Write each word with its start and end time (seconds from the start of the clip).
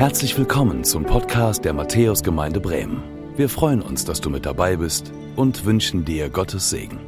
Herzlich 0.00 0.38
willkommen 0.38 0.82
zum 0.82 1.04
Podcast 1.04 1.62
der 1.66 1.74
Matthäusgemeinde 1.74 2.58
Bremen. 2.58 3.02
Wir 3.36 3.50
freuen 3.50 3.82
uns, 3.82 4.06
dass 4.06 4.18
du 4.18 4.30
mit 4.30 4.46
dabei 4.46 4.76
bist 4.76 5.12
und 5.36 5.66
wünschen 5.66 6.06
dir 6.06 6.30
Gottes 6.30 6.70
Segen. 6.70 6.98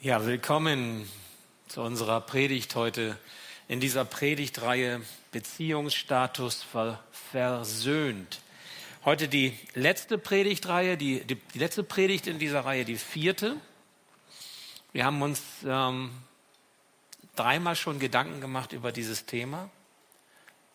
Ja, 0.00 0.24
willkommen 0.24 1.10
zu 1.66 1.80
unserer 1.80 2.20
Predigt 2.20 2.76
heute 2.76 3.18
in 3.66 3.80
dieser 3.80 4.04
Predigtreihe 4.04 5.00
Beziehungsstatus 5.32 6.62
ver 6.62 7.00
versöhnt. 7.10 8.40
Heute 9.04 9.26
die 9.26 9.52
letzte 9.74 10.16
Predigtreihe, 10.16 10.96
die, 10.96 11.24
die, 11.24 11.34
die 11.34 11.58
letzte 11.58 11.82
Predigt 11.82 12.28
in 12.28 12.38
dieser 12.38 12.60
Reihe, 12.60 12.84
die 12.84 12.98
vierte. 12.98 13.56
Wir 14.92 15.06
haben 15.06 15.22
uns 15.22 15.40
ähm, 15.64 16.10
dreimal 17.34 17.76
schon 17.76 17.98
Gedanken 17.98 18.40
gemacht 18.40 18.72
über 18.72 18.92
dieses 18.92 19.24
Thema. 19.24 19.70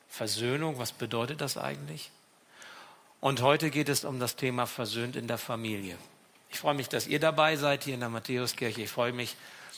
Versöhnung, 0.10 0.80
was 0.80 0.92
bedeutet 0.92 1.42
das 1.42 1.58
eigentlich? 1.58 2.12
Und 3.20 3.42
heute 3.42 3.70
geht 3.70 3.90
es 3.90 4.06
um 4.06 4.20
das 4.20 4.36
Thema 4.36 4.66
versöhnt 4.66 5.16
in 5.16 5.28
der 5.28 5.38
Familie. 5.38 5.98
Ich 6.50 6.60
freue 6.60 6.74
mich, 6.74 6.90
dass 6.90 7.08
ihr 7.08 7.20
dabei 7.20 7.56
seid 7.58 7.84
hier 7.84 7.94
in 7.94 8.00
der 8.00 8.10
Matthäuskirche. 8.10 8.82
Ich 8.82 8.90
freue 8.90 9.14
mich, 9.14 9.36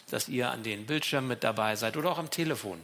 dass 0.10 0.30
ihr 0.30 0.52
an 0.52 0.64
den 0.64 0.86
Bildschirmen 0.86 1.28
mit 1.28 1.44
dabei 1.44 1.76
seid 1.76 1.98
oder 1.98 2.12
auch 2.12 2.20
am 2.20 2.30
Telefon 2.30 2.84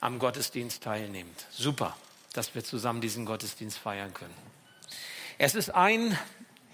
am 0.00 0.18
Gottesdienst 0.18 0.82
teilnehmt. 0.82 1.46
Super, 1.50 1.96
dass 2.34 2.54
wir 2.54 2.62
zusammen 2.62 3.00
diesen 3.00 3.24
Gottesdienst 3.24 3.78
feiern 3.78 4.12
können. 4.12 4.34
Es 5.38 5.54
ist 5.54 5.70
ein 5.70 6.18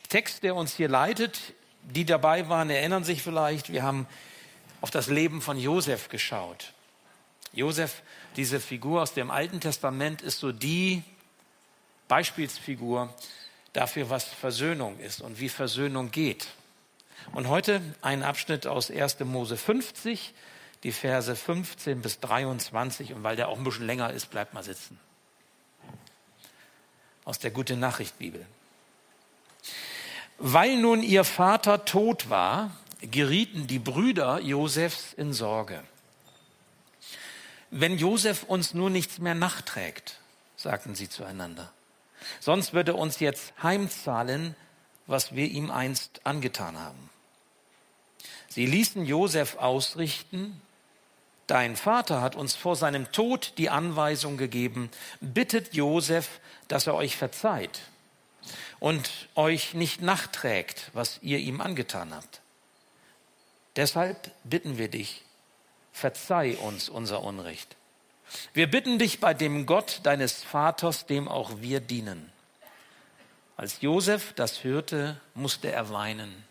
Text, 0.08 0.42
der 0.42 0.56
uns 0.56 0.74
hier 0.74 0.88
leitet 0.88 1.54
die 1.82 2.04
dabei 2.04 2.48
waren, 2.48 2.70
erinnern 2.70 3.04
sich 3.04 3.22
vielleicht, 3.22 3.72
wir 3.72 3.82
haben 3.82 4.06
auf 4.80 4.90
das 4.90 5.08
Leben 5.08 5.42
von 5.42 5.58
Josef 5.58 6.08
geschaut. 6.08 6.72
Josef, 7.52 8.02
diese 8.36 8.60
Figur 8.60 9.02
aus 9.02 9.12
dem 9.12 9.30
Alten 9.30 9.60
Testament, 9.60 10.22
ist 10.22 10.38
so 10.38 10.52
die 10.52 11.02
Beispielsfigur 12.08 13.12
dafür, 13.72 14.10
was 14.10 14.24
Versöhnung 14.24 14.98
ist 15.00 15.20
und 15.20 15.40
wie 15.40 15.48
Versöhnung 15.48 16.10
geht. 16.10 16.48
Und 17.32 17.48
heute 17.48 17.80
ein 18.02 18.22
Abschnitt 18.22 18.66
aus 18.66 18.90
1. 18.90 19.20
Mose 19.20 19.56
50, 19.56 20.32
die 20.82 20.92
Verse 20.92 21.34
15 21.34 22.00
bis 22.00 22.20
23. 22.20 23.12
Und 23.12 23.22
weil 23.22 23.36
der 23.36 23.48
auch 23.48 23.58
ein 23.58 23.64
bisschen 23.64 23.86
länger 23.86 24.12
ist, 24.12 24.30
bleibt 24.30 24.54
mal 24.54 24.64
sitzen. 24.64 24.98
Aus 27.24 27.38
der 27.38 27.50
Gute 27.50 27.76
Nachricht 27.76 28.18
Bibel. 28.18 28.46
Weil 30.42 30.78
nun 30.78 31.02
ihr 31.02 31.24
Vater 31.24 31.84
tot 31.84 32.30
war, 32.30 32.70
gerieten 33.02 33.66
die 33.66 33.78
Brüder 33.78 34.40
Josefs 34.40 35.12
in 35.12 35.34
Sorge. 35.34 35.82
Wenn 37.70 37.98
Josef 37.98 38.44
uns 38.44 38.72
nur 38.72 38.88
nichts 38.88 39.18
mehr 39.18 39.34
nachträgt, 39.34 40.18
sagten 40.56 40.94
sie 40.94 41.10
zueinander, 41.10 41.70
sonst 42.40 42.72
würde 42.72 42.94
uns 42.94 43.20
jetzt 43.20 43.52
heimzahlen, 43.62 44.56
was 45.06 45.34
wir 45.34 45.46
ihm 45.46 45.70
einst 45.70 46.22
angetan 46.24 46.78
haben. 46.78 47.10
Sie 48.48 48.64
ließen 48.64 49.04
Josef 49.04 49.56
ausrichten, 49.56 50.58
dein 51.48 51.76
Vater 51.76 52.22
hat 52.22 52.34
uns 52.34 52.56
vor 52.56 52.76
seinem 52.76 53.12
Tod 53.12 53.52
die 53.58 53.68
Anweisung 53.68 54.38
gegeben, 54.38 54.90
bittet 55.20 55.74
Josef, 55.74 56.40
dass 56.66 56.86
er 56.86 56.94
euch 56.94 57.14
verzeiht 57.14 57.82
und 58.80 59.28
euch 59.34 59.74
nicht 59.74 60.02
nachträgt, 60.02 60.90
was 60.94 61.18
ihr 61.22 61.38
ihm 61.38 61.60
angetan 61.60 62.14
habt. 62.14 62.40
Deshalb 63.76 64.32
bitten 64.42 64.78
wir 64.78 64.88
dich, 64.88 65.22
verzeih 65.92 66.56
uns 66.56 66.88
unser 66.88 67.22
Unrecht. 67.22 67.76
Wir 68.52 68.70
bitten 68.70 68.98
dich 68.98 69.20
bei 69.20 69.34
dem 69.34 69.66
Gott 69.66 70.00
deines 70.02 70.42
Vaters, 70.42 71.06
dem 71.06 71.28
auch 71.28 71.60
wir 71.60 71.80
dienen. 71.80 72.32
Als 73.56 73.80
Josef 73.82 74.32
das 74.32 74.64
hörte, 74.64 75.20
musste 75.34 75.70
er 75.70 75.90
weinen. 75.90 76.44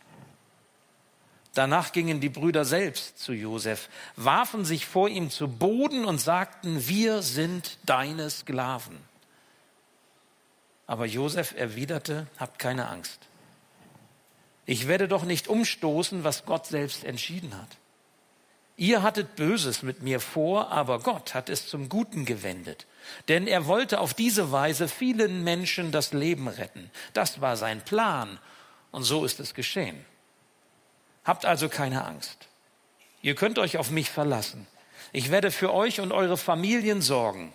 Danach 1.55 1.91
gingen 1.91 2.21
die 2.21 2.29
Brüder 2.29 2.63
selbst 2.63 3.17
zu 3.17 3.33
Josef, 3.33 3.89
warfen 4.15 4.63
sich 4.63 4.85
vor 4.85 5.09
ihm 5.09 5.31
zu 5.31 5.47
Boden 5.47 6.05
und 6.05 6.19
sagten, 6.19 6.87
wir 6.87 7.23
sind 7.23 7.79
deine 7.85 8.29
Sklaven. 8.29 9.08
Aber 10.89 11.05
Josef 11.05 11.53
erwiderte, 11.55 12.25
habt 12.39 12.57
keine 12.57 12.87
Angst. 12.87 13.19
Ich 14.65 14.87
werde 14.87 15.07
doch 15.07 15.23
nicht 15.23 15.47
umstoßen, 15.47 16.23
was 16.23 16.45
Gott 16.45 16.65
selbst 16.65 17.03
entschieden 17.03 17.55
hat. 17.55 17.77
Ihr 18.75 19.03
hattet 19.03 19.35
Böses 19.35 19.83
mit 19.83 20.01
mir 20.01 20.19
vor, 20.19 20.71
aber 20.71 20.97
Gott 20.97 21.35
hat 21.35 21.47
es 21.47 21.67
zum 21.67 21.89
Guten 21.89 22.25
gewendet. 22.25 22.87
Denn 23.27 23.45
er 23.45 23.67
wollte 23.67 23.99
auf 23.99 24.15
diese 24.15 24.51
Weise 24.51 24.87
vielen 24.87 25.43
Menschen 25.43 25.91
das 25.91 26.11
Leben 26.11 26.47
retten. 26.47 26.89
Das 27.13 27.39
war 27.39 27.55
sein 27.55 27.81
Plan. 27.81 28.39
Und 28.89 29.03
so 29.03 29.25
ist 29.25 29.39
es 29.39 29.53
geschehen. 29.53 30.03
Habt 31.23 31.45
also 31.45 31.69
keine 31.69 32.03
Angst. 32.03 32.47
Ihr 33.21 33.35
könnt 33.35 33.59
euch 33.59 33.77
auf 33.77 33.91
mich 33.91 34.09
verlassen. 34.09 34.65
Ich 35.11 35.29
werde 35.29 35.51
für 35.51 35.71
euch 35.71 35.99
und 36.01 36.11
eure 36.11 36.37
Familien 36.37 37.03
sorgen. 37.03 37.53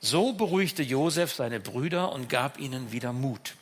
So 0.00 0.32
beruhigte 0.32 0.82
Josef 0.82 1.34
seine 1.34 1.60
Brüder 1.60 2.12
und 2.12 2.28
gab 2.28 2.58
ihnen 2.58 2.92
wieder 2.92 3.12
Mut. 3.12 3.54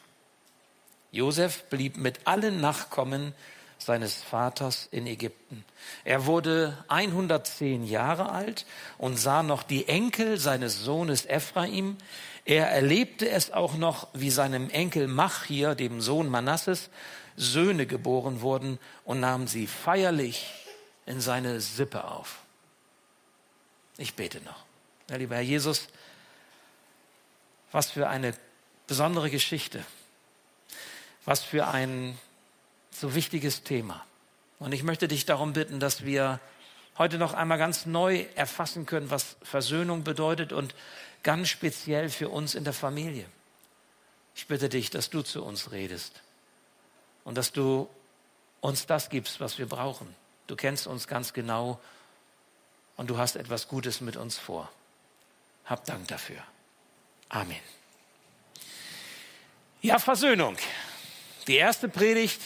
Josef 1.13 1.65
blieb 1.65 1.97
mit 1.97 2.27
allen 2.27 2.61
Nachkommen 2.61 3.35
seines 3.79 4.23
Vaters 4.23 4.89
in 4.91 5.07
Ägypten. 5.07 5.65
Er 6.05 6.27
wurde 6.27 6.85
110 6.89 7.85
Jahre 7.87 8.31
alt 8.31 8.67
und 8.99 9.17
sah 9.17 9.43
noch 9.43 9.63
die 9.63 9.87
Enkel 9.89 10.39
seines 10.39 10.81
Sohnes 10.81 11.27
Ephraim. 11.27 11.97
Er 12.45 12.69
erlebte 12.69 13.29
es 13.29 13.53
auch 13.53 13.75
noch, 13.75 14.09
wie 14.13 14.31
seinem 14.31 14.71
Enkel 14.71 15.07
Machir, 15.07 15.75
dem 15.75 16.01
Sohn 16.01 16.29
Manasses, 16.29 16.91
Söhne 17.37 17.87
geboren 17.87 18.41
wurden 18.41 18.79
und 19.05 19.21
nahm 19.21 19.47
sie 19.47 19.67
feierlich 19.67 20.53
in 21.07 21.21
seine 21.21 21.61
Sippe 21.61 22.05
auf. 22.05 22.39
Ich 23.99 24.15
bete 24.15 24.41
noch. 24.45 24.65
Ja, 25.11 25.17
lieber 25.17 25.37
Herr 25.37 25.43
Jesus, 25.43 25.89
was 27.75 27.91
für 27.91 28.09
eine 28.09 28.33
besondere 28.87 29.31
Geschichte. 29.31 29.85
Was 31.25 31.43
für 31.43 31.67
ein 31.67 32.17
so 32.93 33.17
wichtiges 33.17 33.65
Thema. 33.65 34.07
Und 34.61 34.71
ich 34.71 34.85
möchte 34.85 35.09
dich 35.09 35.27
darum 35.27 35.55
bitten, 35.55 35.81
dass 35.81 36.05
wir 36.05 36.39
heute 36.99 37.19
noch 37.19 37.35
einmal 37.35 37.59
ganz 37.59 37.85
neu 37.85 38.27
erfassen 38.37 38.87
können, 38.87 39.11
was 39.11 39.35
Versöhnung 39.43 40.05
bedeutet 40.05 40.53
und 40.53 40.73
ganz 41.25 41.49
speziell 41.49 42.11
für 42.11 42.29
uns 42.29 42.55
in 42.55 42.63
der 42.63 42.75
Familie. 42.75 43.27
Ich 44.37 44.47
bitte 44.47 44.69
dich, 44.69 44.91
dass 44.91 45.11
du 45.11 45.23
zu 45.23 45.45
uns 45.45 45.73
redest 45.73 46.23
und 47.25 47.37
dass 47.37 47.51
du 47.51 47.89
uns 48.61 48.87
das 48.87 49.11
gibst, 49.11 49.41
was 49.41 49.59
wir 49.59 49.67
brauchen. 49.67 50.15
Du 50.47 50.55
kennst 50.55 50.87
uns 50.87 51.09
ganz 51.09 51.33
genau 51.33 51.81
und 52.97 53.11
du 53.11 53.19
hast 53.19 53.35
etwas 53.35 53.67
Gutes 53.67 54.01
mit 54.01 54.17
uns 54.17 54.39
vor. 54.39 54.71
Hab 55.65 55.85
Dank 55.87 56.07
dafür. 56.07 56.41
Amen. 57.29 57.61
Ja, 59.83 59.99
Versöhnung. 59.99 60.57
Die 61.47 61.57
erste 61.57 61.89
Predigt 61.89 62.41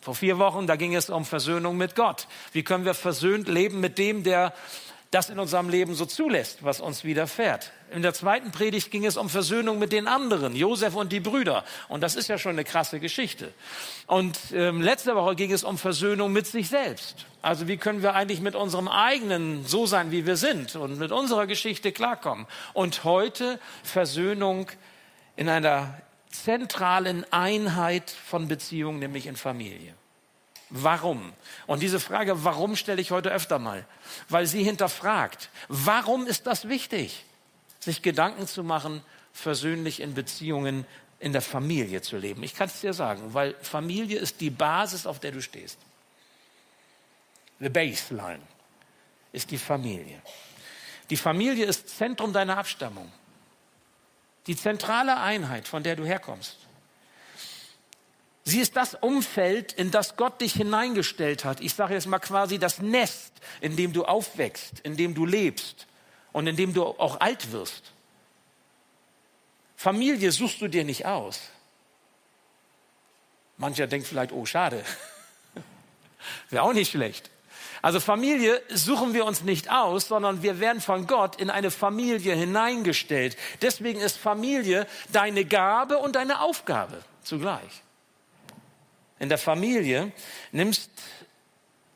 vor 0.00 0.14
vier 0.14 0.38
Wochen, 0.38 0.66
da 0.66 0.76
ging 0.76 0.94
es 0.94 1.10
um 1.10 1.24
Versöhnung 1.24 1.76
mit 1.76 1.96
Gott. 1.96 2.28
Wie 2.52 2.62
können 2.62 2.84
wir 2.84 2.94
versöhnt 2.94 3.48
leben 3.48 3.80
mit 3.80 3.98
dem, 3.98 4.22
der 4.22 4.52
das 5.16 5.30
in 5.30 5.38
unserem 5.38 5.70
Leben 5.70 5.94
so 5.94 6.04
zulässt, 6.04 6.62
was 6.62 6.78
uns 6.78 7.02
widerfährt. 7.02 7.72
In 7.90 8.02
der 8.02 8.12
zweiten 8.12 8.50
Predigt 8.50 8.90
ging 8.90 9.06
es 9.06 9.16
um 9.16 9.30
Versöhnung 9.30 9.78
mit 9.78 9.90
den 9.90 10.08
anderen, 10.08 10.54
Josef 10.54 10.94
und 10.94 11.10
die 11.10 11.20
Brüder. 11.20 11.64
Und 11.88 12.02
das 12.02 12.16
ist 12.16 12.28
ja 12.28 12.36
schon 12.36 12.52
eine 12.52 12.64
krasse 12.64 13.00
Geschichte. 13.00 13.54
Und 14.06 14.38
ähm, 14.52 14.82
letzte 14.82 15.16
Woche 15.16 15.34
ging 15.34 15.52
es 15.52 15.64
um 15.64 15.78
Versöhnung 15.78 16.32
mit 16.32 16.46
sich 16.46 16.68
selbst. 16.68 17.24
Also 17.40 17.66
wie 17.66 17.78
können 17.78 18.02
wir 18.02 18.14
eigentlich 18.14 18.42
mit 18.42 18.54
unserem 18.54 18.88
eigenen 18.88 19.64
so 19.64 19.86
sein, 19.86 20.10
wie 20.10 20.26
wir 20.26 20.36
sind 20.36 20.76
und 20.76 20.98
mit 20.98 21.12
unserer 21.12 21.46
Geschichte 21.46 21.92
klarkommen. 21.92 22.46
Und 22.74 23.04
heute 23.04 23.58
Versöhnung 23.84 24.70
in 25.34 25.48
einer 25.48 25.98
zentralen 26.30 27.24
Einheit 27.32 28.10
von 28.10 28.48
Beziehungen, 28.48 28.98
nämlich 28.98 29.26
in 29.26 29.36
Familie. 29.36 29.94
Warum? 30.70 31.32
Und 31.66 31.80
diese 31.80 32.00
Frage, 32.00 32.44
warum 32.44 32.74
stelle 32.74 33.00
ich 33.00 33.12
heute 33.12 33.30
öfter 33.30 33.58
mal? 33.58 33.86
Weil 34.28 34.46
sie 34.46 34.64
hinterfragt, 34.64 35.48
warum 35.68 36.26
ist 36.26 36.46
das 36.46 36.68
wichtig, 36.68 37.24
sich 37.78 38.02
Gedanken 38.02 38.46
zu 38.48 38.64
machen, 38.64 39.02
versöhnlich 39.32 40.00
in 40.00 40.14
Beziehungen 40.14 40.84
in 41.20 41.32
der 41.32 41.42
Familie 41.42 42.02
zu 42.02 42.16
leben? 42.16 42.42
Ich 42.42 42.54
kann 42.54 42.68
es 42.68 42.80
dir 42.80 42.92
sagen, 42.92 43.32
weil 43.32 43.54
Familie 43.62 44.18
ist 44.18 44.40
die 44.40 44.50
Basis, 44.50 45.06
auf 45.06 45.20
der 45.20 45.30
du 45.32 45.40
stehst. 45.40 45.78
The 47.60 47.68
baseline 47.68 48.42
ist 49.32 49.50
die 49.50 49.58
Familie. 49.58 50.20
Die 51.10 51.16
Familie 51.16 51.66
ist 51.66 51.96
Zentrum 51.96 52.32
deiner 52.32 52.58
Abstammung. 52.58 53.10
Die 54.48 54.56
zentrale 54.56 55.18
Einheit, 55.18 55.68
von 55.68 55.82
der 55.82 55.94
du 55.96 56.04
herkommst. 56.04 56.65
Sie 58.48 58.60
ist 58.60 58.76
das 58.76 58.94
Umfeld, 58.94 59.72
in 59.72 59.90
das 59.90 60.16
Gott 60.16 60.40
dich 60.40 60.52
hineingestellt 60.52 61.44
hat. 61.44 61.60
Ich 61.60 61.74
sage 61.74 61.94
jetzt 61.94 62.06
mal 62.06 62.20
quasi 62.20 62.60
das 62.60 62.78
Nest, 62.78 63.32
in 63.60 63.74
dem 63.74 63.92
du 63.92 64.04
aufwächst, 64.04 64.78
in 64.84 64.96
dem 64.96 65.14
du 65.14 65.26
lebst 65.26 65.88
und 66.32 66.46
in 66.46 66.54
dem 66.54 66.72
du 66.72 66.84
auch 66.84 67.20
alt 67.20 67.50
wirst. 67.50 67.90
Familie 69.74 70.30
suchst 70.30 70.60
du 70.60 70.68
dir 70.68 70.84
nicht 70.84 71.06
aus. 71.06 71.40
Mancher 73.56 73.88
denkt 73.88 74.06
vielleicht, 74.06 74.30
oh 74.30 74.46
schade, 74.46 74.84
wäre 76.50 76.62
auch 76.62 76.72
nicht 76.72 76.92
schlecht. 76.92 77.30
Also 77.82 77.98
Familie 77.98 78.62
suchen 78.68 79.12
wir 79.12 79.24
uns 79.24 79.42
nicht 79.42 79.72
aus, 79.72 80.06
sondern 80.06 80.44
wir 80.44 80.60
werden 80.60 80.80
von 80.80 81.08
Gott 81.08 81.34
in 81.40 81.50
eine 81.50 81.72
Familie 81.72 82.36
hineingestellt. 82.36 83.36
Deswegen 83.60 84.00
ist 84.00 84.16
Familie 84.16 84.86
deine 85.10 85.44
Gabe 85.44 85.98
und 85.98 86.14
deine 86.14 86.42
Aufgabe 86.42 87.02
zugleich. 87.24 87.82
In 89.18 89.28
der 89.28 89.38
Familie 89.38 90.12
nimmst 90.52 90.90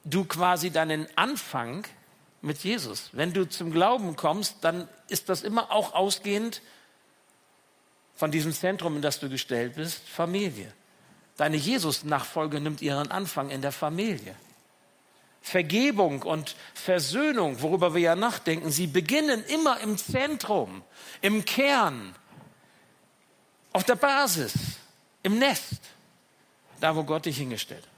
du 0.05 0.25
quasi 0.25 0.71
deinen 0.71 1.07
Anfang 1.17 1.87
mit 2.43 2.59
Jesus. 2.59 3.11
Wenn 3.13 3.33
du 3.33 3.49
zum 3.49 3.71
Glauben 3.71 4.17
kommst, 4.17 4.57
dann 4.63 4.89
ist 5.09 5.29
das 5.29 5.43
immer 5.43 5.71
auch 5.71 5.93
ausgehend 5.93 6.63
von 8.15 8.31
diesem 8.31 8.53
Zentrum, 8.53 8.97
in 8.97 9.03
das 9.03 9.21
du 9.21 9.29
gestellt 9.29 9.75
bist, 9.77 10.01
Familie. 10.09 10.73
Deine 11.37 11.57
Jesus-Nachfolge 11.57 12.61
nimmt 12.61 12.83
ihren 12.83 13.11
Anfang 13.11 13.51
in 13.51 13.63
der 13.63 13.73
Familie. 13.73 14.35
Vergebung 15.43 16.23
und 16.23 16.55
Versöhnung, 16.75 17.63
worüber 17.63 17.95
wir 17.95 18.01
ja 18.03 18.17
nachdenken, 18.17 18.71
sie 18.71 18.87
beginnen 18.87 19.43
immer 19.45 19.81
im 19.81 19.97
Zentrum, 19.97 20.83
im 21.23 21.45
Kern, 21.47 22.15
auf 23.73 23.85
der 23.85 23.97
Basis, 23.97 24.53
im 25.23 25.39
Nest, 25.39 25.81
da 26.81 26.97
wo 26.97 27.05
Gott 27.05 27.27
dich 27.27 27.37
hingestellt 27.37 27.83
hat. 27.83 27.91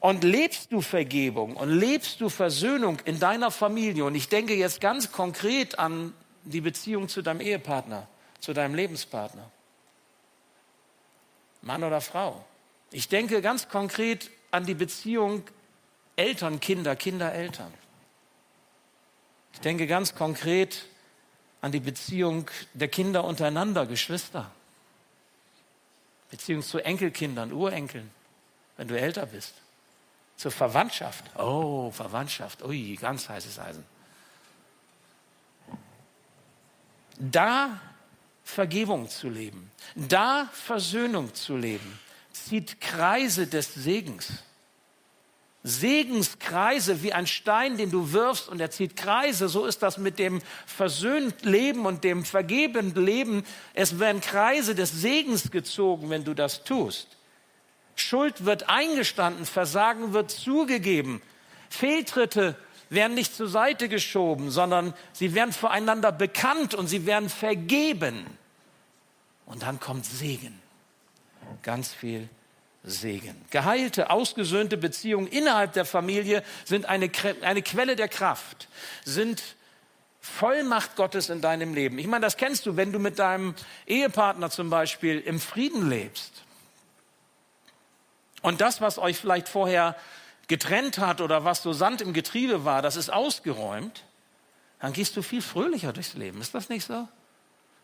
Und 0.00 0.22
lebst 0.22 0.72
du 0.72 0.80
Vergebung 0.80 1.56
und 1.56 1.70
lebst 1.70 2.20
du 2.20 2.28
Versöhnung 2.28 2.98
in 3.04 3.18
deiner 3.18 3.50
Familie, 3.50 4.04
und 4.04 4.14
ich 4.14 4.28
denke 4.28 4.54
jetzt 4.54 4.80
ganz 4.80 5.10
konkret 5.10 5.78
an 5.78 6.14
die 6.44 6.60
Beziehung 6.60 7.08
zu 7.08 7.20
deinem 7.20 7.40
Ehepartner, 7.40 8.06
zu 8.40 8.52
deinem 8.52 8.74
Lebenspartner, 8.74 9.50
Mann 11.62 11.82
oder 11.82 12.00
Frau. 12.00 12.44
Ich 12.92 13.08
denke 13.08 13.42
ganz 13.42 13.68
konkret 13.68 14.30
an 14.50 14.64
die 14.64 14.74
Beziehung 14.74 15.42
Eltern, 16.16 16.60
Kinder, 16.60 16.96
Kinder, 16.96 17.32
Eltern. 17.32 17.72
Ich 19.52 19.60
denke 19.60 19.86
ganz 19.86 20.14
konkret 20.14 20.86
an 21.60 21.72
die 21.72 21.80
Beziehung 21.80 22.48
der 22.74 22.88
Kinder 22.88 23.24
untereinander, 23.24 23.86
Geschwister. 23.86 24.50
Beziehung 26.30 26.62
zu 26.62 26.78
Enkelkindern, 26.78 27.52
Urenkeln, 27.52 28.10
wenn 28.76 28.88
du 28.88 28.98
älter 28.98 29.26
bist. 29.26 29.54
Zur 30.36 30.52
Verwandtschaft. 30.52 31.24
Oh, 31.36 31.90
Verwandtschaft. 31.90 32.62
Ui, 32.62 32.96
ganz 32.96 33.28
heißes 33.28 33.58
Eisen. 33.58 33.84
Da 37.18 37.80
Vergebung 38.44 39.08
zu 39.08 39.28
leben, 39.28 39.70
da 39.94 40.48
Versöhnung 40.52 41.34
zu 41.34 41.56
leben, 41.56 41.98
zieht 42.32 42.80
Kreise 42.80 43.46
des 43.46 43.74
Segens. 43.74 44.44
Segenskreise 45.64 47.02
wie 47.02 47.12
ein 47.12 47.26
Stein, 47.26 47.76
den 47.76 47.90
du 47.90 48.12
wirfst 48.12 48.48
und 48.48 48.60
er 48.60 48.70
zieht 48.70 48.96
Kreise. 48.96 49.48
So 49.48 49.66
ist 49.66 49.82
das 49.82 49.98
mit 49.98 50.18
dem 50.18 50.40
versöhnt 50.66 51.44
Leben 51.44 51.84
und 51.84 52.04
dem 52.04 52.24
vergebenden 52.24 53.04
Leben. 53.04 53.44
Es 53.74 53.98
werden 53.98 54.20
Kreise 54.20 54.74
des 54.74 54.92
Segens 54.92 55.50
gezogen, 55.50 56.10
wenn 56.10 56.24
du 56.24 56.34
das 56.34 56.64
tust. 56.64 57.08
Schuld 57.96 58.44
wird 58.44 58.68
eingestanden, 58.68 59.44
Versagen 59.44 60.12
wird 60.12 60.30
zugegeben. 60.30 61.20
Fehltritte 61.68 62.56
werden 62.88 63.14
nicht 63.14 63.34
zur 63.34 63.48
Seite 63.48 63.88
geschoben, 63.88 64.50
sondern 64.50 64.94
sie 65.12 65.34
werden 65.34 65.52
voreinander 65.52 66.12
bekannt 66.12 66.74
und 66.74 66.86
sie 66.86 67.04
werden 67.04 67.28
vergeben. 67.28 68.26
Und 69.44 69.62
dann 69.62 69.80
kommt 69.80 70.06
Segen. 70.06 70.60
Ganz 71.62 71.92
viel 71.92 72.28
Segen. 72.88 73.34
Geheilte, 73.50 74.10
ausgesöhnte 74.10 74.76
Beziehungen 74.76 75.26
innerhalb 75.26 75.72
der 75.72 75.84
Familie 75.84 76.42
sind 76.64 76.86
eine, 76.86 77.10
eine 77.42 77.62
Quelle 77.62 77.96
der 77.96 78.08
Kraft, 78.08 78.68
sind 79.04 79.42
Vollmacht 80.20 80.96
Gottes 80.96 81.30
in 81.30 81.40
deinem 81.40 81.74
Leben. 81.74 81.98
Ich 81.98 82.06
meine, 82.06 82.24
das 82.24 82.36
kennst 82.36 82.66
du, 82.66 82.76
wenn 82.76 82.92
du 82.92 82.98
mit 82.98 83.18
deinem 83.18 83.54
Ehepartner 83.86 84.50
zum 84.50 84.70
Beispiel 84.70 85.20
im 85.20 85.40
Frieden 85.40 85.88
lebst. 85.88 86.42
Und 88.42 88.60
das, 88.60 88.80
was 88.80 88.98
euch 88.98 89.16
vielleicht 89.16 89.48
vorher 89.48 89.96
getrennt 90.46 90.98
hat 90.98 91.20
oder 91.20 91.44
was 91.44 91.62
so 91.62 91.72
Sand 91.72 92.00
im 92.00 92.12
Getriebe 92.12 92.64
war, 92.64 92.82
das 92.82 92.96
ist 92.96 93.12
ausgeräumt, 93.12 94.04
dann 94.80 94.92
gehst 94.92 95.16
du 95.16 95.22
viel 95.22 95.42
fröhlicher 95.42 95.92
durchs 95.92 96.14
Leben. 96.14 96.40
Ist 96.40 96.54
das 96.54 96.68
nicht 96.68 96.86
so? 96.86 97.08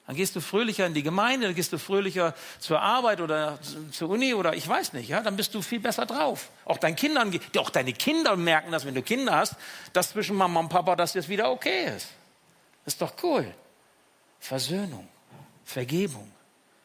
Dann 0.06 0.16
gehst 0.16 0.36
du 0.36 0.40
fröhlicher 0.40 0.86
in 0.86 0.92
die 0.92 1.02
Gemeinde, 1.02 1.46
dann 1.46 1.54
gehst 1.54 1.72
du 1.72 1.78
fröhlicher 1.78 2.34
zur 2.58 2.80
Arbeit 2.80 3.22
oder 3.22 3.58
zur 3.90 4.10
Uni 4.10 4.34
oder 4.34 4.54
ich 4.54 4.68
weiß 4.68 4.92
nicht, 4.92 5.08
ja, 5.08 5.22
dann 5.22 5.36
bist 5.36 5.54
du 5.54 5.62
viel 5.62 5.80
besser 5.80 6.04
drauf. 6.04 6.50
Auch 6.66 6.76
deinen 6.76 6.96
Kindern, 6.96 7.38
auch 7.58 7.70
deine 7.70 7.94
Kinder 7.94 8.36
merken 8.36 8.70
das, 8.70 8.84
wenn 8.84 8.94
du 8.94 9.02
Kinder 9.02 9.34
hast, 9.34 9.54
dass 9.94 10.10
zwischen 10.10 10.36
Mama 10.36 10.60
und 10.60 10.68
Papa 10.68 10.94
das 10.94 11.14
jetzt 11.14 11.30
wieder 11.30 11.50
okay 11.50 11.96
ist. 11.96 12.08
Ist 12.84 13.00
doch 13.00 13.14
cool. 13.22 13.46
Versöhnung, 14.40 15.08
Vergebung. 15.64 16.30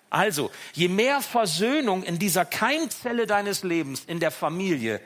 Also, 0.10 0.50
je 0.74 0.88
mehr 0.88 1.22
Versöhnung 1.22 2.04
in 2.04 2.19
dieser 2.19 2.45
Keimzelle 2.45 3.27
deines 3.27 3.63
Lebens, 3.63 4.04
in 4.07 4.22
der 4.22 4.31
Familie, 4.31 5.01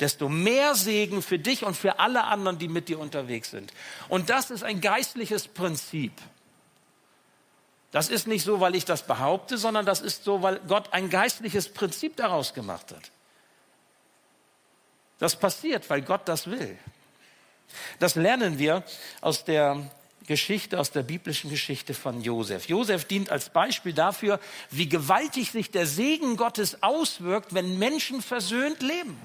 desto 0.00 0.28
mehr 0.28 0.74
Segen 0.74 1.22
für 1.22 1.38
dich 1.38 1.64
und 1.64 1.76
für 1.76 2.00
alle 2.00 2.24
anderen, 2.24 2.58
die 2.58 2.68
mit 2.68 2.88
dir 2.88 2.98
unterwegs 2.98 3.50
sind. 3.50 3.72
Und 4.08 4.30
das 4.30 4.50
ist 4.50 4.64
ein 4.64 4.80
geistliches 4.80 5.46
Prinzip. 5.46 6.12
Das 7.92 8.08
ist 8.08 8.26
nicht 8.26 8.42
so, 8.42 8.58
weil 8.58 8.74
ich 8.74 8.86
das 8.86 9.06
behaupte, 9.06 9.58
sondern 9.58 9.86
das 9.86 10.00
ist 10.00 10.24
so, 10.24 10.42
weil 10.42 10.58
Gott 10.66 10.92
ein 10.92 11.10
geistliches 11.10 11.68
Prinzip 11.68 12.16
daraus 12.16 12.54
gemacht 12.54 12.90
hat. 12.90 13.10
Das 15.18 15.36
passiert, 15.36 15.88
weil 15.88 16.02
Gott 16.02 16.22
das 16.24 16.50
will. 16.50 16.76
Das 17.98 18.16
lernen 18.16 18.58
wir 18.58 18.82
aus 19.20 19.44
der 19.44 19.90
Geschichte, 20.26 20.80
aus 20.80 20.90
der 20.90 21.02
biblischen 21.02 21.50
Geschichte 21.50 21.94
von 21.94 22.22
Josef. 22.22 22.66
Josef 22.66 23.04
dient 23.04 23.30
als 23.30 23.50
Beispiel 23.50 23.92
dafür, 23.92 24.40
wie 24.70 24.88
gewaltig 24.88 25.50
sich 25.50 25.70
der 25.70 25.86
Segen 25.86 26.36
Gottes 26.36 26.82
auswirkt, 26.82 27.54
wenn 27.54 27.78
Menschen 27.78 28.22
versöhnt 28.22 28.82
leben. 28.82 29.20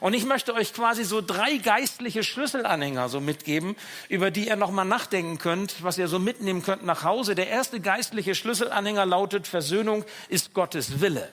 Und 0.00 0.14
ich 0.14 0.24
möchte 0.24 0.54
euch 0.54 0.72
quasi 0.72 1.04
so 1.04 1.20
drei 1.20 1.56
geistliche 1.58 2.22
Schlüsselanhänger 2.22 3.08
so 3.08 3.20
mitgeben, 3.20 3.76
über 4.08 4.30
die 4.30 4.48
ihr 4.48 4.56
nochmal 4.56 4.84
nachdenken 4.84 5.38
könnt, 5.38 5.82
was 5.82 5.98
ihr 5.98 6.08
so 6.08 6.18
mitnehmen 6.18 6.62
könnt 6.62 6.84
nach 6.84 7.04
Hause. 7.04 7.34
Der 7.34 7.48
erste 7.48 7.80
geistliche 7.80 8.34
Schlüsselanhänger 8.34 9.06
lautet, 9.06 9.46
Versöhnung 9.46 10.04
ist 10.28 10.54
Gottes 10.54 11.00
Wille. 11.00 11.30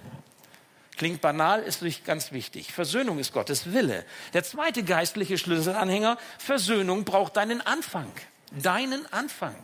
Klingt 0.98 1.22
banal, 1.22 1.63
ist 1.63 1.81
nicht 1.81 2.05
ganz 2.05 2.31
wichtig. 2.31 2.74
Versöhnung 2.74 3.17
ist 3.17 3.34
Gottes 3.34 3.74
Wille. 3.74 4.05
Der 4.34 4.43
zweite 4.43 4.84
geistliche 4.84 5.38
Schlüsselanhänger, 5.38 6.17
Versöhnung 6.38 7.05
braucht 7.05 7.38
deinen 7.38 7.62
Anfang. 7.62 8.12
Deinen 8.51 9.12
Anfang. 9.12 9.55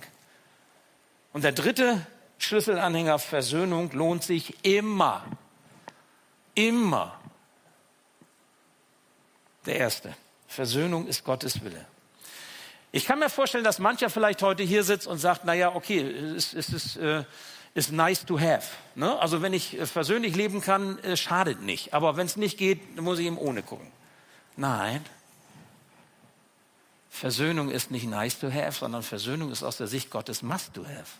Und 1.33 1.43
der 1.43 1.51
dritte 1.51 2.05
Schlüsselanhänger, 2.39 3.19
Versöhnung 3.19 3.91
lohnt 3.91 4.23
sich 4.23 4.55
immer. 4.63 5.25
Immer. 6.55 7.19
Der 9.67 9.75
erste. 9.75 10.15
Versöhnung 10.47 11.07
ist 11.07 11.23
Gottes 11.23 11.63
Wille. 11.63 11.85
Ich 12.91 13.05
kann 13.05 13.19
mir 13.19 13.29
vorstellen, 13.29 13.65
dass 13.65 13.79
mancher 13.79 14.09
vielleicht 14.09 14.41
heute 14.41 14.63
hier 14.63 14.83
sitzt 14.83 15.07
und 15.07 15.17
sagt, 15.17 15.45
naja, 15.45 15.75
okay, 15.75 15.99
es, 15.99 16.53
es 16.53 16.69
ist, 16.69 16.95
äh, 16.95 17.25
ist 17.73 17.91
nice 17.91 18.25
to 18.25 18.39
have. 18.39 18.71
Ne? 18.95 19.19
Also 19.19 19.41
wenn 19.41 19.53
ich 19.53 19.77
äh, 19.77 19.85
versöhnlich 19.85 20.35
leben 20.35 20.61
kann, 20.61 20.97
äh, 20.99 21.17
schadet 21.17 21.61
nicht. 21.61 21.93
Aber 21.93 22.15
wenn 22.15 22.25
es 22.25 22.37
nicht 22.37 22.57
geht, 22.57 22.99
muss 22.99 23.19
ich 23.19 23.27
ihm 23.27 23.37
ohne 23.37 23.61
gucken. 23.61 23.91
Nein. 24.55 25.05
Versöhnung 27.09 27.69
ist 27.69 27.91
nicht 27.91 28.07
nice 28.07 28.39
to 28.39 28.51
have, 28.51 28.79
sondern 28.79 29.03
Versöhnung 29.03 29.51
ist 29.51 29.63
aus 29.63 29.77
der 29.77 29.87
Sicht 29.87 30.09
Gottes 30.09 30.41
must 30.41 30.73
to 30.73 30.85
have. 30.85 31.11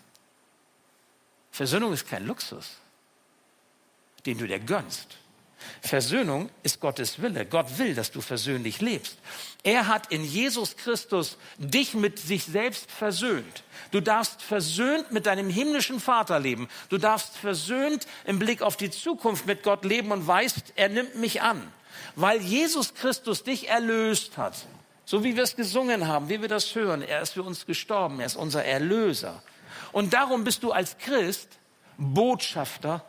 Versöhnung 1.50 1.92
ist 1.92 2.08
kein 2.08 2.26
Luxus, 2.26 2.78
den 4.24 4.38
du 4.38 4.46
dir 4.46 4.58
gönnst. 4.58 5.18
Versöhnung 5.80 6.50
ist 6.62 6.80
Gottes 6.80 7.20
Wille. 7.20 7.46
Gott 7.46 7.78
will, 7.78 7.94
dass 7.94 8.10
du 8.10 8.20
versöhnlich 8.20 8.80
lebst. 8.80 9.18
Er 9.62 9.88
hat 9.88 10.12
in 10.12 10.24
Jesus 10.24 10.76
Christus 10.76 11.36
dich 11.58 11.94
mit 11.94 12.18
sich 12.18 12.44
selbst 12.44 12.90
versöhnt. 12.90 13.64
Du 13.90 14.00
darfst 14.00 14.42
versöhnt 14.42 15.10
mit 15.12 15.26
deinem 15.26 15.48
himmlischen 15.48 16.00
Vater 16.00 16.38
leben. 16.38 16.68
Du 16.88 16.98
darfst 16.98 17.36
versöhnt 17.36 18.06
im 18.24 18.38
Blick 18.38 18.62
auf 18.62 18.76
die 18.76 18.90
Zukunft 18.90 19.46
mit 19.46 19.62
Gott 19.62 19.84
leben 19.84 20.12
und 20.12 20.26
weißt, 20.26 20.74
er 20.76 20.88
nimmt 20.88 21.16
mich 21.16 21.42
an. 21.42 21.72
Weil 22.14 22.40
Jesus 22.40 22.94
Christus 22.94 23.42
dich 23.42 23.68
erlöst 23.68 24.36
hat. 24.36 24.54
So 25.04 25.24
wie 25.24 25.36
wir 25.36 25.42
es 25.42 25.56
gesungen 25.56 26.06
haben, 26.06 26.28
wie 26.28 26.40
wir 26.40 26.48
das 26.48 26.74
hören. 26.74 27.02
Er 27.02 27.22
ist 27.22 27.32
für 27.32 27.42
uns 27.42 27.66
gestorben. 27.66 28.20
Er 28.20 28.26
ist 28.26 28.36
unser 28.36 28.64
Erlöser. 28.64 29.42
Und 29.92 30.12
darum 30.12 30.44
bist 30.44 30.62
du 30.62 30.72
als 30.72 30.98
Christ 30.98 31.48
Botschafter 31.96 33.04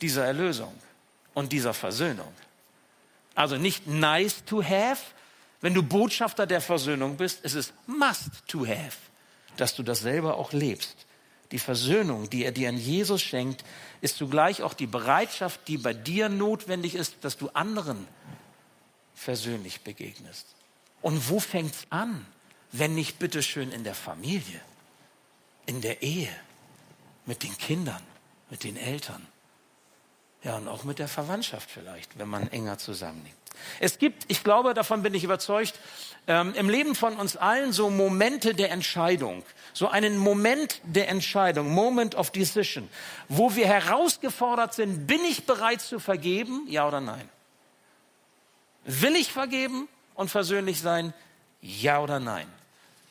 dieser 0.00 0.24
Erlösung 0.24 0.72
und 1.34 1.52
dieser 1.52 1.74
Versöhnung. 1.74 2.32
Also 3.34 3.56
nicht 3.56 3.86
nice 3.86 4.44
to 4.44 4.62
have, 4.62 5.00
wenn 5.60 5.74
du 5.74 5.82
Botschafter 5.82 6.46
der 6.46 6.60
Versöhnung 6.60 7.16
bist, 7.16 7.40
es 7.42 7.54
ist 7.54 7.72
must 7.86 8.46
to 8.46 8.66
have, 8.66 8.96
dass 9.56 9.74
du 9.74 9.82
das 9.82 10.00
selber 10.00 10.36
auch 10.36 10.52
lebst. 10.52 11.06
Die 11.52 11.58
Versöhnung, 11.58 12.30
die 12.30 12.44
er 12.44 12.52
dir 12.52 12.68
in 12.68 12.78
Jesus 12.78 13.22
schenkt, 13.22 13.64
ist 14.00 14.16
zugleich 14.16 14.62
auch 14.62 14.72
die 14.72 14.86
Bereitschaft, 14.86 15.60
die 15.66 15.78
bei 15.78 15.92
dir 15.92 16.28
notwendig 16.28 16.94
ist, 16.94 17.16
dass 17.22 17.36
du 17.36 17.48
anderen 17.50 18.06
versöhnlich 19.14 19.80
begegnest. 19.80 20.46
Und 21.02 21.28
wo 21.28 21.40
fängt's 21.40 21.86
an, 21.90 22.24
wenn 22.72 22.94
nicht 22.94 23.18
bitteschön 23.18 23.72
in 23.72 23.84
der 23.84 23.94
Familie, 23.94 24.60
in 25.66 25.80
der 25.80 26.02
Ehe, 26.02 26.34
mit 27.26 27.42
den 27.42 27.56
Kindern, 27.58 28.02
mit 28.48 28.64
den 28.64 28.76
Eltern? 28.76 29.26
Ja, 30.42 30.56
und 30.56 30.68
auch 30.68 30.84
mit 30.84 30.98
der 30.98 31.08
Verwandtschaft 31.08 31.70
vielleicht, 31.70 32.18
wenn 32.18 32.28
man 32.28 32.48
enger 32.50 32.78
zusammenlebt. 32.78 33.36
Es 33.78 33.98
gibt, 33.98 34.24
ich 34.28 34.42
glaube, 34.42 34.72
davon 34.72 35.02
bin 35.02 35.12
ich 35.12 35.22
überzeugt, 35.22 35.74
ähm, 36.26 36.54
im 36.54 36.70
Leben 36.70 36.94
von 36.94 37.16
uns 37.16 37.36
allen 37.36 37.72
so 37.72 37.90
Momente 37.90 38.54
der 38.54 38.70
Entscheidung, 38.70 39.42
so 39.74 39.88
einen 39.88 40.16
Moment 40.16 40.80
der 40.84 41.08
Entscheidung, 41.08 41.70
Moment 41.70 42.14
of 42.14 42.30
Decision, 42.30 42.88
wo 43.28 43.54
wir 43.54 43.66
herausgefordert 43.66 44.74
sind, 44.74 45.06
bin 45.06 45.22
ich 45.24 45.44
bereit 45.44 45.82
zu 45.82 45.98
vergeben, 45.98 46.66
ja 46.68 46.88
oder 46.88 47.00
nein? 47.00 47.28
Will 48.84 49.16
ich 49.16 49.30
vergeben 49.30 49.88
und 50.14 50.30
versöhnlich 50.30 50.80
sein, 50.80 51.12
ja 51.60 52.00
oder 52.00 52.18
nein? 52.18 52.46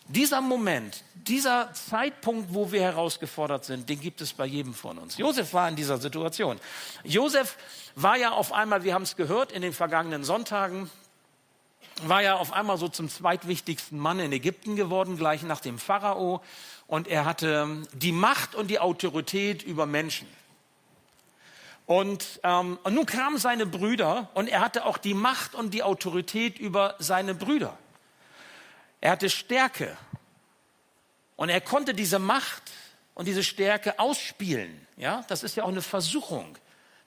Dieser 0.09 0.41
Moment, 0.41 1.03
dieser 1.13 1.71
Zeitpunkt, 1.73 2.51
wo 2.51 2.71
wir 2.71 2.81
herausgefordert 2.81 3.63
sind, 3.63 3.87
den 3.89 3.99
gibt 3.99 4.21
es 4.21 4.33
bei 4.33 4.47
jedem 4.47 4.73
von 4.73 4.97
uns. 4.97 5.19
Josef 5.19 5.53
war 5.53 5.69
in 5.69 5.75
dieser 5.75 5.99
Situation. 5.99 6.59
Josef 7.03 7.57
war 7.93 8.17
ja 8.17 8.31
auf 8.31 8.51
einmal, 8.51 8.83
wir 8.83 8.95
haben 8.95 9.03
es 9.03 9.15
gehört 9.15 9.51
in 9.51 9.61
den 9.61 9.71
vergangenen 9.71 10.23
Sonntagen, 10.23 10.89
war 12.01 12.23
ja 12.23 12.37
auf 12.37 12.53
einmal 12.53 12.79
so 12.79 12.87
zum 12.87 13.07
zweitwichtigsten 13.07 13.99
Mann 13.99 14.19
in 14.19 14.31
Ägypten 14.31 14.75
geworden, 14.75 15.15
gleich 15.15 15.43
nach 15.43 15.61
dem 15.61 15.77
Pharao. 15.77 16.41
Und 16.87 17.07
er 17.07 17.25
hatte 17.25 17.83
die 17.93 18.11
Macht 18.11 18.55
und 18.55 18.67
die 18.67 18.79
Autorität 18.79 19.61
über 19.61 19.85
Menschen. 19.85 20.27
Und, 21.85 22.39
ähm, 22.43 22.79
und 22.81 22.95
nun 22.95 23.05
kamen 23.05 23.37
seine 23.37 23.67
Brüder 23.67 24.29
und 24.33 24.47
er 24.47 24.61
hatte 24.61 24.85
auch 24.85 24.97
die 24.97 25.13
Macht 25.13 25.53
und 25.53 25.71
die 25.71 25.83
Autorität 25.83 26.57
über 26.57 26.95
seine 26.97 27.35
Brüder. 27.35 27.77
Er 29.01 29.12
hatte 29.12 29.29
Stärke. 29.29 29.98
Und 31.36 31.50
er 31.50 31.62
konnte 31.62 31.94
diese 31.94 32.20
Macht 32.20 32.63
und 33.13 33.25
diese 33.25 33.44
Stärke 33.44 34.00
ausspielen. 34.00 34.88
Ja, 34.98 35.24
das 35.27 35.44
ist 35.44 35.56
ja 35.56 35.63
auch 35.63 35.70
eine 35.70 35.82
Versuchung. 35.82 36.58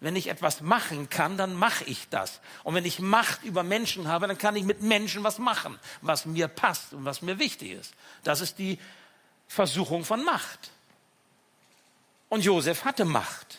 Wenn 0.01 0.17
ich 0.17 0.29
etwas 0.29 0.61
machen 0.63 1.11
kann, 1.11 1.37
dann 1.37 1.55
mache 1.55 1.85
ich 1.85 2.09
das. 2.09 2.41
Und 2.65 2.75
wenn 2.75 2.85
ich 2.85 2.99
Macht 2.99 3.45
über 3.45 3.63
Menschen 3.63 4.09
habe, 4.09 4.27
dann 4.27 4.37
kann 4.37 4.57
ich 4.57 4.65
mit 4.65 4.83
Menschen 4.83 5.23
was 5.23 5.39
machen, 5.39 5.79
was 6.01 6.27
mir 6.27 6.49
passt 6.49 6.93
und 6.93 7.05
was 7.05 7.23
mir 7.23 7.39
wichtig 7.39 7.73
ist. 7.73 7.95
Das 8.25 8.41
ist 8.41 8.59
die 8.59 8.79
Versuchung 9.47 10.05
von 10.05 10.25
Macht. 10.25 10.71
Und 12.29 12.43
Josef 12.43 12.85
hatte 12.85 13.05
Macht. 13.05 13.59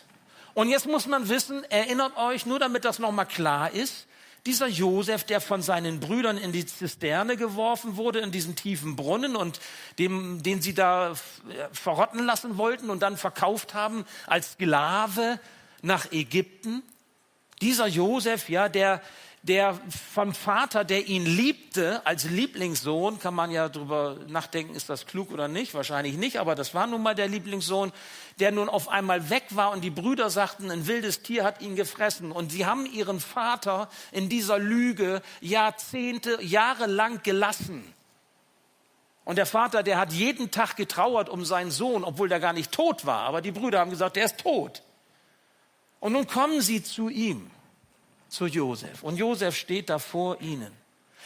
Und 0.54 0.70
jetzt 0.70 0.88
muss 0.88 1.06
man 1.06 1.30
wissen, 1.30 1.64
erinnert 1.66 2.18
euch, 2.18 2.46
nur 2.46 2.60
damit 2.60 2.84
das 2.84 3.00
nochmal 3.00 3.28
klar 3.28 3.72
ist, 3.72 4.08
dieser 4.46 4.68
Josef, 4.68 5.24
der 5.24 5.40
von 5.40 5.62
seinen 5.62 6.00
Brüdern 6.00 6.38
in 6.38 6.52
die 6.52 6.66
Zisterne 6.66 7.38
geworfen 7.38 7.96
wurde, 7.96 8.20
in 8.20 8.32
diesen 8.32 8.56
tiefen 8.56 8.96
Brunnen 8.96 9.36
und 9.36 9.60
dem, 10.00 10.44
den 10.44 10.62
sie 10.62 10.74
da 10.74 11.12
äh, 11.12 11.16
verrotten 11.72 12.26
lassen 12.26 12.58
wollten 12.58 12.90
und 12.90 13.02
dann 13.02 13.16
verkauft 13.16 13.74
haben 13.74 14.06
als 14.28 14.54
Sklave 14.54 15.40
nach 15.82 16.12
Ägypten. 16.12 16.84
Dieser 17.62 17.88
Josef, 17.88 18.50
ja, 18.50 18.68
der, 18.68 19.02
der 19.44 19.78
vom 20.14 20.34
Vater, 20.34 20.86
der 20.86 21.08
ihn 21.08 21.26
liebte, 21.26 22.06
als 22.08 22.24
Lieblingssohn, 22.24 23.20
kann 23.20 23.34
man 23.34 23.52
ja 23.52 23.68
drüber 23.68 24.18
nachdenken, 24.28 24.74
ist 24.74 24.90
das 24.90 25.06
klug 25.06 25.32
oder 25.32 25.50
nicht? 25.50 25.74
Wahrscheinlich 25.74 26.16
nicht, 26.16 26.38
aber 26.40 26.56
das 26.56 26.74
war 26.74 26.88
nun 26.88 27.04
mal 27.04 27.14
der 27.14 27.28
Lieblingssohn, 27.28 27.92
der 28.40 28.52
nun 28.52 28.70
auf 28.70 28.88
einmal 28.88 29.30
weg 29.30 29.44
war 29.50 29.72
und 29.72 29.82
die 29.82 29.90
Brüder 29.90 30.30
sagten, 30.30 30.72
ein 30.72 30.88
wildes 30.88 31.24
Tier 31.24 31.44
hat 31.44 31.62
ihn 31.62 31.76
gefressen. 31.76 32.32
Und 32.32 32.54
sie 32.54 32.66
haben 32.66 32.86
ihren 32.86 33.20
Vater 33.20 33.90
in 34.14 34.30
dieser 34.30 34.60
Lüge 34.60 35.22
Jahrzehnte, 35.42 36.42
jahrelang 36.42 37.22
gelassen. 37.22 37.84
Und 39.26 39.36
der 39.36 39.46
Vater, 39.46 39.84
der 39.84 40.00
hat 40.00 40.14
jeden 40.14 40.52
Tag 40.52 40.78
getrauert 40.78 41.28
um 41.28 41.44
seinen 41.44 41.72
Sohn, 41.72 42.06
obwohl 42.06 42.30
der 42.30 42.40
gar 42.40 42.54
nicht 42.54 42.72
tot 42.72 43.06
war. 43.06 43.24
Aber 43.24 43.42
die 43.42 43.52
Brüder 43.52 43.80
haben 43.80 43.92
gesagt, 43.92 44.16
der 44.16 44.26
ist 44.26 44.38
tot. 44.38 44.84
Und 46.00 46.14
nun 46.14 46.28
kommen 46.28 46.62
sie 46.62 46.82
zu 46.82 47.10
ihm 47.10 47.52
zu 48.34 48.48
Josef. 48.48 49.04
Und 49.04 49.18
Josef 49.18 49.56
steht 49.56 49.90
da 49.90 50.00
vor 50.00 50.42
ihnen. 50.42 50.72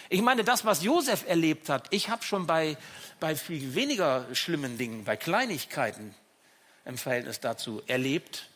Ich 0.10 0.22
meine, 0.22 0.44
das, 0.44 0.66
was 0.66 0.84
Josef 0.84 1.26
erlebt 1.28 1.70
hat, 1.70 1.88
ich 1.90 2.10
habe 2.10 2.24
schon 2.24 2.46
bei, 2.46 2.78
bei 3.20 3.36
viel 3.36 3.76
weniger 3.76 4.26
schlimmen 4.34 4.78
Dingen, 4.78 5.04
bei 5.04 5.16
Kleinigkeiten 5.16 6.14
im 6.86 6.98
Verhältnis 6.98 7.40
dazu 7.40 7.82
erlebt, 7.88 8.50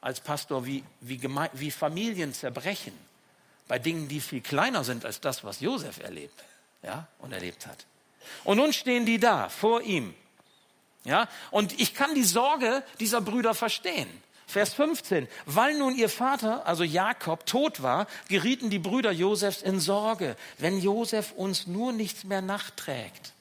als 0.00 0.20
Pastor, 0.20 0.66
wie, 0.66 0.84
wie, 1.00 1.18
Geme 1.18 1.50
wie 1.52 1.70
Familien 1.70 2.32
zerbrechen, 2.32 2.92
bei 3.68 3.78
Dingen, 3.78 4.08
die 4.08 4.20
viel 4.20 4.40
kleiner 4.40 4.84
sind 4.84 5.04
als 5.04 5.20
das, 5.20 5.44
was 5.44 5.60
Josef 5.60 6.00
erlebt 6.00 6.44
ja, 6.82 7.06
und 7.18 7.32
erlebt 7.32 7.66
hat. 7.66 7.86
Und 8.44 8.58
nun 8.58 8.72
stehen 8.72 9.06
die 9.06 9.18
da 9.18 9.48
vor 9.48 9.82
ihm. 9.82 10.14
Ja, 11.04 11.28
und 11.50 11.78
ich 11.80 11.94
kann 11.94 12.14
die 12.14 12.24
Sorge 12.24 12.82
dieser 12.98 13.20
Brüder 13.20 13.54
verstehen. 13.54 14.08
Vers 14.46 14.74
15. 14.74 15.26
Weil 15.44 15.76
nun 15.76 15.94
ihr 15.94 16.08
Vater, 16.08 16.66
also 16.66 16.84
Jakob, 16.84 17.46
tot 17.46 17.82
war, 17.82 18.06
gerieten 18.28 18.70
die 18.70 18.78
Brüder 18.78 19.10
Josefs 19.10 19.62
in 19.62 19.80
Sorge. 19.80 20.36
Wenn 20.58 20.80
Josef 20.80 21.32
uns 21.32 21.66
nur 21.66 21.92
nichts 21.92 22.24
mehr 22.24 22.42
nachträgt, 22.42 23.32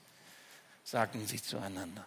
sagten 0.84 1.26
sie 1.28 1.42
zueinander. 1.42 2.06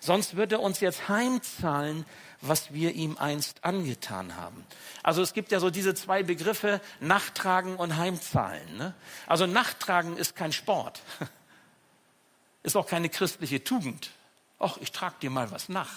Sonst 0.00 0.36
wird 0.36 0.52
er 0.52 0.60
uns 0.60 0.80
jetzt 0.80 1.08
heimzahlen, 1.08 2.04
was 2.40 2.72
wir 2.72 2.92
ihm 2.92 3.16
einst 3.18 3.64
angetan 3.64 4.36
haben. 4.36 4.64
Also 5.02 5.22
es 5.22 5.32
gibt 5.32 5.50
ja 5.52 5.60
so 5.60 5.70
diese 5.70 5.94
zwei 5.94 6.22
Begriffe, 6.22 6.80
Nachtragen 7.00 7.76
und 7.76 7.96
Heimzahlen. 7.96 8.76
Ne? 8.76 8.94
Also 9.26 9.46
Nachtragen 9.46 10.16
ist 10.16 10.36
kein 10.36 10.52
Sport, 10.52 11.02
ist 12.62 12.76
auch 12.76 12.86
keine 12.86 13.08
christliche 13.08 13.62
Tugend. 13.64 14.10
Och, 14.58 14.78
ich 14.80 14.92
trage 14.92 15.16
dir 15.22 15.30
mal 15.30 15.50
was 15.50 15.68
nach. 15.68 15.92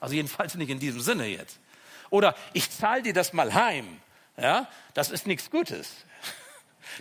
Also 0.00 0.14
jedenfalls 0.14 0.54
nicht 0.54 0.70
in 0.70 0.78
diesem 0.78 1.00
Sinne 1.00 1.26
jetzt. 1.26 1.58
Oder 2.10 2.34
ich 2.52 2.70
zahle 2.70 3.02
dir 3.02 3.14
das 3.14 3.32
mal 3.32 3.54
heim. 3.54 4.00
Ja, 4.36 4.68
das 4.94 5.10
ist 5.10 5.26
nichts 5.26 5.50
Gutes. 5.50 5.90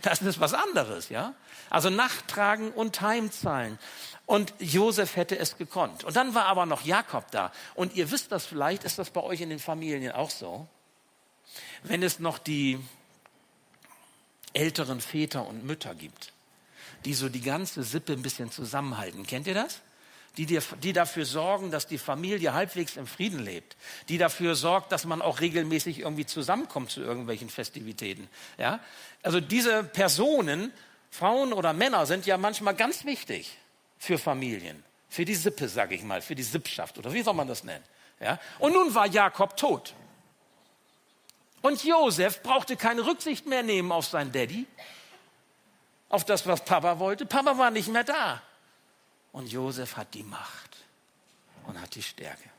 Das 0.03 0.21
ist 0.21 0.39
was 0.39 0.53
anderes, 0.53 1.09
ja. 1.09 1.33
Also 1.71 1.89
nachtragen 1.89 2.71
und 2.71 3.01
heimzahlen. 3.01 3.79
Und 4.27 4.53
Josef 4.59 5.15
hätte 5.15 5.37
es 5.37 5.57
gekonnt. 5.57 6.03
Und 6.03 6.15
dann 6.15 6.35
war 6.35 6.45
aber 6.45 6.67
noch 6.67 6.85
Jakob 6.85 7.31
da. 7.31 7.51
Und 7.73 7.95
ihr 7.95 8.11
wisst 8.11 8.31
das 8.31 8.45
vielleicht, 8.45 8.83
ist 8.83 8.99
das 8.99 9.09
bei 9.09 9.21
euch 9.21 9.41
in 9.41 9.49
den 9.49 9.57
Familien 9.57 10.11
auch 10.11 10.29
so? 10.29 10.67
Wenn 11.81 12.03
es 12.03 12.19
noch 12.19 12.37
die 12.37 12.79
älteren 14.53 15.01
Väter 15.01 15.47
und 15.47 15.65
Mütter 15.65 15.95
gibt, 15.95 16.33
die 17.05 17.15
so 17.15 17.29
die 17.29 17.41
ganze 17.41 17.83
Sippe 17.83 18.13
ein 18.13 18.21
bisschen 18.21 18.51
zusammenhalten. 18.51 19.25
Kennt 19.25 19.47
ihr 19.47 19.55
das? 19.55 19.81
Die, 20.37 20.45
dir, 20.45 20.61
die 20.81 20.93
dafür 20.93 21.25
sorgen, 21.25 21.71
dass 21.71 21.87
die 21.87 21.97
Familie 21.97 22.53
halbwegs 22.53 22.97
im 22.97 23.07
Frieden 23.07 23.39
lebt, 23.39 23.75
die 24.07 24.17
dafür 24.17 24.55
sorgt, 24.55 24.91
dass 24.91 25.05
man 25.05 25.21
auch 25.21 25.41
regelmäßig 25.41 25.99
irgendwie 25.99 26.25
zusammenkommt 26.25 26.91
zu 26.91 27.01
irgendwelchen 27.01 27.49
Festivitäten. 27.49 28.29
Ja? 28.57 28.79
Also 29.23 29.41
diese 29.41 29.83
Personen, 29.83 30.71
Frauen 31.11 31.53
oder 31.53 31.73
Männer, 31.73 32.05
sind 32.05 32.25
ja 32.25 32.37
manchmal 32.37 32.75
ganz 32.75 33.05
wichtig 33.05 33.57
für 33.97 34.17
Familien, 34.17 34.83
für 35.09 35.25
die 35.25 35.35
Sippe, 35.35 35.67
sage 35.67 35.95
ich 35.95 36.03
mal, 36.03 36.21
für 36.21 36.35
die 36.35 36.43
Sippschaft 36.43 36.97
oder 36.97 37.11
wie 37.13 37.21
soll 37.21 37.33
man 37.33 37.47
das 37.47 37.63
nennen. 37.63 37.83
Ja? 38.19 38.39
Und 38.59 38.73
nun 38.73 38.93
war 38.95 39.07
Jakob 39.07 39.57
tot. 39.57 39.93
Und 41.61 41.83
Josef 41.83 42.41
brauchte 42.41 42.77
keine 42.77 43.05
Rücksicht 43.05 43.45
mehr 43.45 43.63
nehmen 43.63 43.91
auf 43.91 44.05
seinen 44.05 44.31
Daddy, 44.31 44.65
auf 46.07 46.23
das, 46.23 46.47
was 46.47 46.63
Papa 46.63 46.99
wollte. 46.99 47.25
Papa 47.25 47.57
war 47.57 47.71
nicht 47.71 47.89
mehr 47.89 48.03
da. 48.03 48.41
Und 49.31 49.51
Josef 49.51 49.95
hat 49.97 50.13
die 50.13 50.23
Macht 50.23 50.77
und 51.65 51.79
hat 51.79 51.93
die 51.95 52.03
Stärke. 52.03 52.49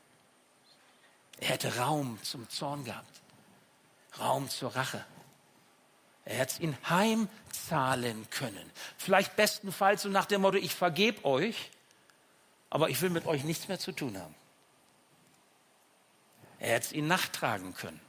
Er 1.37 1.49
hätte 1.49 1.77
Raum 1.77 2.21
zum 2.23 2.47
Zorn 2.49 2.85
gehabt, 2.85 3.21
Raum 4.19 4.49
zur 4.49 4.75
Rache. 4.75 5.03
Er 6.23 6.37
hätte 6.37 6.61
ihn 6.61 6.77
heimzahlen 6.87 8.29
können. 8.29 8.71
Vielleicht 8.97 9.35
bestenfalls 9.35 10.03
so 10.03 10.09
nach 10.09 10.25
dem 10.25 10.41
Motto, 10.41 10.57
ich 10.57 10.75
vergebe 10.75 11.25
euch, 11.25 11.71
aber 12.69 12.89
ich 12.89 13.01
will 13.01 13.09
mit 13.09 13.25
euch 13.25 13.43
nichts 13.43 13.67
mehr 13.67 13.79
zu 13.79 13.91
tun 13.91 14.17
haben. 14.17 14.35
Er 16.59 16.75
hätte 16.75 16.95
ihn 16.95 17.07
nachtragen 17.07 17.73
können. 17.73 17.99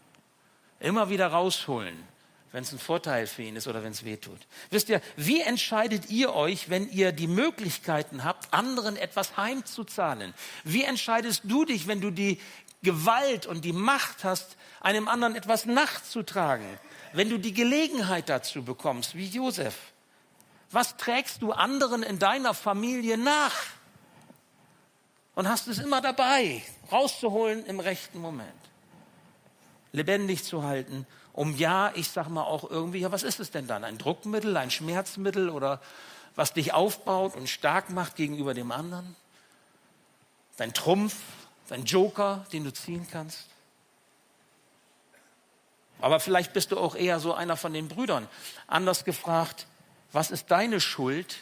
Immer 0.78 1.09
wieder 1.09 1.28
rausholen 1.28 2.12
wenn 2.52 2.62
es 2.62 2.73
ein 2.73 2.78
Vorteil 2.78 3.26
für 3.26 3.42
ihn 3.42 3.56
ist 3.56 3.66
oder 3.66 3.82
wenn 3.82 3.92
es 3.92 4.04
weh 4.04 4.18
tut. 4.18 4.38
Wisst 4.71 4.88
ihr, 4.90 5.00
wie 5.16 5.40
entscheidet 5.40 6.11
ihr 6.11 6.35
euch, 6.35 6.68
wenn 6.68 6.88
ihr 6.90 7.12
die 7.12 7.26
Möglichkeiten 7.26 8.25
habt, 8.25 8.52
anderen 8.52 8.97
etwas 8.97 9.37
heimzuzahlen? 9.37 10.35
Wie 10.62 10.85
entscheidest 10.85 11.42
du 11.44 11.64
dich, 11.64 11.87
wenn 11.87 12.00
du 12.00 12.11
die 12.11 12.38
Gewalt 12.82 13.47
und 13.47 13.64
die 13.64 13.73
Macht 13.73 14.25
hast, 14.25 14.56
einem 14.80 15.09
anderen 15.09 15.35
etwas 15.35 15.66
nachzutragen, 15.66 16.66
wenn 17.12 17.30
du 17.30 17.38
die 17.38 17.54
Gelegenheit 17.54 18.28
dazu 18.28 18.62
bekommst, 18.62 19.14
wie 19.14 19.26
Josef, 19.26 19.75
was 20.71 20.97
trägst 20.97 21.42
du 21.42 21.52
anderen 21.52 22.02
in 22.02 22.18
deiner 22.18 22.54
Familie 22.54 23.18
nach? 23.18 23.54
Und 25.35 25.49
hast 25.49 25.68
es 25.68 25.78
immer 25.78 26.00
dabei, 26.00 26.62
rauszuholen 26.90 27.64
im 27.66 27.80
rechten 27.80 28.18
Moment. 28.18 28.50
Lebendig 29.92 30.44
zu 30.44 30.62
halten, 30.62 31.06
um 31.32 31.56
ja, 31.56 31.92
ich 31.94 32.10
sag 32.10 32.28
mal 32.28 32.42
auch 32.42 32.70
irgendwie, 32.70 32.98
ja, 33.00 33.12
was 33.12 33.22
ist 33.22 33.40
es 33.40 33.50
denn 33.50 33.66
dann? 33.66 33.84
Ein 33.84 33.98
Druckmittel, 33.98 34.56
ein 34.56 34.70
Schmerzmittel 34.70 35.48
oder 35.48 35.80
was 36.34 36.52
dich 36.52 36.72
aufbaut 36.72 37.34
und 37.36 37.48
stark 37.48 37.90
macht 37.90 38.16
gegenüber 38.16 38.54
dem 38.54 38.70
anderen? 38.70 39.16
Dein 40.56 40.74
Trumpf, 40.74 41.16
dein 41.68 41.84
Joker, 41.84 42.44
den 42.52 42.64
du 42.64 42.72
ziehen 42.72 43.06
kannst? 43.10 43.46
Aber 46.00 46.20
vielleicht 46.20 46.52
bist 46.52 46.72
du 46.72 46.78
auch 46.78 46.94
eher 46.94 47.20
so 47.20 47.32
einer 47.32 47.56
von 47.56 47.72
den 47.72 47.88
Brüdern. 47.88 48.28
Anders 48.66 49.04
gefragt, 49.04 49.66
was 50.10 50.30
ist 50.30 50.50
deine 50.50 50.80
Schuld, 50.80 51.36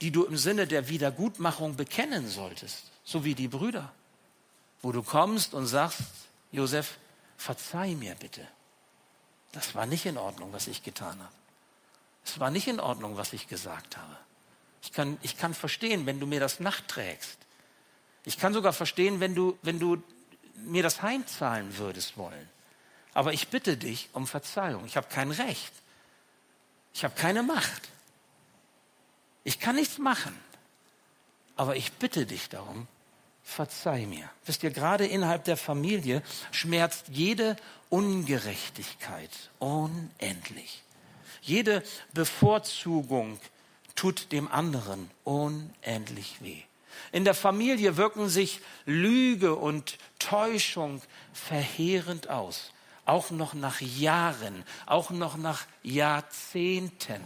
die 0.00 0.10
du 0.10 0.24
im 0.24 0.36
Sinne 0.36 0.66
der 0.66 0.88
Wiedergutmachung 0.88 1.76
bekennen 1.76 2.28
solltest, 2.28 2.84
so 3.04 3.24
wie 3.24 3.34
die 3.34 3.48
Brüder? 3.48 3.92
Wo 4.80 4.92
du 4.92 5.02
kommst 5.02 5.54
und 5.54 5.66
sagst, 5.66 6.02
Josef, 6.52 6.98
verzeih 7.36 7.94
mir 7.94 8.14
bitte. 8.14 8.46
Das 9.52 9.74
war 9.74 9.86
nicht 9.86 10.06
in 10.06 10.18
Ordnung, 10.18 10.52
was 10.52 10.66
ich 10.66 10.82
getan 10.82 11.18
habe. 11.18 11.32
Es 12.24 12.40
war 12.40 12.50
nicht 12.50 12.66
in 12.66 12.80
Ordnung, 12.80 13.16
was 13.16 13.32
ich 13.32 13.48
gesagt 13.48 13.96
habe. 13.96 14.16
Ich 14.82 14.92
kann, 14.92 15.18
ich 15.22 15.36
kann 15.36 15.54
verstehen, 15.54 16.06
wenn 16.06 16.20
du 16.20 16.26
mir 16.26 16.40
das 16.40 16.60
nachträgst. 16.60 17.38
Ich 18.24 18.38
kann 18.38 18.52
sogar 18.52 18.72
verstehen, 18.72 19.20
wenn 19.20 19.34
du, 19.34 19.58
wenn 19.62 19.78
du 19.78 20.02
mir 20.56 20.82
das 20.82 21.02
heimzahlen 21.02 21.78
würdest 21.78 22.16
wollen. 22.16 22.48
Aber 23.14 23.32
ich 23.32 23.48
bitte 23.48 23.76
dich 23.76 24.10
um 24.12 24.26
Verzeihung. 24.26 24.84
Ich 24.84 24.96
habe 24.96 25.06
kein 25.08 25.30
Recht. 25.30 25.72
Ich 26.92 27.04
habe 27.04 27.14
keine 27.14 27.42
Macht. 27.42 27.88
Ich 29.44 29.60
kann 29.60 29.76
nichts 29.76 29.98
machen. 29.98 30.38
Aber 31.56 31.76
ich 31.76 31.92
bitte 31.92 32.26
dich 32.26 32.48
darum, 32.48 32.88
verzeih 33.46 34.06
mir. 34.06 34.28
Wisst 34.44 34.64
ihr, 34.64 34.70
gerade 34.70 35.06
innerhalb 35.06 35.44
der 35.44 35.56
Familie 35.56 36.22
schmerzt 36.50 37.06
jede 37.08 37.56
Ungerechtigkeit 37.88 39.30
unendlich. 39.60 40.82
Jede 41.40 41.84
Bevorzugung 42.12 43.38
tut 43.94 44.32
dem 44.32 44.50
anderen 44.50 45.08
unendlich 45.22 46.42
weh. 46.42 46.60
In 47.12 47.24
der 47.24 47.34
Familie 47.34 47.96
wirken 47.96 48.28
sich 48.28 48.60
Lüge 48.84 49.54
und 49.54 49.96
Täuschung 50.18 51.00
verheerend 51.32 52.28
aus, 52.28 52.72
auch 53.04 53.30
noch 53.30 53.54
nach 53.54 53.80
Jahren, 53.80 54.64
auch 54.86 55.10
noch 55.10 55.36
nach 55.36 55.66
Jahrzehnten. 55.84 57.22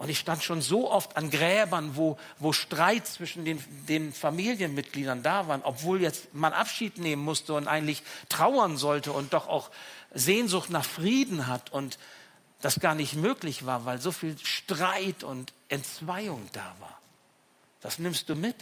Und 0.00 0.08
ich 0.08 0.18
stand 0.18 0.42
schon 0.42 0.62
so 0.62 0.90
oft 0.90 1.18
an 1.18 1.28
Gräbern, 1.28 1.94
wo, 1.94 2.16
wo 2.38 2.54
Streit 2.54 3.06
zwischen 3.06 3.44
den, 3.44 3.62
den 3.86 4.14
Familienmitgliedern 4.14 5.22
da 5.22 5.46
waren, 5.46 5.60
obwohl 5.62 6.00
jetzt 6.00 6.32
man 6.32 6.54
Abschied 6.54 6.96
nehmen 6.96 7.22
musste 7.22 7.52
und 7.52 7.68
eigentlich 7.68 8.02
trauern 8.30 8.78
sollte 8.78 9.12
und 9.12 9.34
doch 9.34 9.46
auch 9.46 9.70
Sehnsucht 10.14 10.70
nach 10.70 10.86
Frieden 10.86 11.48
hat 11.48 11.70
und 11.70 11.98
das 12.62 12.80
gar 12.80 12.94
nicht 12.94 13.14
möglich 13.14 13.66
war, 13.66 13.84
weil 13.84 14.00
so 14.00 14.10
viel 14.10 14.38
Streit 14.42 15.22
und 15.22 15.52
Entzweiung 15.68 16.48
da 16.54 16.74
war. 16.80 16.98
Das 17.82 17.98
nimmst 17.98 18.30
du 18.30 18.34
mit. 18.34 18.56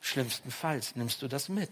Schlimmstenfalls 0.00 0.96
nimmst 0.96 1.22
du 1.22 1.28
das 1.28 1.48
mit. 1.48 1.70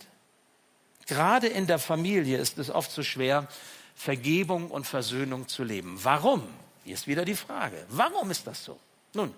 Gerade 1.07 1.49
in 1.49 1.66
der 1.66 1.80
Familie 1.80 2.38
ist 2.38 2.57
es 2.59 2.71
oft 2.71 2.92
so 2.92 3.02
schwer, 3.02 3.49
Vergebung 3.97 4.71
und 4.71 4.87
Versöhnung 4.87 5.49
zu 5.49 5.64
leben. 5.64 5.99
Warum? 6.04 6.49
Hier 6.88 6.95
ist 6.95 7.07
wieder 7.07 7.26
die 7.26 7.35
Frage. 7.35 7.85
Warum 7.90 8.31
ist 8.31 8.46
das 8.46 8.64
so? 8.64 8.81
Nun, 9.12 9.35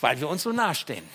weil 0.00 0.18
wir 0.18 0.28
uns 0.28 0.42
so 0.42 0.50
nahestehen. 0.50 1.08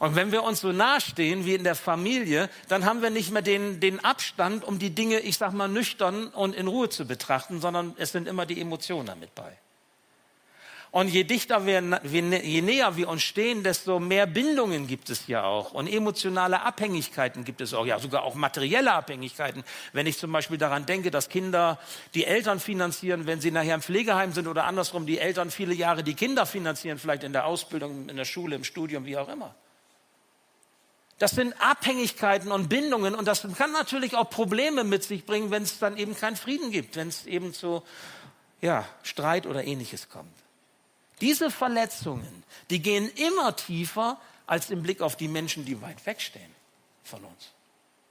Und 0.00 0.16
wenn 0.16 0.32
wir 0.32 0.42
uns 0.42 0.60
so 0.60 0.72
nahestehen 0.72 1.46
wie 1.46 1.54
in 1.54 1.62
der 1.62 1.76
Familie, 1.76 2.50
dann 2.66 2.84
haben 2.84 3.00
wir 3.00 3.10
nicht 3.10 3.30
mehr 3.30 3.42
den, 3.42 3.78
den 3.78 4.04
Abstand, 4.04 4.64
um 4.64 4.80
die 4.80 4.90
Dinge, 4.90 5.20
ich 5.20 5.38
sag 5.38 5.52
mal, 5.52 5.68
nüchtern 5.68 6.30
und 6.30 6.52
in 6.52 6.66
Ruhe 6.66 6.88
zu 6.88 7.06
betrachten, 7.06 7.60
sondern 7.60 7.94
es 7.96 8.10
sind 8.10 8.26
immer 8.26 8.44
die 8.44 8.60
Emotionen 8.60 9.06
damit 9.06 9.36
bei. 9.36 9.56
Und 10.92 11.06
je 11.06 11.22
dichter 11.22 11.66
wir, 11.66 12.00
je 12.02 12.62
näher 12.62 12.96
wir 12.96 13.08
uns 13.08 13.22
stehen, 13.22 13.62
desto 13.62 14.00
mehr 14.00 14.26
Bindungen 14.26 14.88
gibt 14.88 15.08
es 15.08 15.28
ja 15.28 15.44
auch. 15.44 15.72
Und 15.72 15.86
emotionale 15.86 16.62
Abhängigkeiten 16.62 17.44
gibt 17.44 17.60
es 17.60 17.74
auch. 17.74 17.86
Ja, 17.86 18.00
sogar 18.00 18.24
auch 18.24 18.34
materielle 18.34 18.92
Abhängigkeiten. 18.92 19.62
Wenn 19.92 20.08
ich 20.08 20.18
zum 20.18 20.32
Beispiel 20.32 20.58
daran 20.58 20.86
denke, 20.86 21.12
dass 21.12 21.28
Kinder 21.28 21.78
die 22.14 22.24
Eltern 22.24 22.58
finanzieren, 22.58 23.26
wenn 23.26 23.40
sie 23.40 23.52
nachher 23.52 23.76
im 23.76 23.82
Pflegeheim 23.82 24.32
sind 24.32 24.48
oder 24.48 24.64
andersrum 24.64 25.06
die 25.06 25.20
Eltern 25.20 25.52
viele 25.52 25.74
Jahre 25.74 26.02
die 26.02 26.14
Kinder 26.14 26.44
finanzieren, 26.44 26.98
vielleicht 26.98 27.22
in 27.22 27.32
der 27.32 27.46
Ausbildung, 27.46 28.08
in 28.08 28.16
der 28.16 28.24
Schule, 28.24 28.56
im 28.56 28.64
Studium, 28.64 29.04
wie 29.04 29.16
auch 29.16 29.28
immer. 29.28 29.54
Das 31.20 31.32
sind 31.32 31.54
Abhängigkeiten 31.60 32.50
und 32.50 32.68
Bindungen 32.68 33.14
und 33.14 33.28
das 33.28 33.46
kann 33.56 33.70
natürlich 33.72 34.16
auch 34.16 34.28
Probleme 34.28 34.82
mit 34.82 35.04
sich 35.04 35.24
bringen, 35.24 35.52
wenn 35.52 35.62
es 35.62 35.78
dann 35.78 35.96
eben 35.98 36.16
keinen 36.16 36.34
Frieden 36.34 36.72
gibt, 36.72 36.96
wenn 36.96 37.08
es 37.08 37.26
eben 37.26 37.52
zu 37.52 37.82
ja, 38.60 38.88
Streit 39.02 39.46
oder 39.46 39.62
ähnliches 39.62 40.08
kommt. 40.08 40.32
Diese 41.20 41.50
Verletzungen, 41.50 42.44
die 42.70 42.80
gehen 42.80 43.08
immer 43.10 43.54
tiefer 43.56 44.20
als 44.46 44.70
im 44.70 44.82
Blick 44.82 45.00
auf 45.00 45.16
die 45.16 45.28
Menschen, 45.28 45.64
die 45.64 45.80
weit 45.82 46.04
wegstehen 46.06 46.50
von 47.04 47.24
uns. 47.24 47.52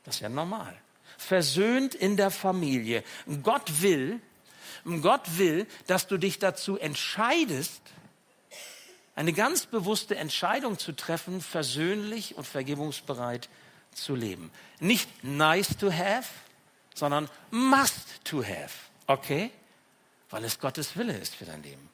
Das 0.03 0.15
ist 0.15 0.21
ja 0.21 0.29
normal. 0.29 0.75
Versöhnt 1.17 1.95
in 1.95 2.17
der 2.17 2.31
Familie. 2.31 3.03
Gott 3.43 3.81
will, 3.81 4.21
Gott 5.01 5.37
will, 5.37 5.67
dass 5.87 6.07
du 6.07 6.17
dich 6.17 6.39
dazu 6.39 6.77
entscheidest, 6.77 7.81
eine 9.15 9.33
ganz 9.33 9.65
bewusste 9.65 10.15
Entscheidung 10.15 10.79
zu 10.79 10.93
treffen, 10.93 11.41
versöhnlich 11.41 12.37
und 12.37 12.47
vergebungsbereit 12.47 13.49
zu 13.93 14.15
leben. 14.15 14.49
Nicht 14.79 15.09
nice 15.23 15.75
to 15.77 15.91
have, 15.91 16.29
sondern 16.95 17.29
must 17.51 18.23
to 18.23 18.41
have. 18.43 18.71
Okay? 19.07 19.51
Weil 20.29 20.45
es 20.45 20.59
Gottes 20.59 20.95
Wille 20.95 21.17
ist 21.17 21.35
für 21.35 21.45
dein 21.45 21.63
Leben. 21.63 21.89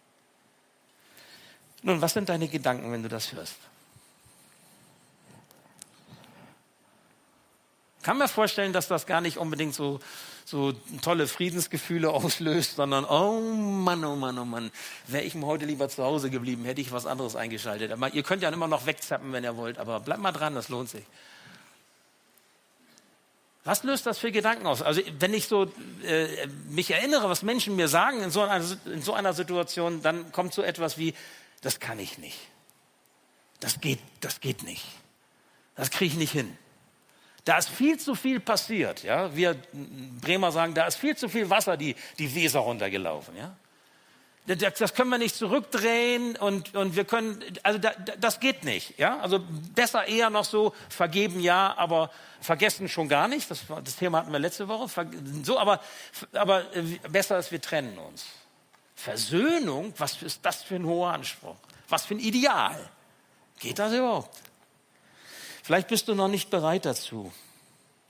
Nun, 1.86 2.02
was 2.02 2.13
sind 2.13 2.28
deine 2.28 2.48
Gedanken, 2.48 2.91
wenn 2.91 3.04
du 3.04 3.10
das 3.10 3.32
hörst? 3.32 3.56
kann 8.06 8.19
mir 8.19 8.28
vorstellen, 8.28 8.71
dass 8.71 8.88
das 8.88 9.08
gar 9.08 9.19
nicht 9.19 9.38
unbedingt 9.38 9.74
so, 9.74 10.00
so 10.45 10.74
tolle 11.02 11.26
Friedensgefühle 11.26 12.10
auslöst, 12.12 12.76
sondern, 12.76 13.04
oh 13.04 13.41
Mann, 13.41 14.06
oh 14.06 14.15
Mann, 14.15 14.38
oh 14.38 14.45
Mann, 14.45 14.71
wäre 15.08 15.24
ich 15.24 15.34
mir 15.34 15.48
heute 15.48 15.65
lieber 15.65 15.89
zu 15.89 16.04
Hause 16.04 16.30
geblieben, 16.30 16.65
hätte 16.65 16.82
ich 16.82 16.91
was 16.91 17.08
anderes 17.08 17.36
eingeschaltet. 17.36 17.91
Aber 17.91 18.13
ihr 18.13 18.21
könnt 18.21 18.43
ja 18.43 18.50
immer 18.50 18.67
noch 18.67 18.86
wegzappen, 18.86 19.34
wenn 19.34 19.43
ihr 19.43 19.58
wollt, 19.58 19.80
aber 19.80 20.00
bleibt 20.02 20.21
mal 20.21 20.32
dran, 20.32 20.54
das 20.54 20.69
lohnt 20.69 20.89
sich. 20.89 21.04
Was 23.63 23.82
löst 23.82 24.06
das 24.06 24.19
für 24.19 24.32
Gedanken 24.32 24.67
aus? 24.67 24.84
Also 24.84 25.02
wenn 25.17 25.34
ich 25.34 25.48
so 25.48 25.71
äh, 26.04 26.45
mich 26.69 26.91
erinnere, 26.91 27.28
was 27.28 27.41
Menschen 27.41 27.76
mir 27.76 27.88
sagen 27.88 28.21
in 28.21 28.30
so, 28.30 28.41
einer, 28.41 28.63
in 28.86 29.02
so 29.02 29.13
einer 29.15 29.34
Situation, 29.34 30.04
dann 30.04 30.32
kommt 30.32 30.54
so 30.54 30.62
etwas 30.62 31.00
wie, 31.00 31.15
das 31.65 31.80
kann 31.80 31.97
ich 31.97 32.19
nicht. 32.19 32.38
Das 33.60 33.82
geht, 33.82 33.97
das 34.21 34.39
geht 34.39 34.62
nicht. 34.62 34.86
Das 35.73 35.89
kriege 35.89 36.12
ich 36.12 36.17
nicht 36.19 36.32
hin. 36.32 36.56
Da 37.43 37.58
ist 37.58 37.69
viel 37.69 37.97
zu 37.97 38.13
viel 38.13 38.39
passiert. 38.39 39.01
Ja? 39.01 39.36
Wir 39.36 39.56
Bremer 40.21 40.51
sagen, 40.51 40.75
da 40.75 40.86
ist 40.86 40.97
viel 40.97 41.17
zu 41.17 41.28
viel 41.28 41.49
Wasser 41.49 41.75
die, 41.75 41.95
die 42.19 42.36
Weser 42.36 42.60
runtergelaufen. 42.60 43.36
Ja? 43.36 43.56
Das 44.45 44.93
können 44.93 45.10
wir 45.10 45.17
nicht 45.17 45.36
zurückdrehen 45.36 46.36
und, 46.36 46.75
und 46.75 46.95
wir 46.95 47.04
können, 47.04 47.43
also 47.63 47.80
da, 47.80 47.93
das 47.93 48.39
geht 48.39 48.63
nicht. 48.63 48.99
Ja? 48.99 49.19
Also 49.21 49.39
besser 49.73 50.06
eher 50.06 50.30
noch 50.30 50.45
so, 50.45 50.71
vergeben 50.89 51.39
ja, 51.39 51.73
aber 51.78 52.12
vergessen 52.41 52.88
schon 52.89 53.10
gar 53.10 53.28
nicht. 53.28 53.49
Das, 53.49 53.62
das 53.84 53.95
Thema 53.95 54.19
hatten 54.19 54.32
wir 54.32 54.38
letzte 54.38 54.67
Woche. 54.67 54.88
So, 55.41 55.58
aber, 55.58 55.82
aber 56.32 56.75
äh, 56.75 56.84
besser 57.10 57.39
ist, 57.39 57.51
wir 57.51 57.60
trennen 57.60 57.97
uns. 57.97 58.28
Versöhnung, 58.95 59.93
was 59.97 60.21
ist 60.21 60.39
das 60.43 60.63
für 60.63 60.75
ein 60.75 60.86
hoher 60.86 61.13
Anspruch? 61.13 61.58
Was 61.89 62.05
für 62.05 62.15
ein 62.15 62.19
Ideal? 62.19 62.89
Geht 63.60 63.79
das 63.79 63.93
überhaupt? 63.93 64.41
Vielleicht 65.63 65.88
bist 65.88 66.08
du 66.08 66.15
noch 66.15 66.27
nicht 66.27 66.49
bereit 66.49 66.86
dazu, 66.86 67.31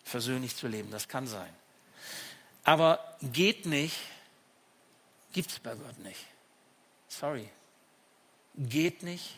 versöhnlich 0.04 0.56
zu 0.56 0.68
leben. 0.68 0.92
Das 0.92 1.08
kann 1.08 1.28
sein. 1.28 1.54
Aber 2.64 3.18
geht 3.22 3.66
nicht, 3.66 3.96
gibt 5.34 5.52
es 5.52 5.60
bei 5.60 5.76
Gott 5.76 5.98
nicht. 6.00 6.26
Sorry. 7.08 7.50
Geht 8.58 9.04
nicht, 9.04 9.38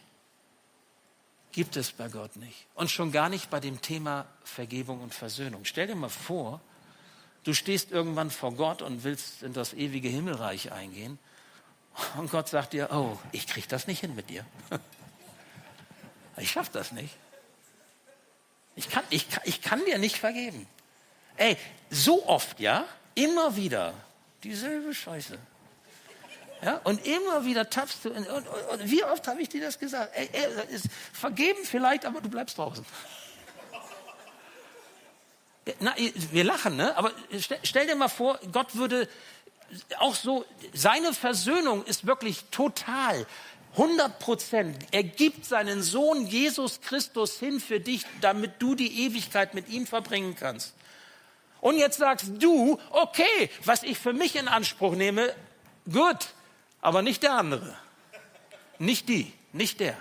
gibt 1.52 1.76
es 1.76 1.92
bei 1.92 2.08
Gott 2.08 2.36
nicht. 2.36 2.68
Und 2.76 2.92
schon 2.92 3.12
gar 3.12 3.30
nicht 3.30 3.50
bei 3.50 3.60
dem 3.60 3.82
Thema 3.82 4.28
Vergebung 4.44 5.02
und 5.02 5.14
Versöhnung. 5.14 5.66
Stell 5.66 5.88
dir 5.88 5.96
mal 5.96 6.10
vor, 6.10 6.62
du 7.44 7.54
stehst 7.54 7.92
irgendwann 7.92 8.32
vor 8.32 8.54
Gott 8.54 8.82
und 8.82 9.04
willst 9.04 9.44
in 9.44 9.54
das 9.54 9.74
ewige 9.74 10.10
Himmelreich 10.10 10.72
eingehen 10.72 11.20
und 12.18 12.32
Gott 12.32 12.50
sagt 12.50 12.74
dir, 12.74 12.90
oh, 12.92 13.18
ich 13.32 13.48
kriege 13.48 13.68
das 13.68 13.88
nicht 13.88 14.02
hin 14.02 14.16
mit 14.16 14.30
dir. 14.30 14.46
Ich 16.40 16.52
schaffe 16.52 16.70
das 16.72 16.92
nicht. 16.92 17.16
Ich 18.76 18.92
kann, 18.92 19.04
ich, 19.10 19.26
ich 19.46 19.64
kann 19.64 19.84
dir 19.86 19.98
nicht 19.98 20.20
vergeben. 20.20 20.68
Ey, 21.36 21.58
so 21.90 22.28
oft, 22.28 22.60
ja, 22.60 22.86
immer 23.16 23.56
wieder 23.56 23.96
dieselbe 24.44 24.94
Scheiße. 24.94 25.36
Ja, 26.62 26.80
und 26.84 27.06
immer 27.08 27.44
wieder 27.44 27.70
tappst 27.70 28.06
du. 28.06 28.10
Und, 28.12 28.28
und, 28.28 28.48
und 28.48 28.92
wie 28.92 29.04
oft 29.04 29.28
habe 29.28 29.42
ich 29.42 29.50
dir 29.50 29.62
das 29.62 29.80
gesagt? 29.80 30.16
Ey, 30.16 30.30
ey, 30.32 30.76
ist 30.76 30.86
vergeben 31.12 31.64
vielleicht, 31.64 32.06
aber 32.06 32.22
du 32.22 32.30
bleibst 32.30 32.58
draußen. 32.60 32.86
Na, 35.80 35.96
wir 35.98 36.44
lachen, 36.44 36.76
ne? 36.76 36.96
Aber 36.98 37.12
stell, 37.40 37.60
stell 37.64 37.88
dir 37.88 37.96
mal 37.96 38.10
vor, 38.10 38.40
Gott 38.52 38.76
würde 38.76 39.10
auch 40.00 40.16
so, 40.16 40.46
seine 40.74 41.14
Versöhnung 41.14 41.84
ist 41.86 42.06
wirklich 42.06 42.46
total. 42.52 43.26
100 43.74 44.18
Prozent. 44.18 44.76
Er 44.92 45.04
gibt 45.04 45.46
seinen 45.46 45.84
Sohn 45.84 46.26
Jesus 46.26 46.82
Christus 46.82 47.38
hin 47.38 47.60
für 47.60 47.80
dich, 47.80 48.04
damit 48.22 48.54
du 48.60 48.74
die 48.74 49.06
Ewigkeit 49.06 49.54
mit 49.54 49.70
ihm 49.70 49.86
verbringen 49.86 50.36
kannst. 50.36 50.74
Und 51.62 51.78
jetzt 51.78 51.98
sagst 52.00 52.32
du, 52.40 52.80
okay, 52.90 53.50
was 53.66 53.84
ich 53.84 54.00
für 54.00 54.14
mich 54.14 54.36
in 54.36 54.48
Anspruch 54.48 54.96
nehme, 54.96 55.34
gut, 55.92 56.28
aber 56.82 57.02
nicht 57.02 57.22
der 57.24 57.34
andere. 57.34 57.78
Nicht 58.80 59.10
die, 59.10 59.32
nicht 59.54 59.80
der. 59.80 59.98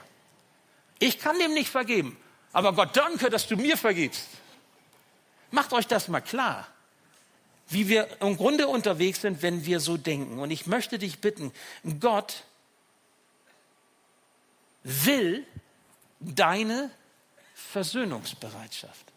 Ich 0.98 1.18
kann 1.18 1.38
dem 1.38 1.52
nicht 1.52 1.70
vergeben. 1.70 2.16
Aber 2.52 2.72
Gott 2.72 2.96
danke, 2.96 3.29
dass 3.29 3.46
du 3.46 3.57
mir 3.57 3.76
vergibst. 3.76 4.26
Macht 5.50 5.72
euch 5.72 5.87
das 5.87 6.09
mal 6.09 6.20
klar, 6.20 6.66
wie 7.68 7.88
wir 7.88 8.09
im 8.20 8.37
Grunde 8.37 8.68
unterwegs 8.68 9.20
sind, 9.20 9.42
wenn 9.42 9.66
wir 9.66 9.81
so 9.81 9.96
denken. 9.96 10.38
Und 10.38 10.50
ich 10.50 10.66
möchte 10.66 10.98
dich 10.98 11.20
bitten, 11.20 11.52
Gott 12.00 12.44
will 14.83 15.44
deine 16.20 16.90
Versöhnungsbereitschaft. 17.55 19.12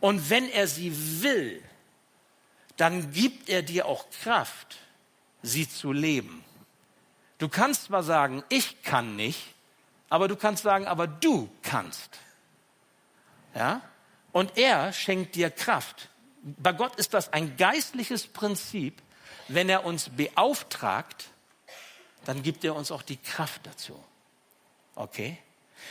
Und 0.00 0.30
wenn 0.30 0.48
er 0.48 0.68
sie 0.68 1.22
will, 1.22 1.62
dann 2.76 3.12
gibt 3.12 3.48
er 3.48 3.62
dir 3.62 3.86
auch 3.86 4.06
Kraft, 4.22 4.76
sie 5.42 5.68
zu 5.68 5.92
leben. 5.92 6.44
Du 7.38 7.48
kannst 7.48 7.84
zwar 7.84 8.02
sagen, 8.02 8.44
ich 8.48 8.82
kann 8.82 9.16
nicht, 9.16 9.54
aber 10.08 10.28
du 10.28 10.36
kannst 10.36 10.62
sagen, 10.62 10.86
aber 10.86 11.06
du 11.06 11.48
kannst. 11.62 12.18
Ja? 13.54 13.80
Und 14.32 14.56
er 14.56 14.92
schenkt 14.92 15.34
dir 15.34 15.50
Kraft. 15.50 16.08
Bei 16.44 16.72
Gott 16.72 16.96
ist 16.96 17.14
das 17.14 17.32
ein 17.32 17.56
geistliches 17.56 18.26
Prinzip. 18.26 19.02
Wenn 19.48 19.68
er 19.68 19.84
uns 19.84 20.10
beauftragt, 20.10 21.26
dann 22.24 22.42
gibt 22.42 22.64
er 22.64 22.74
uns 22.74 22.90
auch 22.90 23.02
die 23.02 23.16
Kraft 23.16 23.66
dazu. 23.66 24.02
Okay? 24.94 25.38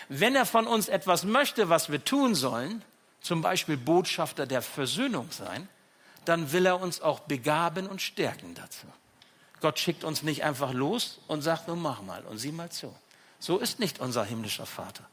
Wenn 0.10 0.36
er 0.36 0.46
von 0.46 0.66
uns 0.66 0.88
etwas 0.88 1.24
möchte, 1.24 1.70
was 1.70 1.92
wir 1.92 2.04
tun 2.04 2.36
sollen, 2.36 2.84
zum 3.22 3.42
Beispiel 3.42 3.78
Botschafter 3.78 4.46
der 4.46 4.62
Versöhnung 4.62 5.32
sein, 5.32 5.68
dann 6.26 6.52
will 6.52 6.66
er 6.66 6.80
uns 6.80 7.02
auch 7.02 7.20
begaben 7.22 7.88
und 7.88 8.02
stärken 8.02 8.56
dazu. 8.56 8.88
Gott 9.60 9.80
schickt 9.80 10.04
uns 10.04 10.24
nicht 10.24 10.44
einfach 10.44 10.74
los 10.74 11.20
und 11.28 11.42
sagt, 11.42 11.68
nun 11.68 11.82
mach 11.82 12.02
mal 12.02 12.24
und 12.24 12.38
sieh 12.38 12.52
mal 12.52 12.70
zu. 12.70 12.94
So 13.40 13.60
ist 13.60 13.80
nicht 13.80 14.00
unser 14.00 14.24
himmlischer 14.24 14.66
Vater 14.66 15.08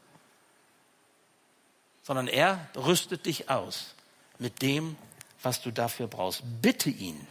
sondern 2.03 2.27
er 2.27 2.67
rüstet 2.75 3.25
dich 3.25 3.49
aus 3.49 3.93
mit 4.39 4.61
dem, 4.61 4.97
was 5.43 5.61
du 5.61 5.71
dafür 5.71 6.07
brauchst. 6.07 6.43
Bitte 6.61 6.89
ihn 6.89 7.27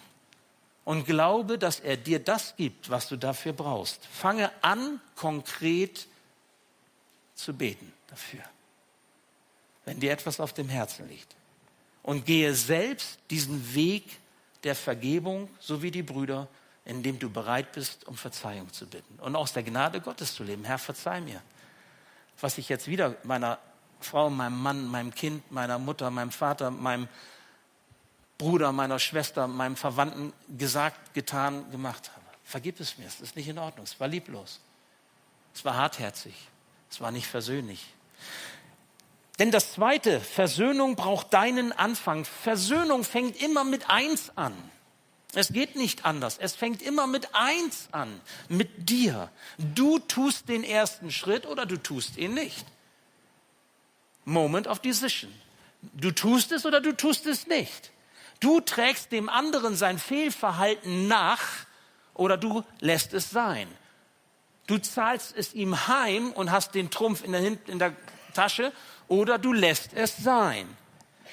und 0.85 1.05
glaube, 1.05 1.59
dass 1.59 1.81
er 1.81 1.97
dir 1.97 2.19
das 2.19 2.57
gibt, 2.57 2.91
was 2.91 3.09
du 3.09 3.17
dafür 3.17 3.53
brauchst. 3.53 4.07
Fange 4.07 4.51
an, 4.63 5.01
konkret 5.15 6.07
zu 7.35 7.55
beten 7.55 7.93
dafür, 8.09 8.43
wenn 9.85 10.01
dir 10.01 10.13
etwas 10.13 10.41
auf 10.41 10.53
dem 10.53 10.69
Herzen 10.69 11.09
liegt. 11.09 11.37
Und 12.03 12.25
gehe 12.25 12.55
selbst 12.55 13.19
diesen 13.31 13.75
Weg 13.75 14.05
der 14.65 14.75
Vergebung, 14.75 15.49
so 15.59 15.83
wie 15.83 15.91
die 15.91 16.03
Brüder, 16.03 16.49
indem 16.85 17.19
du 17.19 17.31
bereit 17.31 17.73
bist, 17.73 18.09
um 18.09 18.17
Verzeihung 18.17 18.73
zu 18.73 18.87
bitten 18.87 19.19
und 19.21 19.37
aus 19.37 19.53
der 19.53 19.63
Gnade 19.63 20.01
Gottes 20.01 20.35
zu 20.35 20.43
leben. 20.43 20.65
Herr, 20.65 20.79
verzeih 20.79 21.21
mir, 21.21 21.43
was 22.41 22.59
ich 22.59 22.69
jetzt 22.69 22.89
wieder 22.89 23.17
meiner 23.23 23.59
Frau, 24.01 24.31
meinem 24.31 24.61
Mann, 24.61 24.87
meinem 24.87 25.15
Kind, 25.15 25.53
meiner 25.53 25.79
Mutter, 25.79 26.11
meinem 26.11 26.31
Vater, 26.31 26.71
meinem 26.71 27.07
Bruder, 28.41 28.73
meiner 28.73 28.99
Schwester, 28.99 29.47
meinem 29.47 29.77
Verwandten 29.77 30.33
gesagt, 30.57 31.13
getan, 31.13 31.71
gemacht 31.71 32.11
habe. 32.11 32.25
Vergib 32.43 32.81
es 32.81 32.97
mir, 32.97 33.07
es 33.07 33.21
ist 33.21 33.37
nicht 33.37 33.49
in 33.49 33.59
Ordnung, 33.59 33.85
es 33.85 34.01
war 34.01 34.09
lieblos, 34.09 34.61
es 35.55 35.63
war 35.67 35.77
hartherzig, 35.77 36.33
es 36.91 37.03
war 37.03 37.11
nicht 37.11 37.27
versöhnlich. 37.27 37.93
Denn 39.39 39.51
das 39.51 39.75
Zweite, 39.75 40.21
Versöhnung 40.21 40.97
braucht 40.97 41.35
deinen 41.35 41.73
Anfang. 41.73 42.25
Versöhnung 42.25 43.05
fängt 43.05 43.41
immer 43.43 43.65
mit 43.65 43.91
eins 43.91 44.33
an. 44.37 44.55
Es 45.35 45.53
geht 45.53 45.77
nicht 45.77 46.07
anders. 46.07 46.39
Es 46.39 46.57
fängt 46.57 46.81
immer 46.81 47.07
mit 47.07 47.35
eins 47.35 47.89
an, 47.93 48.23
mit 48.49 48.89
dir. 48.89 49.31
Du 49.59 49.99
tust 49.99 50.49
den 50.49 50.65
ersten 50.65 51.11
Schritt 51.11 51.45
oder 51.45 51.67
du 51.67 51.77
tust 51.77 52.17
ihn 52.17 52.33
nicht. 52.33 52.65
Moment 54.25 54.67
of 54.67 54.79
Decision. 54.79 55.31
Du 55.93 56.11
tust 56.11 56.53
es 56.53 56.65
oder 56.65 56.81
du 56.81 56.97
tust 56.97 57.27
es 57.27 57.47
nicht. 57.47 57.91
Du 58.41 58.61
trägst 58.61 59.13
dem 59.13 59.29
anderen 59.29 59.77
sein 59.77 59.99
Fehlverhalten 59.99 61.07
nach 61.07 61.43
oder 62.15 62.39
du 62.39 62.65
lässt 62.81 63.13
es 63.13 63.31
sein. 63.31 63.69
Du 64.67 64.79
zahlst 64.79 65.35
es 65.37 65.53
ihm 65.53 65.89
heim 65.89 66.33
und 66.33 66.51
hast 66.51 66.75
den 66.75 66.91
Trumpf 66.91 67.23
in 67.23 67.33
der, 67.33 67.45
in 67.67 67.79
der 67.79 67.93
Tasche 68.35 68.73
oder 69.09 69.39
du 69.39 69.53
lässt 69.53 69.93
es 69.95 70.17
sein. 70.17 70.67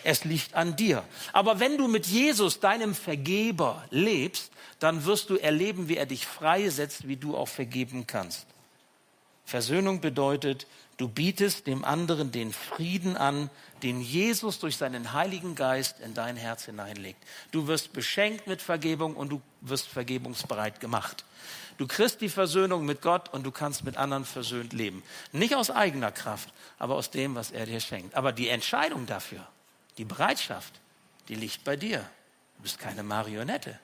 Es 0.04 0.26
liegt 0.26 0.54
an 0.54 0.76
dir. 0.76 1.04
Aber 1.34 1.60
wenn 1.60 1.78
du 1.78 1.88
mit 1.88 2.08
Jesus, 2.08 2.60
deinem 2.60 2.94
Vergeber, 2.94 3.86
lebst, 3.90 4.52
dann 4.80 5.06
wirst 5.06 5.30
du 5.30 5.38
erleben, 5.38 5.88
wie 5.88 5.98
er 5.98 6.06
dich 6.06 6.26
freisetzt, 6.26 7.08
wie 7.08 7.16
du 7.16 7.36
auch 7.36 7.48
vergeben 7.48 8.06
kannst. 8.06 8.46
Versöhnung 9.46 10.02
bedeutet, 10.02 10.68
Du 10.98 11.08
bietest 11.08 11.68
dem 11.68 11.86
anderen 11.86 12.32
den 12.32 12.52
Frieden 12.52 13.18
an, 13.18 13.52
den 13.84 14.02
Jesus 14.02 14.60
durch 14.60 14.78
seinen 14.78 15.14
Heiligen 15.14 15.56
Geist 15.56 16.00
in 16.00 16.14
dein 16.14 16.36
Herz 16.36 16.66
hineinlegt. 16.66 17.22
Du 17.52 17.68
wirst 17.68 17.94
beschenkt 17.94 18.48
mit 18.48 18.62
Vergebung 18.62 19.16
und 19.16 19.30
du 19.30 19.42
wirst 19.62 19.88
vergebungsbereit 19.88 20.80
gemacht. 20.80 21.24
Du 21.78 21.86
kriegst 21.88 22.22
die 22.22 22.30
Versöhnung 22.30 22.86
mit 22.86 23.02
Gott 23.02 23.30
und 23.34 23.44
du 23.44 23.52
kannst 23.52 23.84
mit 23.84 23.98
anderen 23.98 24.26
versöhnt 24.26 24.74
leben. 24.74 25.04
Nicht 25.32 25.56
aus 25.56 25.70
eigener 25.70 26.12
Kraft, 26.12 26.52
aber 26.80 26.96
aus 26.96 27.12
dem, 27.12 27.36
was 27.36 27.52
er 27.52 27.66
dir 27.66 27.80
schenkt. 27.80 28.16
Aber 28.16 28.32
die 28.32 28.50
Entscheidung 28.50 29.06
dafür, 29.06 29.48
die 29.98 30.06
Bereitschaft, 30.06 30.74
die 31.28 31.36
liegt 31.36 31.64
bei 31.64 31.76
dir. 31.76 32.00
Du 32.58 32.64
bist 32.64 32.80
keine 32.80 33.04
Marionette. 33.04 33.80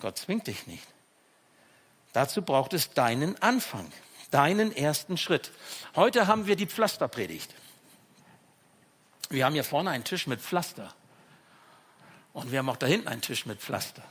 Gott 0.00 0.18
zwingt 0.18 0.48
dich 0.48 0.66
nicht. 0.66 0.86
Dazu 2.12 2.42
braucht 2.42 2.72
es 2.74 2.90
deinen 2.90 3.40
Anfang 3.40 3.90
deinen 4.34 4.74
ersten 4.74 5.16
Schritt. 5.16 5.52
Heute 5.94 6.26
haben 6.26 6.46
wir 6.46 6.56
die 6.56 6.66
Pflasterpredigt. 6.66 7.54
Wir 9.30 9.44
haben 9.44 9.54
hier 9.54 9.64
vorne 9.64 9.90
einen 9.90 10.04
Tisch 10.04 10.26
mit 10.26 10.40
Pflaster. 10.40 10.94
Und 12.32 12.50
wir 12.50 12.58
haben 12.58 12.68
auch 12.68 12.76
da 12.76 12.86
hinten 12.86 13.08
einen 13.08 13.20
Tisch 13.20 13.46
mit 13.46 13.60
Pflaster. 13.60 14.02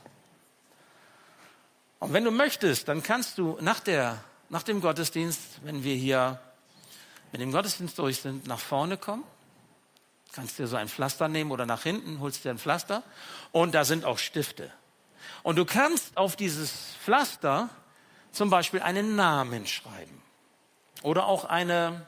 Und 1.98 2.12
wenn 2.12 2.24
du 2.24 2.30
möchtest, 2.30 2.88
dann 2.88 3.02
kannst 3.02 3.38
du 3.38 3.56
nach, 3.60 3.80
der, 3.80 4.22
nach 4.48 4.62
dem 4.62 4.80
Gottesdienst, 4.80 5.40
wenn 5.62 5.84
wir 5.84 5.94
hier 5.94 6.40
mit 7.32 7.40
dem 7.40 7.52
Gottesdienst 7.52 7.98
durch 7.98 8.20
sind, 8.20 8.46
nach 8.46 8.58
vorne 8.60 8.96
kommen. 8.96 9.24
Kannst 10.32 10.58
dir 10.58 10.66
so 10.66 10.76
ein 10.76 10.88
Pflaster 10.88 11.28
nehmen 11.28 11.50
oder 11.50 11.66
nach 11.66 11.82
hinten, 11.82 12.20
holst 12.20 12.44
dir 12.44 12.50
ein 12.50 12.58
Pflaster. 12.58 13.02
Und 13.52 13.74
da 13.74 13.84
sind 13.84 14.04
auch 14.04 14.18
Stifte. 14.18 14.70
Und 15.42 15.56
du 15.56 15.64
kannst 15.64 16.16
auf 16.16 16.36
dieses 16.36 16.72
Pflaster 17.04 17.70
zum 18.32 18.50
Beispiel 18.50 18.80
einen 18.80 19.16
Namen 19.16 19.66
schreiben 19.66 20.22
oder 21.02 21.26
auch 21.26 21.44
eine 21.44 22.06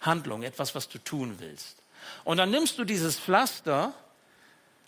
Handlung, 0.00 0.42
etwas, 0.42 0.74
was 0.74 0.88
du 0.88 0.98
tun 0.98 1.36
willst. 1.38 1.77
Und 2.24 2.36
dann 2.38 2.50
nimmst 2.50 2.78
du 2.78 2.84
dieses 2.84 3.18
Pflaster 3.18 3.92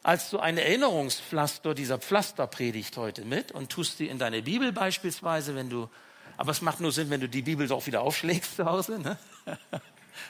als 0.03 0.31
so 0.31 0.41
ein 0.41 0.57
Erinnerungspflaster 0.57 1.75
dieser 1.75 1.99
Pflasterpredigt 1.99 2.97
heute 2.97 3.25
mit 3.25 3.53
und 3.53 3.71
tust 3.71 3.99
sie 3.99 4.09
in 4.09 4.19
deine 4.19 4.43
Bibel 4.43 4.73
beispielsweise, 4.73 5.55
wenn 5.55 5.69
du, 5.69 5.89
aber 6.37 6.53
es 6.53 6.63
macht 6.63 6.81
nur 6.81 6.93
Sinn, 6.93 7.11
wenn 7.11 7.21
du 7.21 7.29
die 7.29 7.43
Bibel 7.43 7.67
doch 7.67 7.87
wieder 7.87 8.01
aufschlägst 8.01 8.57
zu 8.57 8.65
Hause. 8.65 8.99
Ne? 8.99 9.19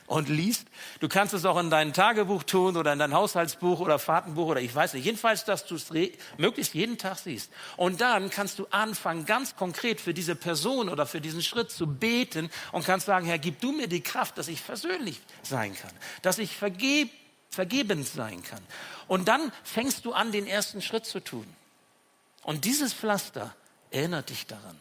und 0.07 0.29
liest. 0.29 0.66
Du 1.01 1.09
kannst 1.09 1.35
es 1.35 1.45
auch 1.45 1.59
in 1.59 1.71
dein 1.71 1.93
Tagebuch 1.93 2.43
tun 2.43 2.77
oder 2.77 2.93
in 2.93 2.99
dein 2.99 3.14
Haushaltsbuch 3.14 3.81
oder 3.81 3.99
Fahrtenbuch 3.99 4.47
oder 4.47 4.61
ich 4.61 4.75
weiß 4.75 4.95
nicht. 4.95 5.05
Jedenfalls, 5.05 5.45
dass 5.45 5.66
du 5.66 5.77
es 5.77 5.90
möglichst 6.38 6.75
jeden 6.75 6.99
Tag 6.99 7.19
siehst. 7.19 7.51
Und 7.77 8.01
dann 8.01 8.31
kannst 8.31 8.59
du 8.59 8.66
anfangen, 8.71 9.27
ganz 9.27 9.57
konkret 9.57 10.01
für 10.01 10.14
diese 10.14 10.35
Person 10.35 10.88
oder 10.88 11.07
für 11.07 11.21
diesen 11.21 11.43
Schritt 11.43 11.71
zu 11.71 11.87
beten 11.87 12.51
und 12.73 12.85
kannst 12.85 13.07
sagen, 13.07 13.27
Herr, 13.27 13.38
gib 13.38 13.61
du 13.61 13.73
mir 13.73 13.88
die 13.88 14.01
Kraft, 14.01 14.38
dass 14.38 14.49
ich 14.49 14.61
versöhnlich 14.61 15.21
sein 15.43 15.77
kann, 15.77 15.93
dass 16.23 16.38
ich 16.38 16.57
vergeb, 16.57 17.11
vergebend 17.51 18.07
sein 18.07 18.43
kann. 18.43 18.62
Und 19.09 19.29
dann 19.29 19.53
fängst 19.64 20.05
du 20.05 20.12
an, 20.12 20.33
den 20.33 20.47
ersten 20.47 20.83
Schritt 20.83 21.07
zu 21.07 21.21
tun. 21.21 21.47
Und 22.43 22.64
dieses 22.64 22.93
Pflaster 22.93 23.55
erinnert 23.90 24.31
dich 24.31 24.47
daran. 24.47 24.79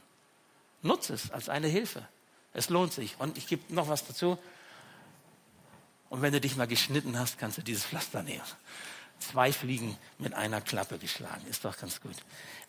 Nutze 0.81 1.13
es 1.13 1.31
als 1.31 1.49
eine 1.49 1.67
Hilfe. 1.67 2.07
Es 2.53 2.69
lohnt 2.69 2.93
sich. 2.93 3.15
Und 3.19 3.37
ich 3.37 3.47
gebe 3.47 3.73
noch 3.73 3.89
was 3.89 4.05
dazu. 4.05 4.37
Und 6.09 6.21
wenn 6.21 6.33
du 6.33 6.41
dich 6.41 6.55
mal 6.55 6.67
geschnitten 6.67 7.17
hast, 7.17 7.37
kannst 7.37 7.57
du 7.57 7.61
dieses 7.61 7.85
Pflaster 7.85 8.23
nehmen. 8.23 8.41
Zwei 9.19 9.51
Fliegen 9.51 9.97
mit 10.17 10.33
einer 10.33 10.61
Klappe 10.61 10.97
geschlagen. 10.97 11.45
Ist 11.49 11.65
doch 11.65 11.77
ganz 11.77 12.01
gut. 12.01 12.15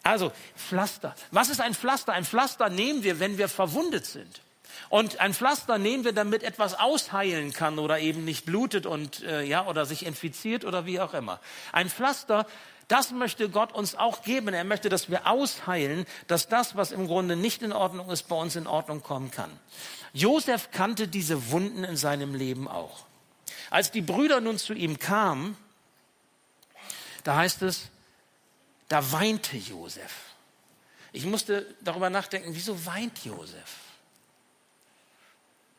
Also, 0.02 0.32
Pflaster. 0.56 1.14
Was 1.30 1.48
ist 1.48 1.60
ein 1.60 1.74
Pflaster? 1.74 2.12
Ein 2.12 2.24
Pflaster 2.24 2.68
nehmen 2.68 3.02
wir, 3.02 3.20
wenn 3.20 3.38
wir 3.38 3.48
verwundet 3.48 4.06
sind. 4.06 4.42
Und 4.88 5.20
ein 5.20 5.34
Pflaster 5.34 5.78
nehmen 5.78 6.04
wir, 6.04 6.12
damit 6.12 6.42
etwas 6.42 6.78
ausheilen 6.78 7.52
kann 7.52 7.78
oder 7.78 7.98
eben 8.00 8.24
nicht 8.24 8.46
blutet 8.46 8.86
und 8.86 9.22
äh, 9.22 9.42
ja 9.42 9.66
oder 9.66 9.86
sich 9.86 10.06
infiziert 10.06 10.64
oder 10.64 10.86
wie 10.86 11.00
auch 11.00 11.14
immer. 11.14 11.40
Ein 11.72 11.88
Pflaster, 11.88 12.46
das 12.88 13.12
möchte 13.12 13.48
Gott 13.48 13.72
uns 13.72 13.94
auch 13.94 14.22
geben. 14.22 14.52
Er 14.52 14.64
möchte, 14.64 14.88
dass 14.88 15.10
wir 15.10 15.26
ausheilen, 15.26 16.06
dass 16.26 16.48
das, 16.48 16.76
was 16.76 16.92
im 16.92 17.06
Grunde 17.06 17.36
nicht 17.36 17.62
in 17.62 17.72
Ordnung 17.72 18.10
ist, 18.10 18.28
bei 18.28 18.36
uns 18.36 18.56
in 18.56 18.66
Ordnung 18.66 19.02
kommen 19.02 19.30
kann. 19.30 19.50
Josef 20.12 20.70
kannte 20.72 21.06
diese 21.06 21.50
Wunden 21.50 21.84
in 21.84 21.96
seinem 21.96 22.34
Leben 22.34 22.66
auch. 22.66 23.04
Als 23.70 23.92
die 23.92 24.02
Brüder 24.02 24.40
nun 24.40 24.58
zu 24.58 24.74
ihm 24.74 24.98
kamen, 24.98 25.56
da 27.22 27.36
heißt 27.36 27.62
es, 27.62 27.88
da 28.88 29.12
weinte 29.12 29.56
Josef. 29.56 30.12
Ich 31.12 31.24
musste 31.24 31.66
darüber 31.80 32.10
nachdenken, 32.10 32.50
wieso 32.52 32.84
weint 32.84 33.24
Josef? 33.24 33.76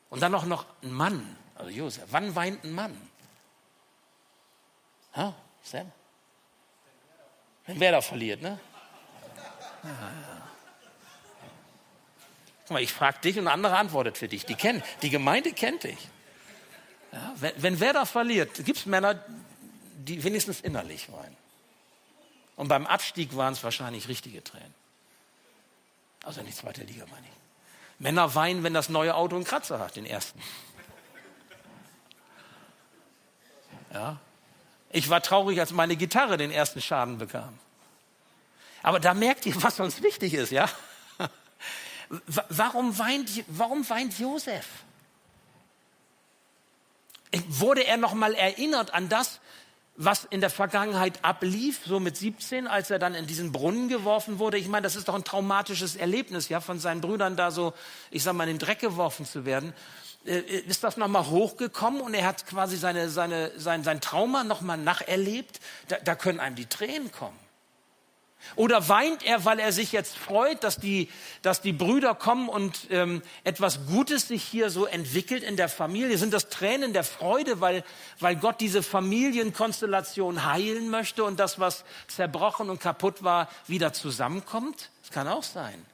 Und 0.09 0.21
dann 0.21 0.33
auch 0.35 0.45
noch 0.45 0.65
ein 0.81 0.91
Mann, 0.91 1.37
also 1.55 1.69
Josef. 1.69 2.05
Wann 2.11 2.35
weint 2.35 2.63
ein 2.63 2.71
Mann? 2.71 2.95
Ha, 5.15 5.33
Sam? 5.63 5.91
Wenn 7.65 7.79
wer 7.79 7.91
da 7.91 8.01
verliert, 8.01 8.41
ne? 8.41 8.59
Ja, 9.83 9.89
ja. 9.89 10.47
Guck 12.61 12.71
mal, 12.71 12.83
ich 12.83 12.93
frage 12.93 13.19
dich 13.19 13.37
und 13.37 13.47
ein 13.47 13.53
anderer 13.53 13.77
antwortet 13.77 14.17
für 14.17 14.27
dich. 14.27 14.45
Die, 14.45 14.55
kennen, 14.55 14.81
die 15.01 15.09
Gemeinde 15.09 15.51
kennt 15.51 15.83
dich. 15.83 15.97
Ja, 17.11 17.33
wenn, 17.35 17.53
wenn 17.57 17.79
wer 17.79 17.93
da 17.93 18.05
verliert, 18.05 18.65
gibt 18.65 18.79
es 18.79 18.85
Männer, 18.85 19.23
die 19.95 20.23
wenigstens 20.23 20.61
innerlich 20.61 21.11
weinen. 21.11 21.37
Und 22.55 22.67
beim 22.67 22.85
Abstieg 22.85 23.35
waren 23.35 23.53
es 23.53 23.63
wahrscheinlich 23.63 24.07
richtige 24.07 24.43
Tränen. 24.43 24.73
Also 26.23 26.41
die 26.41 26.53
zweite 26.53 26.83
Liga, 26.83 27.05
meine 27.09 27.25
ich. 27.25 27.33
Männer 27.99 28.33
weinen, 28.35 28.63
wenn 28.63 28.73
das 28.73 28.89
neue 28.89 29.15
Auto 29.15 29.35
einen 29.35 29.45
Kratzer 29.45 29.79
hat, 29.79 29.95
den 29.95 30.05
ersten. 30.05 30.39
Ja. 33.93 34.19
Ich 34.89 35.09
war 35.09 35.21
traurig, 35.21 35.59
als 35.59 35.71
meine 35.71 35.95
Gitarre 35.95 36.37
den 36.37 36.51
ersten 36.51 36.81
Schaden 36.81 37.17
bekam. 37.17 37.57
Aber 38.83 38.99
da 38.99 39.13
merkt 39.13 39.45
ihr, 39.45 39.61
was 39.61 39.79
uns 39.79 40.01
wichtig 40.01 40.33
ist, 40.33 40.51
ja? 40.51 40.69
Warum 42.49 42.97
weint, 42.97 43.29
warum 43.47 43.87
weint 43.89 44.19
Josef? 44.19 44.65
Wurde 47.47 47.85
er 47.85 47.97
noch 47.97 48.13
mal 48.13 48.33
erinnert 48.33 48.93
an 48.93 49.09
das, 49.09 49.39
was 49.95 50.25
in 50.25 50.41
der 50.41 50.49
Vergangenheit 50.49 51.23
ablief, 51.23 51.81
so 51.85 51.99
mit 51.99 52.17
17, 52.17 52.67
als 52.67 52.89
er 52.89 52.99
dann 52.99 53.13
in 53.13 53.27
diesen 53.27 53.51
Brunnen 53.51 53.87
geworfen 53.87 54.39
wurde. 54.39 54.57
Ich 54.57 54.67
meine, 54.67 54.83
das 54.83 54.95
ist 54.95 55.07
doch 55.07 55.15
ein 55.15 55.23
traumatisches 55.23 55.95
Erlebnis, 55.95 56.49
ja, 56.49 56.59
von 56.61 56.79
seinen 56.79 57.01
Brüdern 57.01 57.35
da 57.35 57.51
so, 57.51 57.73
ich 58.09 58.23
sag 58.23 58.33
mal, 58.33 58.43
in 58.47 58.57
den 58.57 58.59
Dreck 58.59 58.79
geworfen 58.79 59.25
zu 59.25 59.45
werden. 59.45 59.73
Äh, 60.25 60.39
ist 60.39 60.83
das 60.83 60.97
nochmal 60.97 61.27
hochgekommen 61.27 62.01
und 62.01 62.13
er 62.13 62.25
hat 62.25 62.47
quasi 62.47 62.77
seine, 62.77 63.09
seine, 63.09 63.51
sein, 63.59 63.83
sein 63.83 64.01
Trauma 64.01 64.43
nochmal 64.43 64.77
nacherlebt? 64.77 65.59
Da, 65.87 65.97
da 66.03 66.15
können 66.15 66.39
einem 66.39 66.55
die 66.55 66.67
Tränen 66.67 67.11
kommen. 67.11 67.37
Oder 68.55 68.89
weint 68.89 69.23
er, 69.23 69.45
weil 69.45 69.59
er 69.59 69.71
sich 69.71 69.91
jetzt 69.91 70.17
freut, 70.17 70.63
dass 70.63 70.77
die, 70.77 71.09
dass 71.41 71.61
die 71.61 71.73
Brüder 71.73 72.15
kommen 72.15 72.49
und 72.49 72.87
ähm, 72.89 73.21
etwas 73.43 73.85
Gutes 73.85 74.27
sich 74.27 74.43
hier 74.43 74.69
so 74.69 74.85
entwickelt 74.85 75.43
in 75.43 75.55
der 75.55 75.69
Familie? 75.69 76.17
Sind 76.17 76.33
das 76.33 76.49
Tränen 76.49 76.93
der 76.93 77.03
Freude, 77.03 77.61
weil, 77.61 77.83
weil 78.19 78.35
Gott 78.35 78.59
diese 78.59 78.83
Familienkonstellation 78.83 80.45
heilen 80.45 80.89
möchte 80.89 81.23
und 81.23 81.39
das, 81.39 81.59
was 81.59 81.85
zerbrochen 82.07 82.69
und 82.69 82.79
kaputt 82.79 83.23
war, 83.23 83.49
wieder 83.67 83.93
zusammenkommt? 83.93 84.89
Das 85.01 85.11
kann 85.11 85.27
auch 85.27 85.43
sein. 85.43 85.85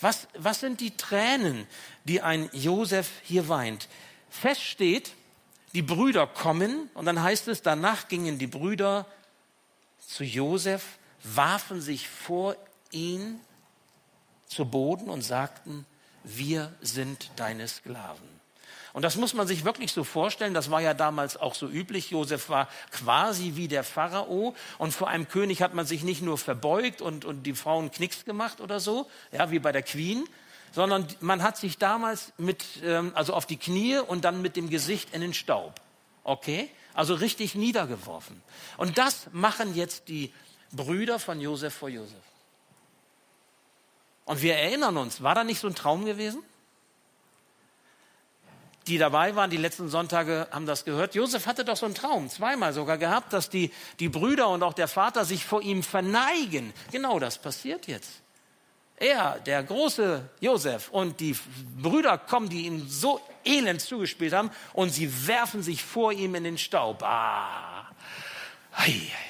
Was, 0.00 0.28
was 0.38 0.60
sind 0.60 0.80
die 0.80 0.96
Tränen, 0.96 1.66
die 2.04 2.22
ein 2.22 2.48
Josef 2.52 3.10
hier 3.22 3.48
weint? 3.48 3.88
Fest 4.30 4.62
steht, 4.62 5.12
die 5.74 5.82
Brüder 5.82 6.26
kommen 6.26 6.88
und 6.94 7.06
dann 7.06 7.22
heißt 7.22 7.48
es, 7.48 7.62
danach 7.62 8.08
gingen 8.08 8.38
die 8.38 8.46
Brüder 8.46 9.06
zu 9.98 10.24
Josef 10.24 10.98
warfen 11.22 11.80
sich 11.80 12.08
vor 12.08 12.56
ihn 12.90 13.40
zu 14.46 14.64
Boden 14.64 15.08
und 15.08 15.22
sagten, 15.22 15.86
wir 16.24 16.72
sind 16.80 17.30
deine 17.36 17.66
Sklaven. 17.68 18.40
Und 18.92 19.02
das 19.02 19.16
muss 19.16 19.34
man 19.34 19.46
sich 19.46 19.64
wirklich 19.64 19.92
so 19.92 20.02
vorstellen. 20.02 20.54
Das 20.54 20.70
war 20.70 20.80
ja 20.80 20.94
damals 20.94 21.36
auch 21.36 21.54
so 21.54 21.68
üblich. 21.68 22.10
Josef 22.10 22.48
war 22.48 22.68
quasi 22.90 23.52
wie 23.54 23.68
der 23.68 23.84
Pharao. 23.84 24.54
Und 24.78 24.92
vor 24.92 25.08
einem 25.08 25.28
König 25.28 25.62
hat 25.62 25.74
man 25.74 25.86
sich 25.86 26.02
nicht 26.02 26.22
nur 26.22 26.38
verbeugt 26.38 27.00
und, 27.00 27.24
und 27.24 27.44
die 27.44 27.54
Frauen 27.54 27.90
Knicks 27.90 28.24
gemacht 28.24 28.60
oder 28.60 28.80
so, 28.80 29.08
ja, 29.32 29.50
wie 29.50 29.60
bei 29.60 29.70
der 29.70 29.82
Queen, 29.82 30.24
sondern 30.72 31.06
man 31.20 31.42
hat 31.42 31.56
sich 31.56 31.78
damals 31.78 32.32
mit, 32.36 32.64
ähm, 32.82 33.12
also 33.14 33.34
auf 33.34 33.46
die 33.46 33.56
Knie 33.56 33.98
und 33.98 34.24
dann 34.24 34.42
mit 34.42 34.56
dem 34.56 34.70
Gesicht 34.70 35.14
in 35.14 35.20
den 35.20 35.34
Staub. 35.34 35.80
Okay? 36.24 36.68
Also 36.92 37.14
richtig 37.14 37.54
niedergeworfen. 37.54 38.42
Und 38.76 38.98
das 38.98 39.28
machen 39.32 39.76
jetzt 39.76 40.08
die 40.08 40.32
Brüder 40.72 41.18
von 41.18 41.40
Josef 41.40 41.74
vor 41.74 41.88
Josef. 41.88 42.22
Und 44.24 44.42
wir 44.42 44.54
erinnern 44.56 44.96
uns, 44.96 45.22
war 45.22 45.34
da 45.34 45.44
nicht 45.44 45.60
so 45.60 45.66
ein 45.66 45.74
Traum 45.74 46.04
gewesen? 46.04 46.42
Die 48.86 48.98
dabei 48.98 49.36
waren, 49.36 49.50
die 49.50 49.56
letzten 49.56 49.88
Sonntage 49.88 50.48
haben 50.50 50.66
das 50.66 50.84
gehört. 50.84 51.14
Josef 51.14 51.46
hatte 51.46 51.64
doch 51.64 51.76
so 51.76 51.86
einen 51.86 51.94
Traum, 51.94 52.30
zweimal 52.30 52.72
sogar 52.72 52.98
gehabt, 52.98 53.32
dass 53.32 53.50
die, 53.50 53.72
die 53.98 54.08
Brüder 54.08 54.48
und 54.48 54.62
auch 54.62 54.72
der 54.72 54.88
Vater 54.88 55.24
sich 55.24 55.44
vor 55.44 55.62
ihm 55.62 55.82
verneigen. 55.82 56.72
Genau 56.90 57.18
das 57.18 57.38
passiert 57.38 57.86
jetzt. 57.86 58.22
Er, 58.96 59.38
der 59.40 59.62
große 59.62 60.28
Josef 60.40 60.90
und 60.90 61.20
die 61.20 61.36
Brüder 61.80 62.18
kommen, 62.18 62.48
die 62.48 62.66
ihm 62.66 62.86
so 62.88 63.20
elend 63.44 63.80
zugespielt 63.80 64.32
haben 64.32 64.50
und 64.74 64.90
sie 64.90 65.26
werfen 65.26 65.62
sich 65.62 65.82
vor 65.82 66.12
ihm 66.12 66.34
in 66.34 66.44
den 66.44 66.58
Staub. 66.58 67.02
Ah. 67.02 67.88
Ei, 68.72 68.92
ei, 68.92 69.29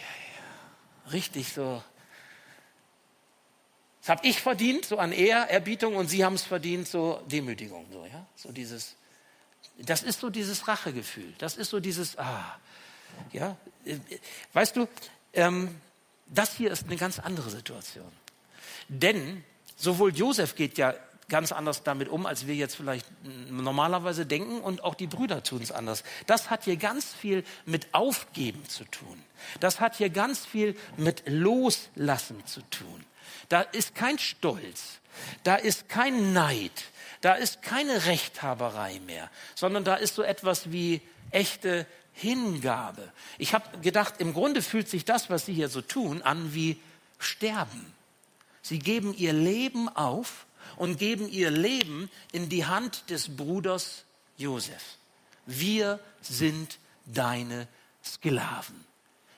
richtig 1.12 1.52
so. 1.52 1.82
Das 4.00 4.08
habe 4.10 4.26
ich 4.26 4.40
verdient, 4.40 4.86
so 4.86 4.98
an 4.98 5.12
Ehrerbietung, 5.12 5.96
und 5.96 6.08
Sie 6.08 6.24
haben 6.24 6.34
es 6.34 6.42
verdient, 6.42 6.88
so 6.88 7.22
Demütigung, 7.26 7.86
so, 7.92 8.06
ja, 8.06 8.26
so 8.34 8.50
dieses. 8.50 8.96
Das 9.78 10.02
ist 10.02 10.20
so 10.20 10.30
dieses 10.30 10.68
Rachegefühl. 10.68 11.32
Das 11.38 11.56
ist 11.56 11.70
so 11.70 11.80
dieses, 11.80 12.18
ah, 12.18 12.58
ja, 13.32 13.56
weißt 14.52 14.76
du, 14.76 14.88
ähm, 15.32 15.80
das 16.26 16.56
hier 16.56 16.70
ist 16.70 16.86
eine 16.86 16.96
ganz 16.96 17.18
andere 17.18 17.50
Situation. 17.50 18.10
Denn 18.88 19.44
sowohl 19.76 20.14
Josef 20.14 20.54
geht 20.54 20.78
ja 20.78 20.94
ganz 21.30 21.52
anders 21.52 21.82
damit 21.82 22.08
um, 22.08 22.26
als 22.26 22.46
wir 22.46 22.54
jetzt 22.54 22.76
vielleicht 22.76 23.06
normalerweise 23.48 24.26
denken 24.26 24.60
und 24.60 24.84
auch 24.84 24.94
die 24.94 25.06
Brüder 25.06 25.42
tun 25.42 25.62
es 25.62 25.72
anders. 25.72 26.04
Das 26.26 26.50
hat 26.50 26.64
hier 26.64 26.76
ganz 26.76 27.14
viel 27.14 27.44
mit 27.64 27.94
Aufgeben 27.94 28.68
zu 28.68 28.84
tun. 28.84 29.22
Das 29.60 29.80
hat 29.80 29.96
hier 29.96 30.10
ganz 30.10 30.44
viel 30.44 30.76
mit 30.98 31.22
Loslassen 31.26 32.44
zu 32.46 32.60
tun. 32.68 33.04
Da 33.48 33.62
ist 33.62 33.94
kein 33.94 34.18
Stolz, 34.18 35.00
da 35.44 35.56
ist 35.56 35.88
kein 35.88 36.34
Neid, 36.34 36.84
da 37.22 37.34
ist 37.34 37.62
keine 37.62 38.04
Rechthaberei 38.06 39.00
mehr, 39.06 39.30
sondern 39.54 39.84
da 39.84 39.94
ist 39.94 40.14
so 40.14 40.22
etwas 40.22 40.70
wie 40.70 41.00
echte 41.30 41.86
Hingabe. 42.12 43.10
Ich 43.38 43.54
habe 43.54 43.78
gedacht, 43.78 44.14
im 44.18 44.34
Grunde 44.34 44.62
fühlt 44.62 44.88
sich 44.88 45.04
das, 45.04 45.30
was 45.30 45.46
Sie 45.46 45.54
hier 45.54 45.68
so 45.68 45.80
tun, 45.80 46.22
an 46.22 46.54
wie 46.54 46.80
Sterben. 47.18 47.94
Sie 48.62 48.78
geben 48.78 49.14
ihr 49.16 49.32
Leben 49.32 49.88
auf 49.88 50.46
und 50.80 50.96
geben 50.96 51.28
ihr 51.28 51.50
Leben 51.50 52.10
in 52.32 52.48
die 52.48 52.64
Hand 52.64 53.10
des 53.10 53.36
Bruders 53.36 54.06
Josef. 54.38 54.96
Wir 55.44 56.00
sind 56.22 56.78
deine 57.04 57.68
Sklaven. 58.02 58.86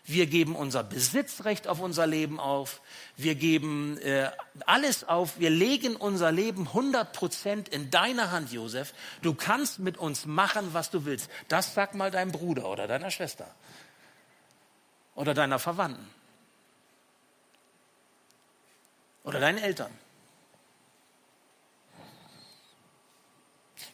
Wir 0.05 0.26
geben 0.26 0.55
unser 0.55 0.85
Besitzrecht 0.85 1.66
auf 1.66 1.81
unser 1.81 2.07
Leben 2.07 2.38
auf. 2.38 2.81
Wir 3.16 3.35
geben 3.35 3.98
äh, 3.98 4.31
alles 4.66 5.02
auf. 5.02 5.40
Wir 5.40 5.50
legen 5.50 5.96
unser 5.96 6.31
Leben 6.31 6.68
100 6.68 7.12
Prozent 7.12 7.68
in 7.68 7.90
deine 7.90 8.31
Hand, 8.31 8.52
Josef. 8.52 8.94
Du 9.22 9.35
kannst 9.35 9.81
mit 9.81 9.98
uns 9.98 10.26
machen, 10.26 10.74
was 10.74 10.90
du 10.90 11.05
willst. 11.05 11.28
Das 11.48 11.74
sag 11.74 11.96
mal 11.96 12.12
deinem 12.12 12.31
Bruder 12.31 12.68
oder 12.68 12.87
deiner 12.87 13.11
Schwester 13.11 13.52
oder 15.16 15.35
deiner 15.35 15.59
Verwandten 15.59 16.09
oder 19.24 19.40
deinen 19.40 19.59
Eltern. 19.59 19.90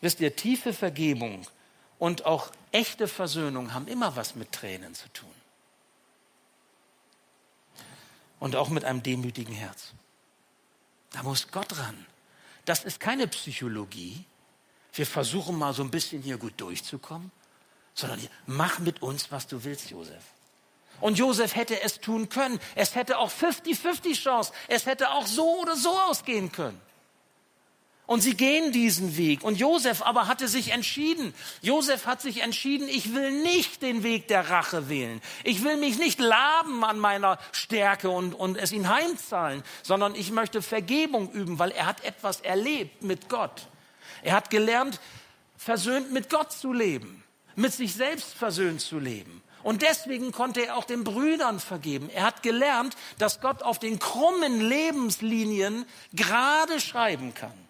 Wisst 0.01 0.21
ihr, 0.21 0.35
tiefe 0.37 0.73
Vergebung 0.73 1.47
und 1.99 2.27
auch 2.27 2.51
echte 2.73 3.09
Versöhnung 3.09 3.75
haben 3.75 3.89
immer 3.89 4.17
was 4.17 4.35
mit 4.35 4.53
Tränen 4.53 4.95
zu 4.95 5.09
tun. 5.13 5.31
Und 8.41 8.55
auch 8.55 8.69
mit 8.69 8.85
einem 8.85 9.03
demütigen 9.03 9.55
Herz. 9.55 9.93
Da 11.11 11.23
muss 11.23 11.51
Gott 11.51 11.79
ran. 11.79 12.07
Das 12.65 12.85
ist 12.85 13.01
keine 13.01 13.27
Psychologie. 13.27 14.25
Wir 14.93 15.07
versuchen 15.07 15.59
mal 15.59 15.73
so 15.73 15.83
ein 15.83 15.91
bisschen 15.91 16.23
hier 16.23 16.39
gut 16.39 16.55
durchzukommen, 16.61 17.33
sondern 17.95 18.21
mach 18.47 18.79
mit 18.79 19.03
uns, 19.03 19.33
was 19.33 19.47
du 19.47 19.65
willst, 19.65 19.91
Josef. 19.91 20.23
Und 21.01 21.19
Josef 21.19 21.55
hätte 21.55 21.81
es 21.81 22.01
tun 22.01 22.29
können. 22.29 22.61
Es 22.75 22.95
hätte 22.95 23.19
auch 23.19 23.31
50-50 23.31 24.15
Chance. 24.15 24.53
Es 24.67 24.87
hätte 24.87 25.11
auch 25.11 25.27
so 25.27 25.61
oder 25.61 25.77
so 25.77 25.91
ausgehen 25.91 26.51
können. 26.51 26.81
Und 28.09 28.23
sie 28.23 28.39
gehen 28.39 28.73
diesen 28.73 29.19
Weg. 29.19 29.45
Und 29.45 29.59
Josef 29.59 30.01
aber 30.01 30.29
hatte 30.29 30.49
sich 30.49 30.73
entschieden. 30.73 31.35
Josef 31.61 32.07
hat 32.07 32.23
sich 32.23 32.41
entschieden, 32.41 32.89
ich 32.89 33.15
will 33.15 33.43
nicht 33.43 33.83
den 33.83 34.03
Weg 34.03 34.29
der 34.29 34.49
Rache 34.49 34.89
wählen. 34.89 35.21
Ich 35.45 35.63
will 35.63 35.77
mich 35.77 35.99
nicht 35.99 36.19
laben 36.19 36.85
an 36.85 36.99
meiner 36.99 37.39
Stärke 37.53 38.09
und, 38.09 38.33
und 38.33 38.57
es 38.57 38.73
ihn 38.73 38.89
heimzahlen, 38.89 39.63
sondern 39.83 40.15
ich 40.15 40.31
möchte 40.31 40.63
Vergebung 40.63 41.31
üben, 41.33 41.59
weil 41.59 41.71
er 41.71 41.85
hat 41.85 42.03
etwas 42.03 42.41
erlebt 42.41 43.03
mit 43.03 43.29
Gott. 43.29 43.69
Er 44.23 44.33
hat 44.33 44.49
gelernt, 44.49 45.01
versöhnt 45.59 46.11
mit 46.11 46.31
Gott 46.31 46.51
zu 46.51 46.73
leben, 46.73 47.23
mit 47.57 47.75
sich 47.75 47.93
selbst 47.93 48.33
versöhnt 48.33 48.81
zu 48.81 48.99
leben. 48.99 49.43
Und 49.63 49.83
deswegen 49.83 50.33
konnte 50.33 50.65
er 50.65 50.79
auch 50.79 50.85
den 50.85 51.05
Brüdern 51.05 51.61
vergeben. 51.61 52.09
Er 52.09 52.23
hat 52.23 52.43
gelernt, 52.43 52.97
dass 53.19 53.43
Gott 53.43 53.63
auf 53.63 53.79
den 53.79 53.99
krummen 53.99 54.63
Lebenslinien 54.67 55.85
gerade 56.15 56.81
schreiben 56.81 57.35
kann. 57.35 57.68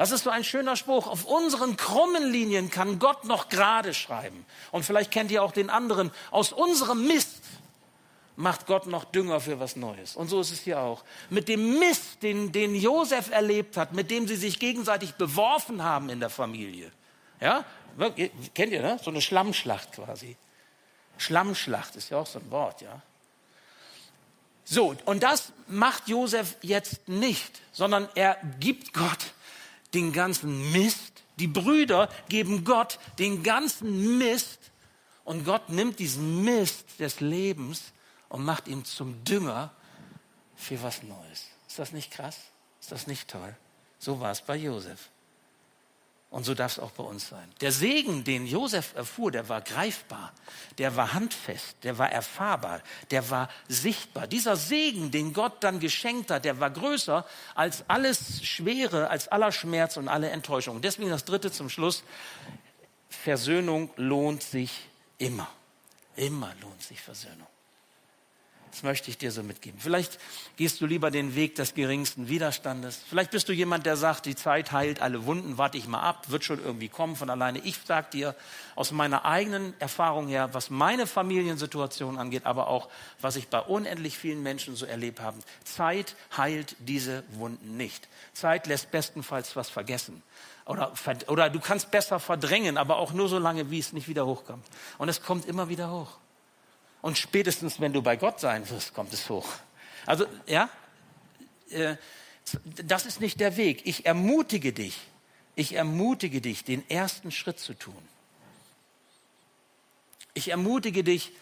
Das 0.00 0.12
ist 0.12 0.24
so 0.24 0.30
ein 0.30 0.44
schöner 0.44 0.76
Spruch. 0.76 1.06
Auf 1.06 1.26
unseren 1.26 1.76
krummen 1.76 2.32
Linien 2.32 2.70
kann 2.70 2.98
Gott 2.98 3.24
noch 3.24 3.50
gerade 3.50 3.92
schreiben. 3.92 4.46
Und 4.70 4.86
vielleicht 4.86 5.10
kennt 5.10 5.30
ihr 5.30 5.42
auch 5.42 5.52
den 5.52 5.68
anderen. 5.68 6.10
Aus 6.30 6.54
unserem 6.54 7.06
Mist 7.06 7.42
macht 8.34 8.64
Gott 8.64 8.86
noch 8.86 9.04
Dünger 9.04 9.40
für 9.40 9.60
was 9.60 9.76
Neues. 9.76 10.16
Und 10.16 10.28
so 10.28 10.40
ist 10.40 10.52
es 10.52 10.60
hier 10.60 10.80
auch. 10.80 11.04
Mit 11.28 11.48
dem 11.48 11.78
Mist, 11.78 12.22
den, 12.22 12.50
den 12.50 12.74
Josef 12.74 13.30
erlebt 13.30 13.76
hat, 13.76 13.92
mit 13.92 14.10
dem 14.10 14.26
sie 14.26 14.36
sich 14.36 14.58
gegenseitig 14.58 15.16
beworfen 15.16 15.84
haben 15.84 16.08
in 16.08 16.18
der 16.18 16.30
Familie. 16.30 16.90
Ja, 17.38 17.66
kennt 18.54 18.72
ihr, 18.72 18.80
ne? 18.80 18.98
So 19.04 19.10
eine 19.10 19.20
Schlammschlacht 19.20 19.92
quasi. 19.92 20.38
Schlammschlacht 21.18 21.96
ist 21.96 22.08
ja 22.08 22.16
auch 22.16 22.26
so 22.26 22.38
ein 22.38 22.50
Wort, 22.50 22.80
ja. 22.80 23.02
So, 24.64 24.96
und 25.04 25.22
das 25.22 25.52
macht 25.66 26.08
Josef 26.08 26.56
jetzt 26.62 27.06
nicht, 27.06 27.60
sondern 27.70 28.08
er 28.14 28.38
gibt 28.60 28.94
Gott 28.94 29.34
den 29.94 30.12
ganzen 30.12 30.72
Mist. 30.72 31.22
Die 31.36 31.46
Brüder 31.46 32.08
geben 32.28 32.64
Gott 32.64 32.98
den 33.18 33.42
ganzen 33.42 34.18
Mist 34.18 34.70
und 35.24 35.44
Gott 35.44 35.68
nimmt 35.68 35.98
diesen 35.98 36.44
Mist 36.44 36.98
des 36.98 37.20
Lebens 37.20 37.92
und 38.28 38.44
macht 38.44 38.68
ihn 38.68 38.84
zum 38.84 39.24
Dünger 39.24 39.72
für 40.56 40.82
was 40.82 41.02
Neues. 41.02 41.46
Ist 41.68 41.78
das 41.78 41.92
nicht 41.92 42.10
krass? 42.10 42.38
Ist 42.80 42.92
das 42.92 43.06
nicht 43.06 43.28
toll? 43.28 43.56
So 43.98 44.20
war 44.20 44.30
es 44.32 44.40
bei 44.40 44.56
Josef. 44.56 45.08
Und 46.30 46.44
so 46.44 46.54
darf 46.54 46.72
es 46.72 46.78
auch 46.78 46.92
bei 46.92 47.02
uns 47.02 47.28
sein. 47.28 47.52
Der 47.60 47.72
Segen, 47.72 48.22
den 48.22 48.46
Josef 48.46 48.94
erfuhr, 48.94 49.32
der 49.32 49.48
war 49.48 49.62
greifbar, 49.62 50.32
der 50.78 50.94
war 50.94 51.12
handfest, 51.12 51.74
der 51.82 51.98
war 51.98 52.10
erfahrbar, 52.10 52.82
der 53.10 53.28
war 53.30 53.48
sichtbar. 53.66 54.28
Dieser 54.28 54.54
Segen, 54.54 55.10
den 55.10 55.32
Gott 55.32 55.64
dann 55.64 55.80
geschenkt 55.80 56.30
hat, 56.30 56.44
der 56.44 56.60
war 56.60 56.70
größer 56.70 57.26
als 57.56 57.82
alles 57.88 58.44
Schwere, 58.44 59.10
als 59.10 59.26
aller 59.26 59.50
Schmerz 59.50 59.96
und 59.96 60.06
alle 60.06 60.30
Enttäuschung. 60.30 60.80
Deswegen 60.80 61.10
das 61.10 61.24
dritte 61.24 61.50
zum 61.50 61.68
Schluss. 61.68 62.04
Versöhnung 63.08 63.90
lohnt 63.96 64.44
sich 64.44 64.70
immer. 65.18 65.48
Immer 66.14 66.54
lohnt 66.60 66.80
sich 66.80 67.00
Versöhnung. 67.00 67.48
Das 68.70 68.82
möchte 68.84 69.10
ich 69.10 69.18
dir 69.18 69.32
so 69.32 69.42
mitgeben. 69.42 69.80
Vielleicht 69.80 70.18
gehst 70.56 70.80
du 70.80 70.86
lieber 70.86 71.10
den 71.10 71.34
Weg 71.34 71.56
des 71.56 71.74
geringsten 71.74 72.28
Widerstandes. 72.28 73.00
Vielleicht 73.08 73.32
bist 73.32 73.48
du 73.48 73.52
jemand, 73.52 73.84
der 73.84 73.96
sagt, 73.96 74.26
die 74.26 74.36
Zeit 74.36 74.70
heilt 74.70 75.02
alle 75.02 75.26
Wunden, 75.26 75.58
warte 75.58 75.76
ich 75.76 75.88
mal 75.88 76.00
ab, 76.00 76.30
wird 76.30 76.44
schon 76.44 76.62
irgendwie 76.62 76.88
kommen 76.88 77.16
von 77.16 77.30
alleine. 77.30 77.58
Ich 77.60 77.78
sage 77.84 78.08
dir 78.12 78.36
aus 78.76 78.92
meiner 78.92 79.24
eigenen 79.24 79.74
Erfahrung 79.80 80.28
her, 80.28 80.50
was 80.52 80.70
meine 80.70 81.06
Familiensituation 81.06 82.18
angeht, 82.18 82.46
aber 82.46 82.68
auch 82.68 82.88
was 83.20 83.36
ich 83.36 83.48
bei 83.48 83.60
unendlich 83.60 84.16
vielen 84.16 84.42
Menschen 84.42 84.76
so 84.76 84.86
erlebt 84.86 85.20
habe, 85.20 85.38
Zeit 85.64 86.14
heilt 86.36 86.76
diese 86.78 87.24
Wunden 87.32 87.76
nicht. 87.76 88.08
Zeit 88.34 88.66
lässt 88.66 88.90
bestenfalls 88.92 89.56
was 89.56 89.68
vergessen. 89.68 90.22
Oder, 90.64 90.92
oder 91.26 91.50
du 91.50 91.58
kannst 91.58 91.90
besser 91.90 92.20
verdrängen, 92.20 92.78
aber 92.78 92.98
auch 92.98 93.12
nur 93.12 93.28
so 93.28 93.38
lange, 93.38 93.70
wie 93.72 93.80
es 93.80 93.92
nicht 93.92 94.06
wieder 94.06 94.26
hochkommt. 94.26 94.64
Und 94.98 95.08
es 95.08 95.22
kommt 95.22 95.46
immer 95.46 95.68
wieder 95.68 95.90
hoch. 95.90 96.18
Und 97.02 97.18
spätestens, 97.18 97.80
wenn 97.80 97.92
du 97.92 98.02
bei 98.02 98.16
Gott 98.16 98.40
sein 98.40 98.68
wirst, 98.68 98.94
kommt 98.94 99.12
es 99.12 99.28
hoch. 99.28 99.48
Also, 100.06 100.26
ja, 100.46 100.68
äh, 101.70 101.96
das 102.84 103.06
ist 103.06 103.20
nicht 103.20 103.40
der 103.40 103.56
Weg. 103.56 103.82
Ich 103.86 104.06
ermutige 104.06 104.72
dich, 104.72 104.98
ich 105.54 105.74
ermutige 105.74 106.40
dich, 106.40 106.64
den 106.64 106.88
ersten 106.90 107.30
Schritt 107.30 107.58
zu 107.58 107.74
tun. 107.74 107.96
Ich 110.34 110.48
ermutige 110.48 111.04
dich, 111.04 111.32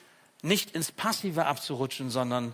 nicht 0.42 0.72
ins 0.72 0.92
Passive 0.92 1.46
abzurutschen, 1.46 2.10
sondern 2.10 2.44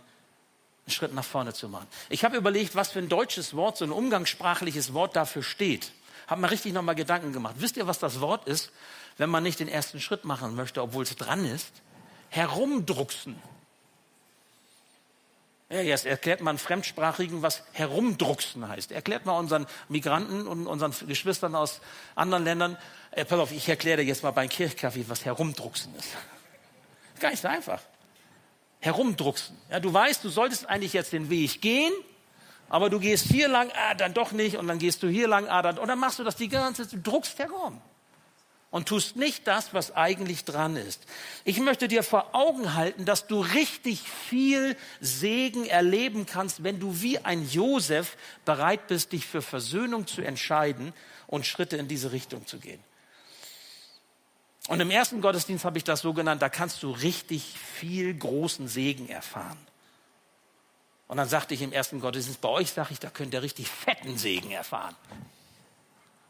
einen 0.86 0.90
Schritt 0.90 1.14
nach 1.14 1.24
vorne 1.24 1.52
zu 1.52 1.68
machen. 1.68 1.86
Ich 2.08 2.24
habe 2.24 2.36
überlegt, 2.36 2.74
was 2.74 2.92
für 2.92 2.98
ein 2.98 3.08
deutsches 3.08 3.54
Wort, 3.54 3.76
so 3.76 3.84
ein 3.84 3.92
umgangssprachliches 3.92 4.94
Wort 4.94 5.16
dafür 5.16 5.42
steht. 5.42 5.92
Habe 6.26 6.40
mir 6.40 6.50
richtig 6.50 6.72
nochmal 6.72 6.94
Gedanken 6.94 7.32
gemacht. 7.32 7.56
Wisst 7.58 7.76
ihr, 7.76 7.86
was 7.86 7.98
das 7.98 8.20
Wort 8.20 8.46
ist, 8.48 8.70
wenn 9.18 9.28
man 9.28 9.42
nicht 9.42 9.60
den 9.60 9.68
ersten 9.68 10.00
Schritt 10.00 10.24
machen 10.24 10.54
möchte, 10.54 10.82
obwohl 10.82 11.04
es 11.04 11.14
dran 11.16 11.44
ist? 11.44 11.70
Herumdrucksen. 12.34 13.40
Ja, 15.70 15.80
jetzt 15.80 16.04
erklärt 16.04 16.40
man 16.40 16.58
Fremdsprachigen, 16.58 17.42
was 17.42 17.62
herumdrucksen 17.72 18.68
heißt. 18.68 18.92
Erklärt 18.92 19.24
mal 19.24 19.38
unseren 19.38 19.66
Migranten 19.88 20.46
und 20.46 20.66
unseren 20.66 20.92
Geschwistern 21.06 21.54
aus 21.54 21.80
anderen 22.16 22.44
Ländern. 22.44 22.76
Äh, 23.12 23.24
pass 23.24 23.38
auf, 23.38 23.52
ich 23.52 23.68
erkläre 23.68 23.98
dir 23.98 24.04
jetzt 24.04 24.22
mal 24.22 24.32
beim 24.32 24.48
Kirchkaffee, 24.48 25.04
was 25.08 25.24
herumdrucksen 25.24 25.94
ist. 25.96 26.08
Gar 27.20 27.30
nicht 27.30 27.40
so 27.40 27.48
einfach. 27.48 27.80
Herumdrucksen. 28.80 29.56
Ja, 29.70 29.80
du 29.80 29.92
weißt, 29.92 30.22
du 30.24 30.28
solltest 30.28 30.68
eigentlich 30.68 30.92
jetzt 30.92 31.12
den 31.12 31.30
Weg 31.30 31.62
gehen, 31.62 31.92
aber 32.68 32.90
du 32.90 32.98
gehst 32.98 33.26
hier 33.26 33.48
lang, 33.48 33.70
ah, 33.74 33.94
dann 33.94 34.12
doch 34.12 34.32
nicht, 34.32 34.56
und 34.56 34.66
dann 34.66 34.78
gehst 34.78 35.02
du 35.02 35.08
hier 35.08 35.28
lang, 35.28 35.48
ah, 35.48 35.62
dann, 35.62 35.78
und 35.78 35.88
dann 35.88 35.98
machst 35.98 36.18
du 36.18 36.24
das 36.24 36.36
die 36.36 36.48
ganze 36.48 36.82
Zeit, 36.82 36.92
du 36.92 37.10
druckst 37.10 37.38
herum 37.38 37.80
und 38.74 38.88
tust 38.88 39.14
nicht 39.14 39.46
das, 39.46 39.72
was 39.72 39.94
eigentlich 39.94 40.44
dran 40.44 40.74
ist. 40.74 41.06
Ich 41.44 41.60
möchte 41.60 41.86
dir 41.86 42.02
vor 42.02 42.34
Augen 42.34 42.74
halten, 42.74 43.04
dass 43.04 43.28
du 43.28 43.40
richtig 43.40 44.00
viel 44.00 44.76
Segen 45.00 45.64
erleben 45.64 46.26
kannst, 46.26 46.64
wenn 46.64 46.80
du 46.80 47.00
wie 47.00 47.20
ein 47.20 47.48
Josef 47.48 48.16
bereit 48.44 48.88
bist, 48.88 49.12
dich 49.12 49.28
für 49.28 49.42
Versöhnung 49.42 50.08
zu 50.08 50.22
entscheiden 50.22 50.92
und 51.28 51.46
Schritte 51.46 51.76
in 51.76 51.86
diese 51.86 52.10
Richtung 52.10 52.48
zu 52.48 52.58
gehen. 52.58 52.82
Und 54.66 54.80
im 54.80 54.90
ersten 54.90 55.20
Gottesdienst 55.20 55.64
habe 55.64 55.78
ich 55.78 55.84
das 55.84 56.00
so 56.00 56.12
genannt, 56.12 56.42
da 56.42 56.48
kannst 56.48 56.82
du 56.82 56.90
richtig 56.90 57.44
viel 57.76 58.12
großen 58.12 58.66
Segen 58.66 59.08
erfahren. 59.08 59.58
Und 61.06 61.18
dann 61.18 61.28
sagte 61.28 61.54
ich 61.54 61.62
im 61.62 61.72
ersten 61.72 62.00
Gottesdienst, 62.00 62.40
bei 62.40 62.48
euch 62.48 62.72
sage 62.72 62.88
ich, 62.90 62.98
da 62.98 63.10
könnt 63.10 63.34
ihr 63.34 63.42
richtig 63.42 63.68
fetten 63.68 64.18
Segen 64.18 64.50
erfahren. 64.50 64.96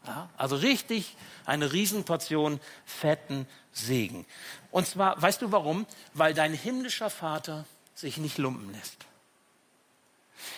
Ja, 0.05 0.29
also 0.37 0.55
richtig 0.55 1.15
eine 1.45 1.71
Riesenportion 1.71 2.59
fetten 2.85 3.47
Segen. 3.71 4.25
Und 4.71 4.87
zwar, 4.87 5.21
weißt 5.21 5.41
du 5.41 5.51
warum? 5.51 5.85
Weil 6.13 6.33
dein 6.33 6.53
himmlischer 6.53 7.09
Vater 7.09 7.65
sich 7.93 8.17
nicht 8.17 8.37
lumpen 8.37 8.71
lässt. 8.73 8.97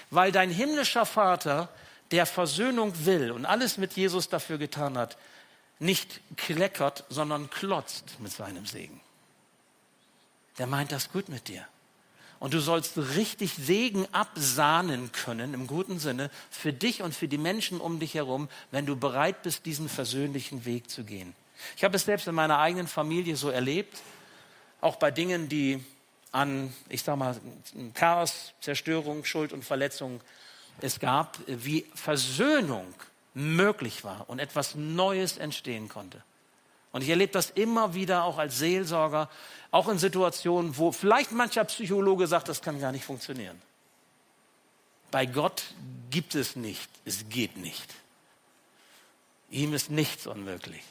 Weil 0.10 0.32
dein 0.32 0.50
himmlischer 0.50 1.06
Vater, 1.06 1.70
der 2.12 2.26
Versöhnung 2.26 3.06
will 3.06 3.32
und 3.32 3.46
alles 3.46 3.78
mit 3.78 3.94
Jesus 3.94 4.30
dafür 4.30 4.58
getan 4.58 4.98
hat, 4.98 5.18
nicht 5.80 6.22
kleckert, 6.38 7.04
sondern 7.10 7.50
klotzt 7.50 8.20
mit 8.20 8.32
seinem 8.32 8.66
Segen. 8.66 9.00
Der 10.58 10.68
meint 10.68 10.92
das 10.92 11.12
gut 11.12 11.30
mit 11.30 11.48
dir. 11.48 11.68
Und 12.40 12.54
du 12.54 12.60
sollst 12.60 12.98
richtig 12.98 13.56
Segen 13.56 14.08
absahnen 14.12 15.12
können, 15.12 15.54
im 15.54 15.66
guten 15.66 16.00
Sinne, 16.00 16.30
für 16.52 16.72
dich 16.72 17.02
und 17.02 17.16
für 17.16 17.28
die 17.28 17.38
Menschen 17.38 17.80
um 17.80 18.00
dich 18.00 18.14
herum, 18.14 18.48
wenn 18.72 18.86
du 18.86 18.96
bereit 18.96 19.42
bist, 19.44 19.66
diesen 19.66 19.90
versöhnlichen 19.90 20.66
Weg 20.66 20.90
zu 20.90 21.04
gehen. 21.04 21.34
Ich 21.76 21.84
habe 21.84 21.96
es 21.96 22.06
selbst 22.06 22.28
in 22.28 22.36
meiner 22.36 22.60
eigenen 22.60 22.88
Familie 22.88 23.36
so 23.36 23.50
erlebt, 23.50 23.98
auch 24.82 24.98
bei 24.98 25.10
Dingen, 25.10 25.50
die 25.50 25.84
an, 26.32 26.74
ich 26.90 27.02
sag 27.02 27.18
mal, 27.18 27.36
Chaos, 27.94 28.54
Zerstörung, 28.62 29.26
Schuld 29.26 29.54
und 29.54 29.66
Verletzung 29.66 30.22
es 30.82 31.00
gab, 31.00 31.40
wie 31.48 31.88
Versöhnung 31.96 32.94
möglich 33.34 34.04
war 34.04 34.30
und 34.30 34.40
etwas 34.40 34.76
Neues 34.76 35.38
entstehen 35.38 35.90
konnte. 35.90 36.24
Und 36.92 37.02
ich 37.02 37.10
erlebe 37.10 37.34
das 37.34 37.50
immer 37.52 37.94
wieder 37.94 38.24
auch 38.24 38.38
als 38.38 38.58
Seelsorger, 38.60 39.30
auch 39.72 39.90
in 39.90 40.00
Situationen, 40.00 40.78
wo 40.78 40.92
vielleicht 40.92 41.32
mancher 41.32 41.66
Psychologe 41.66 42.28
sagt, 42.28 42.48
das 42.48 42.62
kann 42.62 42.80
gar 42.80 42.92
nicht 42.92 43.06
funktionieren. 43.06 43.62
Bei 45.12 45.26
Gott 45.26 45.64
gibt 46.10 46.36
es 46.36 46.56
nicht, 46.56 46.90
es 47.06 47.30
geht 47.30 47.58
nicht. 47.58 47.94
Ihm 49.50 49.74
ist 49.74 49.90
nichts 49.90 50.28
unmöglich, 50.28 50.84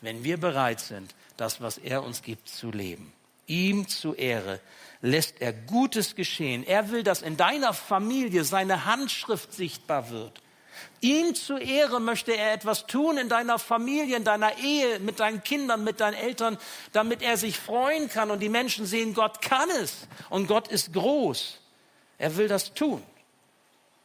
wenn 0.00 0.24
wir 0.24 0.38
bereit 0.38 0.80
sind, 0.80 1.14
das, 1.36 1.60
was 1.60 1.78
er 1.78 2.02
uns 2.02 2.22
gibt, 2.22 2.48
zu 2.48 2.70
leben. 2.70 3.12
Ihm 3.46 3.88
zu 3.88 4.14
Ehre 4.14 4.60
lässt 5.00 5.40
er 5.40 5.52
Gutes 5.52 6.14
geschehen. 6.14 6.66
Er 6.66 6.90
will, 6.90 7.02
dass 7.02 7.22
in 7.22 7.36
deiner 7.36 7.72
Familie 7.72 8.44
seine 8.44 8.84
Handschrift 8.84 9.52
sichtbar 9.52 10.10
wird 10.10 10.40
Ihm 11.00 11.34
zu 11.34 11.56
Ehre 11.56 12.00
möchte 12.00 12.36
er 12.36 12.52
etwas 12.52 12.86
tun 12.86 13.18
in 13.18 13.28
deiner 13.28 13.58
Familie, 13.58 14.16
in 14.16 14.24
deiner 14.24 14.58
Ehe, 14.58 14.98
mit 14.98 15.20
deinen 15.20 15.42
Kindern, 15.44 15.84
mit 15.84 16.00
deinen 16.00 16.14
Eltern, 16.14 16.58
damit 16.92 17.22
er 17.22 17.36
sich 17.36 17.58
freuen 17.58 18.08
kann 18.08 18.30
und 18.30 18.40
die 18.40 18.48
Menschen 18.48 18.86
sehen, 18.86 19.14
Gott 19.14 19.40
kann 19.40 19.70
es 19.82 20.08
und 20.30 20.48
Gott 20.48 20.68
ist 20.68 20.92
groß. 20.92 21.58
Er 22.18 22.36
will 22.36 22.48
das 22.48 22.74
tun. 22.74 23.02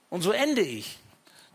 Und 0.09 0.21
so 0.21 0.32
ende 0.32 0.61
ich 0.61 0.99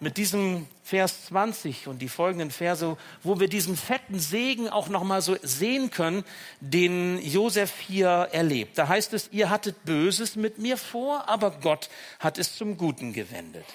mit 0.00 0.16
diesem 0.16 0.66
Vers 0.84 1.26
20 1.26 1.88
und 1.88 2.00
die 2.00 2.08
folgenden 2.08 2.50
Verse, 2.50 2.96
wo 3.22 3.40
wir 3.40 3.48
diesen 3.48 3.76
fetten 3.76 4.18
Segen 4.18 4.68
auch 4.68 4.88
noch 4.88 5.04
mal 5.04 5.22
so 5.22 5.36
sehen 5.42 5.90
können, 5.90 6.24
den 6.60 7.20
Josef 7.22 7.72
hier 7.78 8.28
erlebt. 8.32 8.78
Da 8.78 8.88
heißt 8.88 9.12
es, 9.12 9.28
ihr 9.32 9.50
hattet 9.50 9.84
Böses 9.84 10.36
mit 10.36 10.58
mir 10.58 10.76
vor, 10.76 11.28
aber 11.28 11.50
Gott 11.50 11.90
hat 12.20 12.38
es 12.38 12.56
zum 12.56 12.76
Guten 12.76 13.12
gewendet. 13.12 13.66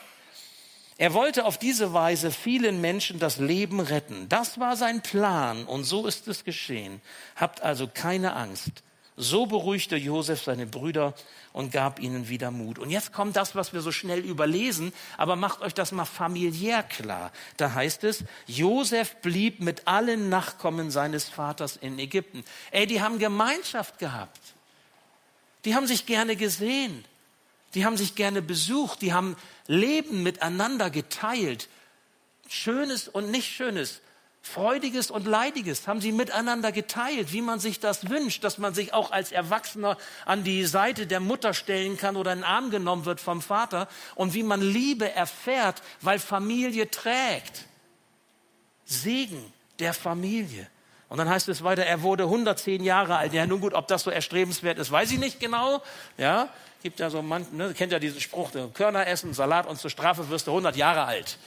Er 0.97 1.13
wollte 1.13 1.45
auf 1.45 1.57
diese 1.57 1.93
Weise 1.93 2.31
vielen 2.31 2.79
Menschen 2.79 3.19
das 3.19 3.37
Leben 3.37 3.79
retten. 3.79 4.29
Das 4.29 4.59
war 4.59 4.75
sein 4.77 5.01
Plan 5.01 5.65
und 5.65 5.83
so 5.83 6.05
ist 6.05 6.27
es 6.27 6.43
geschehen. 6.43 7.01
Habt 7.35 7.61
also 7.61 7.89
keine 7.91 8.35
Angst. 8.35 8.83
So 9.15 9.45
beruhigte 9.45 9.95
Josef 9.95 10.41
seine 10.41 10.65
Brüder 10.65 11.13
und 11.51 11.71
gab 11.71 11.99
ihnen 11.99 12.29
wieder 12.29 12.49
Mut. 12.49 12.79
Und 12.79 12.89
jetzt 12.89 13.13
kommt 13.13 13.35
das, 13.35 13.55
was 13.55 13.71
wir 13.71 13.81
so 13.81 13.91
schnell 13.91 14.19
überlesen, 14.19 14.91
aber 15.17 15.35
macht 15.35 15.61
euch 15.61 15.75
das 15.75 15.91
mal 15.91 16.05
familiär 16.05 16.81
klar. 16.81 17.31
Da 17.57 17.73
heißt 17.73 18.03
es, 18.05 18.23
Josef 18.47 19.15
blieb 19.17 19.59
mit 19.59 19.87
allen 19.87 20.29
Nachkommen 20.29 20.89
seines 20.89 21.29
Vaters 21.29 21.77
in 21.77 21.99
Ägypten. 21.99 22.43
Ey, 22.71 22.87
die 22.87 23.01
haben 23.01 23.19
Gemeinschaft 23.19 23.99
gehabt. 23.99 24.39
Die 25.65 25.75
haben 25.75 25.87
sich 25.87 26.07
gerne 26.07 26.35
gesehen. 26.35 27.05
Die 27.73 27.85
haben 27.85 27.97
sich 27.97 28.15
gerne 28.15 28.41
besucht, 28.41 29.01
die 29.01 29.13
haben 29.13 29.35
Leben 29.67 30.23
miteinander 30.23 30.89
geteilt. 30.89 31.69
Schönes 32.47 33.07
und 33.07 33.31
nicht 33.31 33.51
Schönes, 33.51 34.01
Freudiges 34.45 35.09
und 35.09 35.25
Leidiges 35.25 35.87
haben 35.87 36.01
sie 36.01 36.11
miteinander 36.11 36.73
geteilt, 36.73 37.31
wie 37.31 37.41
man 37.41 37.59
sich 37.59 37.79
das 37.79 38.09
wünscht, 38.09 38.43
dass 38.43 38.57
man 38.57 38.73
sich 38.73 38.93
auch 38.93 39.09
als 39.09 39.31
Erwachsener 39.31 39.97
an 40.25 40.43
die 40.43 40.65
Seite 40.65 41.07
der 41.07 41.21
Mutter 41.21 41.53
stellen 41.53 41.95
kann 41.95 42.17
oder 42.17 42.33
in 42.33 42.39
den 42.39 42.43
Arm 42.43 42.69
genommen 42.69 43.05
wird 43.05 43.21
vom 43.21 43.41
Vater 43.41 43.87
und 44.15 44.33
wie 44.33 44.43
man 44.43 44.61
Liebe 44.61 45.09
erfährt, 45.09 45.81
weil 46.01 46.19
Familie 46.19 46.91
trägt. 46.91 47.67
Segen 48.83 49.53
der 49.79 49.93
Familie. 49.93 50.67
Und 51.07 51.19
dann 51.19 51.29
heißt 51.29 51.47
es 51.47 51.63
weiter, 51.63 51.85
er 51.85 52.01
wurde 52.01 52.23
110 52.23 52.83
Jahre 52.83 53.15
alt. 53.15 53.33
Ja, 53.33 53.45
nun 53.45 53.61
gut, 53.61 53.73
ob 53.73 53.87
das 53.87 54.03
so 54.03 54.11
erstrebenswert 54.11 54.77
ist, 54.77 54.91
weiß 54.91 55.09
ich 55.11 55.19
nicht 55.19 55.39
genau. 55.39 55.81
Ja, 56.17 56.49
gibt 56.83 56.99
ja 56.99 57.09
so 57.09 57.21
man, 57.21 57.45
ne, 57.51 57.73
kennt 57.73 57.91
ja 57.91 57.99
diesen 57.99 58.21
Spruch, 58.21 58.51
Körner 58.73 59.07
essen, 59.07 59.33
Salat 59.33 59.65
und 59.67 59.79
zur 59.79 59.89
Strafe 59.89 60.29
wirst 60.29 60.47
du 60.47 60.51
100 60.51 60.75
Jahre 60.75 61.05
alt. 61.05 61.37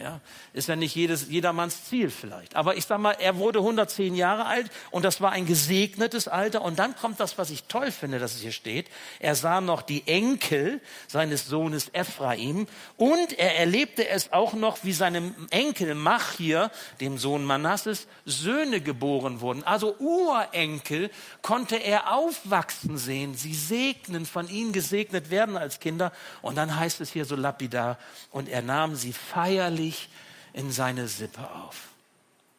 Ja, 0.00 0.20
ist 0.52 0.66
ja 0.66 0.74
nicht 0.74 0.96
jedes, 0.96 1.28
jedermanns 1.28 1.84
Ziel 1.84 2.10
vielleicht. 2.10 2.56
Aber 2.56 2.76
ich 2.76 2.84
sag 2.84 2.98
mal, 2.98 3.12
er 3.12 3.36
wurde 3.36 3.60
110 3.60 4.16
Jahre 4.16 4.46
alt 4.46 4.68
und 4.90 5.04
das 5.04 5.20
war 5.20 5.30
ein 5.30 5.46
gesegnetes 5.46 6.26
Alter. 6.26 6.62
Und 6.62 6.80
dann 6.80 6.96
kommt 6.96 7.20
das, 7.20 7.38
was 7.38 7.50
ich 7.50 7.64
toll 7.64 7.92
finde, 7.92 8.18
dass 8.18 8.34
es 8.34 8.40
hier 8.40 8.50
steht. 8.50 8.88
Er 9.20 9.36
sah 9.36 9.60
noch 9.60 9.82
die 9.82 10.04
Enkel 10.08 10.80
seines 11.06 11.46
Sohnes 11.46 11.90
Ephraim 11.92 12.66
und 12.96 13.38
er 13.38 13.56
erlebte 13.56 14.08
es 14.08 14.32
auch 14.32 14.54
noch, 14.54 14.78
wie 14.82 14.92
seinem 14.92 15.32
Enkel 15.50 15.94
Machir, 15.94 16.72
dem 17.00 17.16
Sohn 17.16 17.44
Manasses, 17.44 18.08
Söhne 18.24 18.80
geboren 18.80 19.40
wurden. 19.40 19.62
Also 19.62 19.94
Urenkel 20.00 21.08
konnte 21.40 21.76
er 21.76 22.12
aufwachsen 22.12 22.98
sehen, 22.98 23.36
sie 23.36 23.54
segnen, 23.54 24.26
von 24.26 24.48
ihnen 24.48 24.72
gesegnet 24.72 25.30
werden 25.30 25.56
als 25.56 25.78
Kinder. 25.78 26.10
Und 26.42 26.56
dann 26.56 26.76
heißt 26.76 27.00
es 27.00 27.12
hier 27.12 27.26
so 27.26 27.36
lapidar, 27.36 27.96
und 28.30 28.48
er 28.48 28.62
nahm 28.62 28.96
sie 28.96 29.12
feierlich 29.12 29.83
feierlich 29.84 30.08
in 30.52 30.70
seine 30.70 31.08
Sippe 31.08 31.50
auf. 31.50 31.88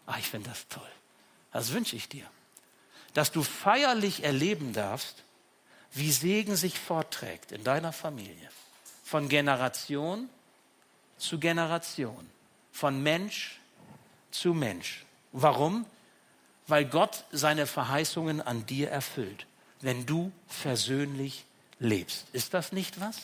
Ah, 0.05 0.17
ich 0.19 0.27
finde 0.27 0.49
das 0.49 0.67
toll. 0.67 0.83
Das 1.51 1.71
wünsche 1.71 1.95
ich 1.95 2.09
dir. 2.09 2.25
Dass 3.13 3.31
du 3.31 3.43
feierlich 3.43 4.23
erleben 4.23 4.73
darfst, 4.73 5.23
wie 5.93 6.11
Segen 6.11 6.55
sich 6.55 6.77
fortträgt 6.77 7.51
in 7.51 7.63
deiner 7.63 7.93
Familie. 7.93 8.49
Von 9.03 9.29
Generation 9.29 10.29
zu 11.17 11.39
Generation. 11.39 12.29
Von 12.73 13.01
Mensch 13.01 13.59
zu 14.31 14.53
Mensch. 14.53 15.05
Warum? 15.31 15.85
Weil 16.67 16.85
Gott 16.85 17.23
seine 17.31 17.67
Verheißungen 17.67 18.41
an 18.41 18.65
dir 18.65 18.89
erfüllt, 18.89 19.45
wenn 19.79 20.05
du 20.05 20.31
versöhnlich 20.47 21.45
lebst. 21.79 22.25
Ist 22.33 22.53
das 22.53 22.73
nicht 22.73 22.99
was? 22.99 23.21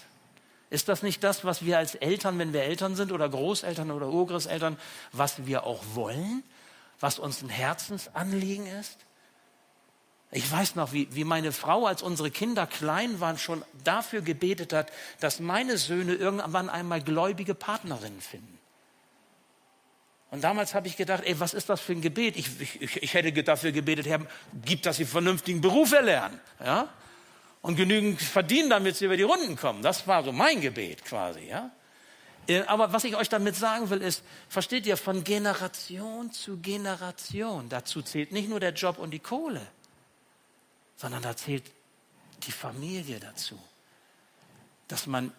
Ist 0.72 0.88
das 0.88 1.03
nicht 1.03 1.22
das, 1.24 1.43
was 1.43 1.65
wir 1.65 1.78
als 1.78 1.95
Eltern, 1.95 2.39
wenn 2.39 2.53
wir 2.53 2.63
Eltern 2.63 2.95
sind 2.95 3.11
oder 3.11 3.28
Großeltern 3.28 3.91
oder 3.91 4.07
Urgroßeltern, 4.07 4.78
was 5.11 5.45
wir 5.45 5.65
auch 5.65 5.84
wollen, 5.93 6.43
was 7.01 7.19
uns 7.19 7.43
ein 7.43 7.49
Herzensanliegen 7.49 8.65
ist? 8.65 8.97
Ich 10.32 10.49
weiß 10.49 10.76
noch, 10.76 10.93
wie, 10.93 11.13
wie 11.13 11.26
meine 11.26 11.51
Frau, 11.51 11.88
als 11.88 12.01
unsere 12.01 12.32
Kinder 12.32 12.65
klein 12.67 13.19
waren, 13.19 13.38
schon 13.38 13.65
dafür 13.84 14.22
gebetet 14.22 14.72
hat, 14.72 14.93
dass 15.19 15.41
meine 15.41 15.78
Söhne 15.78 16.13
irgendwann 16.13 16.69
einmal 16.69 17.01
gläubige 17.01 17.53
Partnerinnen 17.53 18.22
finden. 18.22 18.57
Und 20.30 20.45
damals 20.45 20.74
habe 20.74 20.88
ich 20.88 20.95
gedacht, 20.95 21.24
ey, 21.26 21.38
was 21.41 21.53
ist 21.53 21.67
das 21.67 21.82
für 21.82 21.91
ein 21.91 22.01
Gebet? 22.01 22.38
Ich, 22.38 22.61
ich, 22.61 23.03
ich 23.03 23.13
hätte 23.13 23.43
dafür 23.43 23.74
gebetet, 23.74 24.07
Herr, 24.07 24.22
gib, 24.63 24.84
dass 24.84 24.95
sie 24.95 25.03
vernünftigen 25.03 25.59
Beruf 25.59 25.91
erlernen. 25.91 26.39
Ja? 26.63 26.88
Und 27.62 27.76
genügend 27.76 28.22
verdienen, 28.22 28.70
damit 28.70 28.95
sie 28.95 29.05
über 29.05 29.18
die 29.18 29.24
Runden 29.24 29.55
kommen. 29.55 29.82
Das 29.82 30.07
war 30.07 30.24
so 30.24 30.32
mein 30.32 30.62
Gebet 30.62 31.05
quasi, 31.05 31.41
ja. 31.41 31.72
Aber 32.68 32.91
was 32.91 33.03
ich 33.03 33.16
euch 33.16 33.30
damit 33.30 33.55
sagen 33.55 33.89
will, 33.89 34.01
ist, 34.01 34.24
versteht 34.49 34.86
ihr, 34.86 34.97
von 34.97 35.24
Generation 35.24 36.32
zu 36.32 36.57
Generation, 36.57 37.70
dazu 37.70 38.01
zählt 38.01 38.32
nicht 38.32 38.49
nur 38.49 38.59
der 38.59 38.74
Job 38.74 38.97
und 38.97 39.12
die 39.12 39.20
Kohle, 39.20 39.66
sondern 40.97 41.22
da 41.22 41.36
zählt 41.36 41.64
die 42.43 42.51
Familie 42.51 43.20
dazu, 43.20 43.59
dass 44.88 45.05
man 45.05 45.32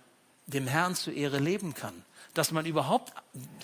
dem 0.46 0.66
Herrn 0.66 0.94
zu 0.94 1.10
Ehre 1.10 1.38
leben 1.38 1.74
kann, 1.74 2.04
dass 2.34 2.50
man 2.52 2.66
überhaupt 2.66 3.12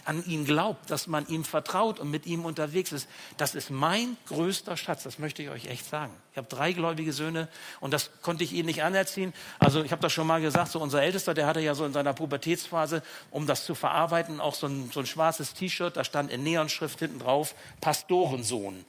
an 0.04 0.24
ihn 0.26 0.44
glaubt, 0.44 0.90
dass 0.90 1.06
man 1.06 1.26
ihm 1.28 1.44
vertraut 1.44 2.00
und 2.00 2.10
mit 2.10 2.26
ihm 2.26 2.44
unterwegs 2.44 2.92
ist. 2.92 3.08
Das 3.36 3.54
ist 3.54 3.70
mein 3.70 4.16
größter 4.26 4.76
Schatz, 4.76 5.02
das 5.02 5.18
möchte 5.18 5.42
ich 5.42 5.50
euch 5.50 5.66
echt 5.66 5.86
sagen. 5.86 6.12
Ich 6.32 6.38
habe 6.38 6.48
drei 6.48 6.72
gläubige 6.72 7.12
Söhne 7.12 7.48
und 7.80 7.92
das 7.92 8.10
konnte 8.22 8.44
ich 8.44 8.52
ihnen 8.52 8.66
nicht 8.66 8.82
anerziehen. 8.82 9.32
Also 9.58 9.82
ich 9.82 9.92
habe 9.92 10.02
das 10.02 10.12
schon 10.12 10.26
mal 10.26 10.40
gesagt, 10.40 10.70
so 10.70 10.80
unser 10.80 11.02
Ältester, 11.02 11.34
der 11.34 11.46
hatte 11.46 11.60
ja 11.60 11.74
so 11.74 11.84
in 11.84 11.92
seiner 11.92 12.14
Pubertätsphase, 12.14 13.02
um 13.30 13.46
das 13.46 13.64
zu 13.64 13.74
verarbeiten, 13.74 14.40
auch 14.40 14.54
so 14.54 14.66
ein, 14.66 14.90
so 14.92 15.00
ein 15.00 15.06
schwarzes 15.06 15.54
T-Shirt, 15.54 15.96
da 15.96 16.04
stand 16.04 16.30
in 16.30 16.42
Neonschrift 16.42 16.98
hinten 16.98 17.18
drauf, 17.18 17.54
Pastorensohn. 17.80 18.84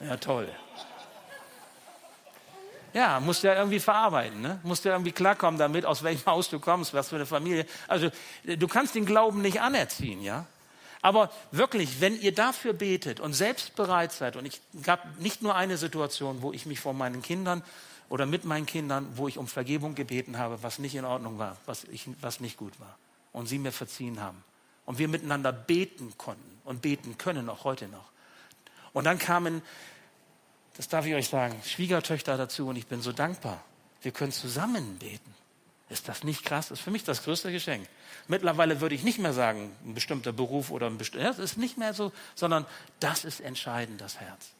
Ja, 0.00 0.16
toll. 0.16 0.48
Ja, 2.92 3.20
musst 3.20 3.42
du 3.42 3.48
ja 3.48 3.54
irgendwie 3.54 3.80
verarbeiten, 3.80 4.40
ne? 4.40 4.58
musst 4.62 4.84
ja 4.84 4.92
irgendwie 4.92 5.12
klarkommen 5.12 5.58
damit, 5.58 5.84
aus 5.84 6.02
welchem 6.02 6.26
Haus 6.26 6.50
du 6.50 6.58
kommst, 6.58 6.92
was 6.92 7.08
für 7.08 7.16
eine 7.16 7.26
Familie. 7.26 7.66
Also 7.86 8.10
du 8.44 8.68
kannst 8.68 8.94
den 8.94 9.06
Glauben 9.06 9.42
nicht 9.42 9.60
anerziehen, 9.60 10.22
ja. 10.22 10.46
Aber 11.02 11.30
wirklich, 11.50 12.00
wenn 12.00 12.20
ihr 12.20 12.34
dafür 12.34 12.72
betet 12.72 13.20
und 13.20 13.32
selbst 13.32 13.74
bereit 13.74 14.12
seid, 14.12 14.36
und 14.36 14.44
ich 14.44 14.60
gab 14.82 15.18
nicht 15.18 15.40
nur 15.40 15.54
eine 15.54 15.78
Situation, 15.78 16.42
wo 16.42 16.52
ich 16.52 16.66
mich 16.66 16.80
vor 16.80 16.92
meinen 16.92 17.22
Kindern 17.22 17.62
oder 18.10 18.26
mit 18.26 18.44
meinen 18.44 18.66
Kindern, 18.66 19.06
wo 19.14 19.26
ich 19.26 19.38
um 19.38 19.46
Vergebung 19.46 19.94
gebeten 19.94 20.36
habe, 20.36 20.62
was 20.62 20.78
nicht 20.78 20.94
in 20.94 21.04
Ordnung 21.04 21.38
war, 21.38 21.56
was, 21.64 21.84
ich, 21.84 22.06
was 22.20 22.40
nicht 22.40 22.58
gut 22.58 22.78
war, 22.80 22.98
und 23.32 23.46
sie 23.46 23.58
mir 23.58 23.72
verziehen 23.72 24.20
haben. 24.20 24.44
Und 24.84 24.98
wir 24.98 25.08
miteinander 25.08 25.52
beten 25.52 26.12
konnten 26.18 26.60
und 26.64 26.82
beten 26.82 27.16
können, 27.16 27.48
auch 27.48 27.64
heute 27.64 27.88
noch. 27.88 28.10
Und 28.92 29.04
dann 29.04 29.18
kamen 29.18 29.62
das 30.80 30.88
darf 30.88 31.04
ich 31.04 31.14
euch 31.14 31.28
sagen, 31.28 31.60
Schwiegertöchter 31.62 32.38
dazu 32.38 32.68
und 32.68 32.76
ich 32.76 32.86
bin 32.86 33.02
so 33.02 33.12
dankbar. 33.12 33.62
Wir 34.00 34.12
können 34.12 34.32
zusammen 34.32 34.96
beten. 34.96 35.34
Ist 35.90 36.08
das 36.08 36.24
nicht 36.24 36.42
krass? 36.42 36.68
Das 36.70 36.78
ist 36.78 36.84
für 36.84 36.90
mich 36.90 37.04
das 37.04 37.22
größte 37.22 37.52
Geschenk. 37.52 37.86
Mittlerweile 38.28 38.80
würde 38.80 38.94
ich 38.94 39.02
nicht 39.02 39.18
mehr 39.18 39.34
sagen, 39.34 39.76
ein 39.84 39.92
bestimmter 39.92 40.32
Beruf 40.32 40.70
oder 40.70 40.86
ein 40.86 40.96
bestimmter, 40.96 41.26
das 41.26 41.38
ist 41.38 41.58
nicht 41.58 41.76
mehr 41.76 41.92
so, 41.92 42.12
sondern 42.34 42.64
das 42.98 43.26
ist 43.26 43.42
entscheidend, 43.42 44.00
das 44.00 44.20
Herz. 44.20 44.52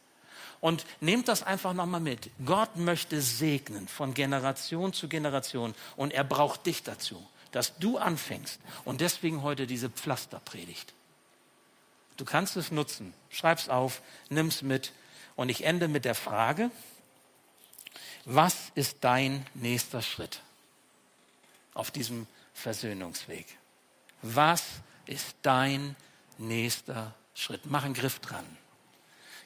Und 0.59 0.85
nehmt 0.99 1.27
das 1.27 1.41
einfach 1.41 1.73
nochmal 1.73 2.01
mit. 2.01 2.29
Gott 2.45 2.75
möchte 2.75 3.19
segnen 3.19 3.87
von 3.87 4.13
Generation 4.13 4.93
zu 4.93 5.09
Generation 5.09 5.73
und 5.95 6.13
er 6.13 6.23
braucht 6.23 6.67
dich 6.67 6.83
dazu, 6.83 7.19
dass 7.51 7.79
du 7.79 7.97
anfängst. 7.97 8.59
Und 8.85 9.01
deswegen 9.01 9.41
heute 9.41 9.65
diese 9.65 9.89
Pflasterpredigt. 9.89 10.93
Du 12.17 12.25
kannst 12.25 12.57
es 12.57 12.69
nutzen. 12.69 13.15
Schreib's 13.31 13.69
auf, 13.69 14.03
nimm's 14.29 14.61
mit 14.61 14.93
und 15.35 15.49
ich 15.49 15.63
ende 15.63 15.87
mit 15.87 16.05
der 16.05 16.15
Frage, 16.15 16.71
was 18.25 18.55
ist 18.75 18.97
dein 19.01 19.45
nächster 19.53 20.01
Schritt 20.01 20.41
auf 21.73 21.91
diesem 21.91 22.27
Versöhnungsweg? 22.53 23.45
Was 24.21 24.63
ist 25.07 25.35
dein 25.41 25.95
nächster 26.37 27.13
Schritt? 27.33 27.61
Mach 27.65 27.83
einen 27.83 27.93
Griff 27.93 28.19
dran. 28.19 28.45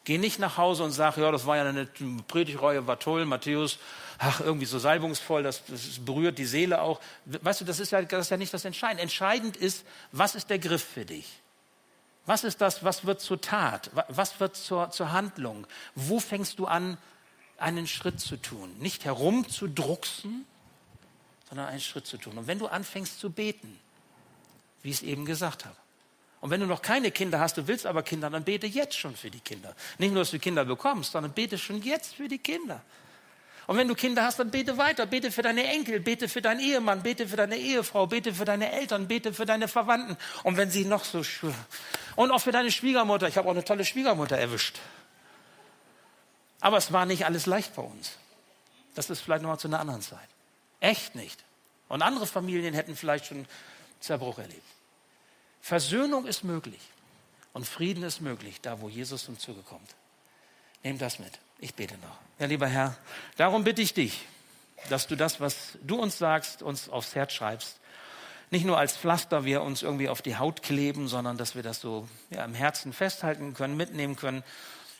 Geh 0.03 0.19
nicht 0.19 0.38
nach 0.38 0.57
Hause 0.57 0.83
und 0.83 0.91
sag, 0.91 1.17
ja, 1.17 1.31
das 1.31 1.47
war 1.47 1.57
ja 1.57 1.67
eine 1.67 1.88
Predigreue, 2.27 2.86
war 2.86 2.99
toll, 2.99 3.25
Matthäus, 3.25 3.79
ach, 4.19 4.39
irgendwie 4.39 4.67
so 4.67 4.77
salbungsvoll, 4.77 5.41
das, 5.41 5.65
das 5.65 5.97
berührt 5.99 6.38
die 6.38 6.45
Seele 6.45 6.81
auch. 6.81 7.01
Weißt 7.25 7.61
du, 7.61 7.65
das 7.65 7.79
ist, 7.79 7.91
ja, 7.91 8.01
das 8.03 8.25
ist 8.25 8.29
ja 8.29 8.38
nicht 8.38 8.53
das 8.53 8.65
Entscheidende. 8.65 9.01
Entscheidend 9.01 9.57
ist, 9.57 9.83
was 10.11 10.36
ist 10.36 10.49
der 10.51 10.59
Griff 10.59 10.83
für 10.83 11.05
dich? 11.05 11.25
Was 12.26 12.43
ist 12.43 12.61
das, 12.61 12.84
was 12.84 13.05
wird 13.05 13.21
zur 13.21 13.39
Tat? 13.39 13.91
Was 14.09 14.39
wird 14.39 14.55
zur, 14.55 14.89
zur 14.91 15.11
Handlung? 15.11 15.67
Wo 15.93 16.19
fängst 16.19 16.59
du 16.59 16.65
an, 16.65 16.97
einen 17.57 17.88
Schritt 17.88 18.19
zu 18.19 18.38
tun? 18.38 18.76
Nicht 18.80 19.05
herumzudrucksen, 19.05 20.45
sondern 21.47 21.67
einen 21.67 21.80
Schritt 21.80 22.07
zu 22.07 22.17
tun. 22.17 22.38
Und 22.38 22.47
wenn 22.47 22.59
du 22.59 22.67
anfängst 22.67 23.19
zu 23.19 23.30
beten, 23.30 23.80
wie 24.82 24.89
ich 24.89 24.97
es 24.97 25.03
eben 25.03 25.26
gesagt 25.26 25.65
habe, 25.65 25.76
und 26.41 26.51
wenn 26.51 26.59
du 26.59 26.67
noch 26.67 26.82
keine 26.82 27.09
Kinder 27.09 27.39
hast, 27.39 27.57
du 27.57 27.67
willst 27.67 27.88
aber 27.88 28.03
Kinder, 28.03 28.30
dann 28.30 28.43
bete 28.43 28.67
jetzt 28.67 28.95
schon 28.95 29.15
für 29.15 29.32
die 29.32 29.39
Kinder. 29.39 29.76
Nicht 29.97 30.11
nur, 30.11 30.21
dass 30.21 30.32
du 30.32 30.38
Kinder 30.38 30.63
bekommst, 30.65 31.13
sondern 31.13 31.32
bete 31.32 31.57
schon 31.57 31.82
jetzt 31.82 32.15
für 32.15 32.28
die 32.28 32.38
Kinder. 32.38 32.84
Und 33.68 33.78
wenn 33.78 33.88
du 33.88 33.95
Kinder 33.95 34.24
hast, 34.24 34.39
dann 34.39 34.51
bete 34.51 34.78
weiter. 34.78 35.05
Bete 35.05 35.32
für 35.32 35.41
deine 35.41 35.63
Enkel, 35.66 35.99
bete 35.99 36.30
für 36.30 36.41
deinen 36.41 36.59
Ehemann, 36.59 37.01
bete 37.01 37.28
für 37.28 37.36
deine 37.36 37.57
Ehefrau, 37.57 38.07
bete 38.07 38.34
für 38.34 38.45
deine 38.45 38.72
Eltern, 38.72 39.07
bete 39.07 39.34
für 39.34 39.45
deine 39.45 39.68
Verwandten. 39.68 40.18
Und 40.43 40.57
wenn 40.57 40.70
sie 40.70 40.86
noch 40.86 41.03
so. 41.03 41.24
Und 42.16 42.32
auch 42.32 42.39
für 42.39 42.51
deine 42.51 42.72
Schwiegermutter. 42.72 43.28
Ich 43.28 43.38
habe 43.38 43.47
auch 43.47 43.53
eine 43.53 43.63
tolle 43.63 43.86
Schwiegermutter 43.86 44.38
erwischt. 44.38 44.80
Aber 46.59 46.78
es 46.78 46.91
war 46.91 47.05
nicht 47.05 47.26
alles 47.26 47.45
leicht 47.45 47.76
bei 47.76 47.82
uns. 47.82 48.11
Das 48.93 49.09
ist 49.09 49.22
vielleicht 49.22 49.41
nochmal 49.41 49.59
zu 49.59 49.68
einer 49.68 49.80
anderen 49.80 50.01
Zeit. 50.01 50.30
Echt 50.80 51.16
nicht. 51.16 51.43
Und 51.89 52.01
andere 52.01 52.28
Familien 52.28 52.74
hätten 52.74 52.95
vielleicht 52.95 53.26
schon 53.26 53.45
Zerbruch 53.99 54.39
erlebt. 54.39 54.63
Versöhnung 55.61 56.26
ist 56.26 56.43
möglich. 56.43 56.82
Und 57.53 57.66
Frieden 57.66 58.03
ist 58.03 58.22
möglich, 58.22 58.61
da 58.61 58.82
wo 58.82 58.89
Jesus 58.89 59.26
zum 59.26 59.39
Zuge 59.39 59.61
kommt. 59.61 59.95
Nehmt 60.84 61.01
das 61.01 61.20
mit. 61.20 61.39
Ich 61.59 61.73
bete 61.73 61.95
noch. 61.99 62.17
Ja, 62.39 62.47
lieber 62.47 62.67
Herr, 62.67 62.95
darum 63.37 63.63
bitte 63.63 63.81
ich 63.81 63.93
dich, 63.93 64.25
dass 64.89 65.07
du 65.07 65.15
das, 65.15 65.39
was 65.39 65.77
du 65.81 65.95
uns 65.95 66.17
sagst, 66.17 66.61
uns 66.61 66.89
aufs 66.89 67.15
Herz 67.15 67.33
schreibst. 67.33 67.79
Nicht 68.51 68.65
nur 68.65 68.77
als 68.77 68.95
Pflaster 68.95 69.45
wir 69.45 69.61
uns 69.63 69.81
irgendwie 69.81 70.09
auf 70.09 70.21
die 70.21 70.37
Haut 70.37 70.61
kleben, 70.61 71.07
sondern 71.07 71.37
dass 71.37 71.55
wir 71.55 71.63
das 71.63 71.81
so 71.81 72.07
ja, 72.29 72.45
im 72.45 72.53
Herzen 72.53 72.93
festhalten 72.93 73.53
können, 73.53 73.75
mitnehmen 73.75 74.15
können 74.15 74.43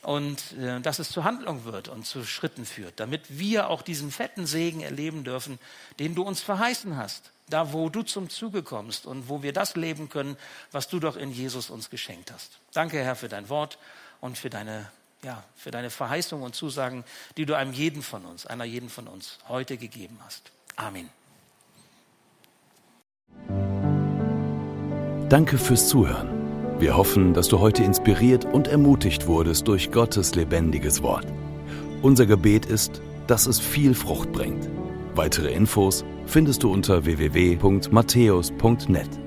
und 0.02 0.52
äh, 0.52 0.80
dass 0.80 0.98
es 0.98 1.10
zur 1.10 1.24
Handlung 1.24 1.64
wird 1.64 1.88
und 1.88 2.06
zu 2.06 2.24
Schritten 2.24 2.64
führt, 2.64 2.98
damit 3.00 3.38
wir 3.38 3.68
auch 3.68 3.82
diesen 3.82 4.10
fetten 4.10 4.46
Segen 4.46 4.80
erleben 4.80 5.24
dürfen, 5.24 5.58
den 5.98 6.14
du 6.14 6.22
uns 6.22 6.40
verheißen 6.40 6.96
hast, 6.96 7.30
da 7.48 7.72
wo 7.72 7.88
du 7.88 8.02
zum 8.02 8.28
Zuge 8.28 8.62
kommst 8.62 9.06
und 9.06 9.28
wo 9.28 9.42
wir 9.42 9.52
das 9.52 9.76
leben 9.76 10.08
können, 10.08 10.36
was 10.72 10.88
du 10.88 11.00
doch 11.00 11.16
in 11.16 11.30
Jesus 11.30 11.70
uns 11.70 11.90
geschenkt 11.90 12.32
hast. 12.32 12.58
Danke, 12.72 13.02
Herr, 13.02 13.16
für 13.16 13.28
dein 13.28 13.48
Wort 13.48 13.78
und 14.20 14.38
für 14.38 14.50
deine 14.50 14.90
ja, 15.26 15.42
für 15.56 15.70
deine 15.70 15.90
Verheißungen 15.90 16.46
und 16.46 16.54
Zusagen, 16.54 17.04
die 17.36 17.44
du 17.44 17.54
einem 17.54 17.72
jeden 17.72 18.02
von 18.02 18.24
uns, 18.24 18.46
einer 18.46 18.64
jeden 18.64 18.88
von 18.88 19.08
uns 19.08 19.38
heute 19.48 19.76
gegeben 19.76 20.18
hast. 20.24 20.52
Amen. 20.76 21.10
Danke 25.28 25.58
fürs 25.58 25.88
Zuhören. 25.88 26.78
Wir 26.78 26.96
hoffen, 26.96 27.34
dass 27.34 27.48
du 27.48 27.58
heute 27.58 27.82
inspiriert 27.82 28.44
und 28.44 28.68
ermutigt 28.68 29.26
wurdest 29.26 29.66
durch 29.66 29.90
Gottes 29.90 30.36
lebendiges 30.36 31.02
Wort. 31.02 31.26
Unser 32.02 32.26
Gebet 32.26 32.66
ist, 32.66 33.00
dass 33.26 33.46
es 33.46 33.58
viel 33.58 33.94
Frucht 33.94 34.30
bringt. 34.30 34.68
Weitere 35.16 35.52
Infos 35.52 36.04
findest 36.26 36.62
du 36.62 36.72
unter 36.72 37.04
www.matthäus.net. 37.04 39.25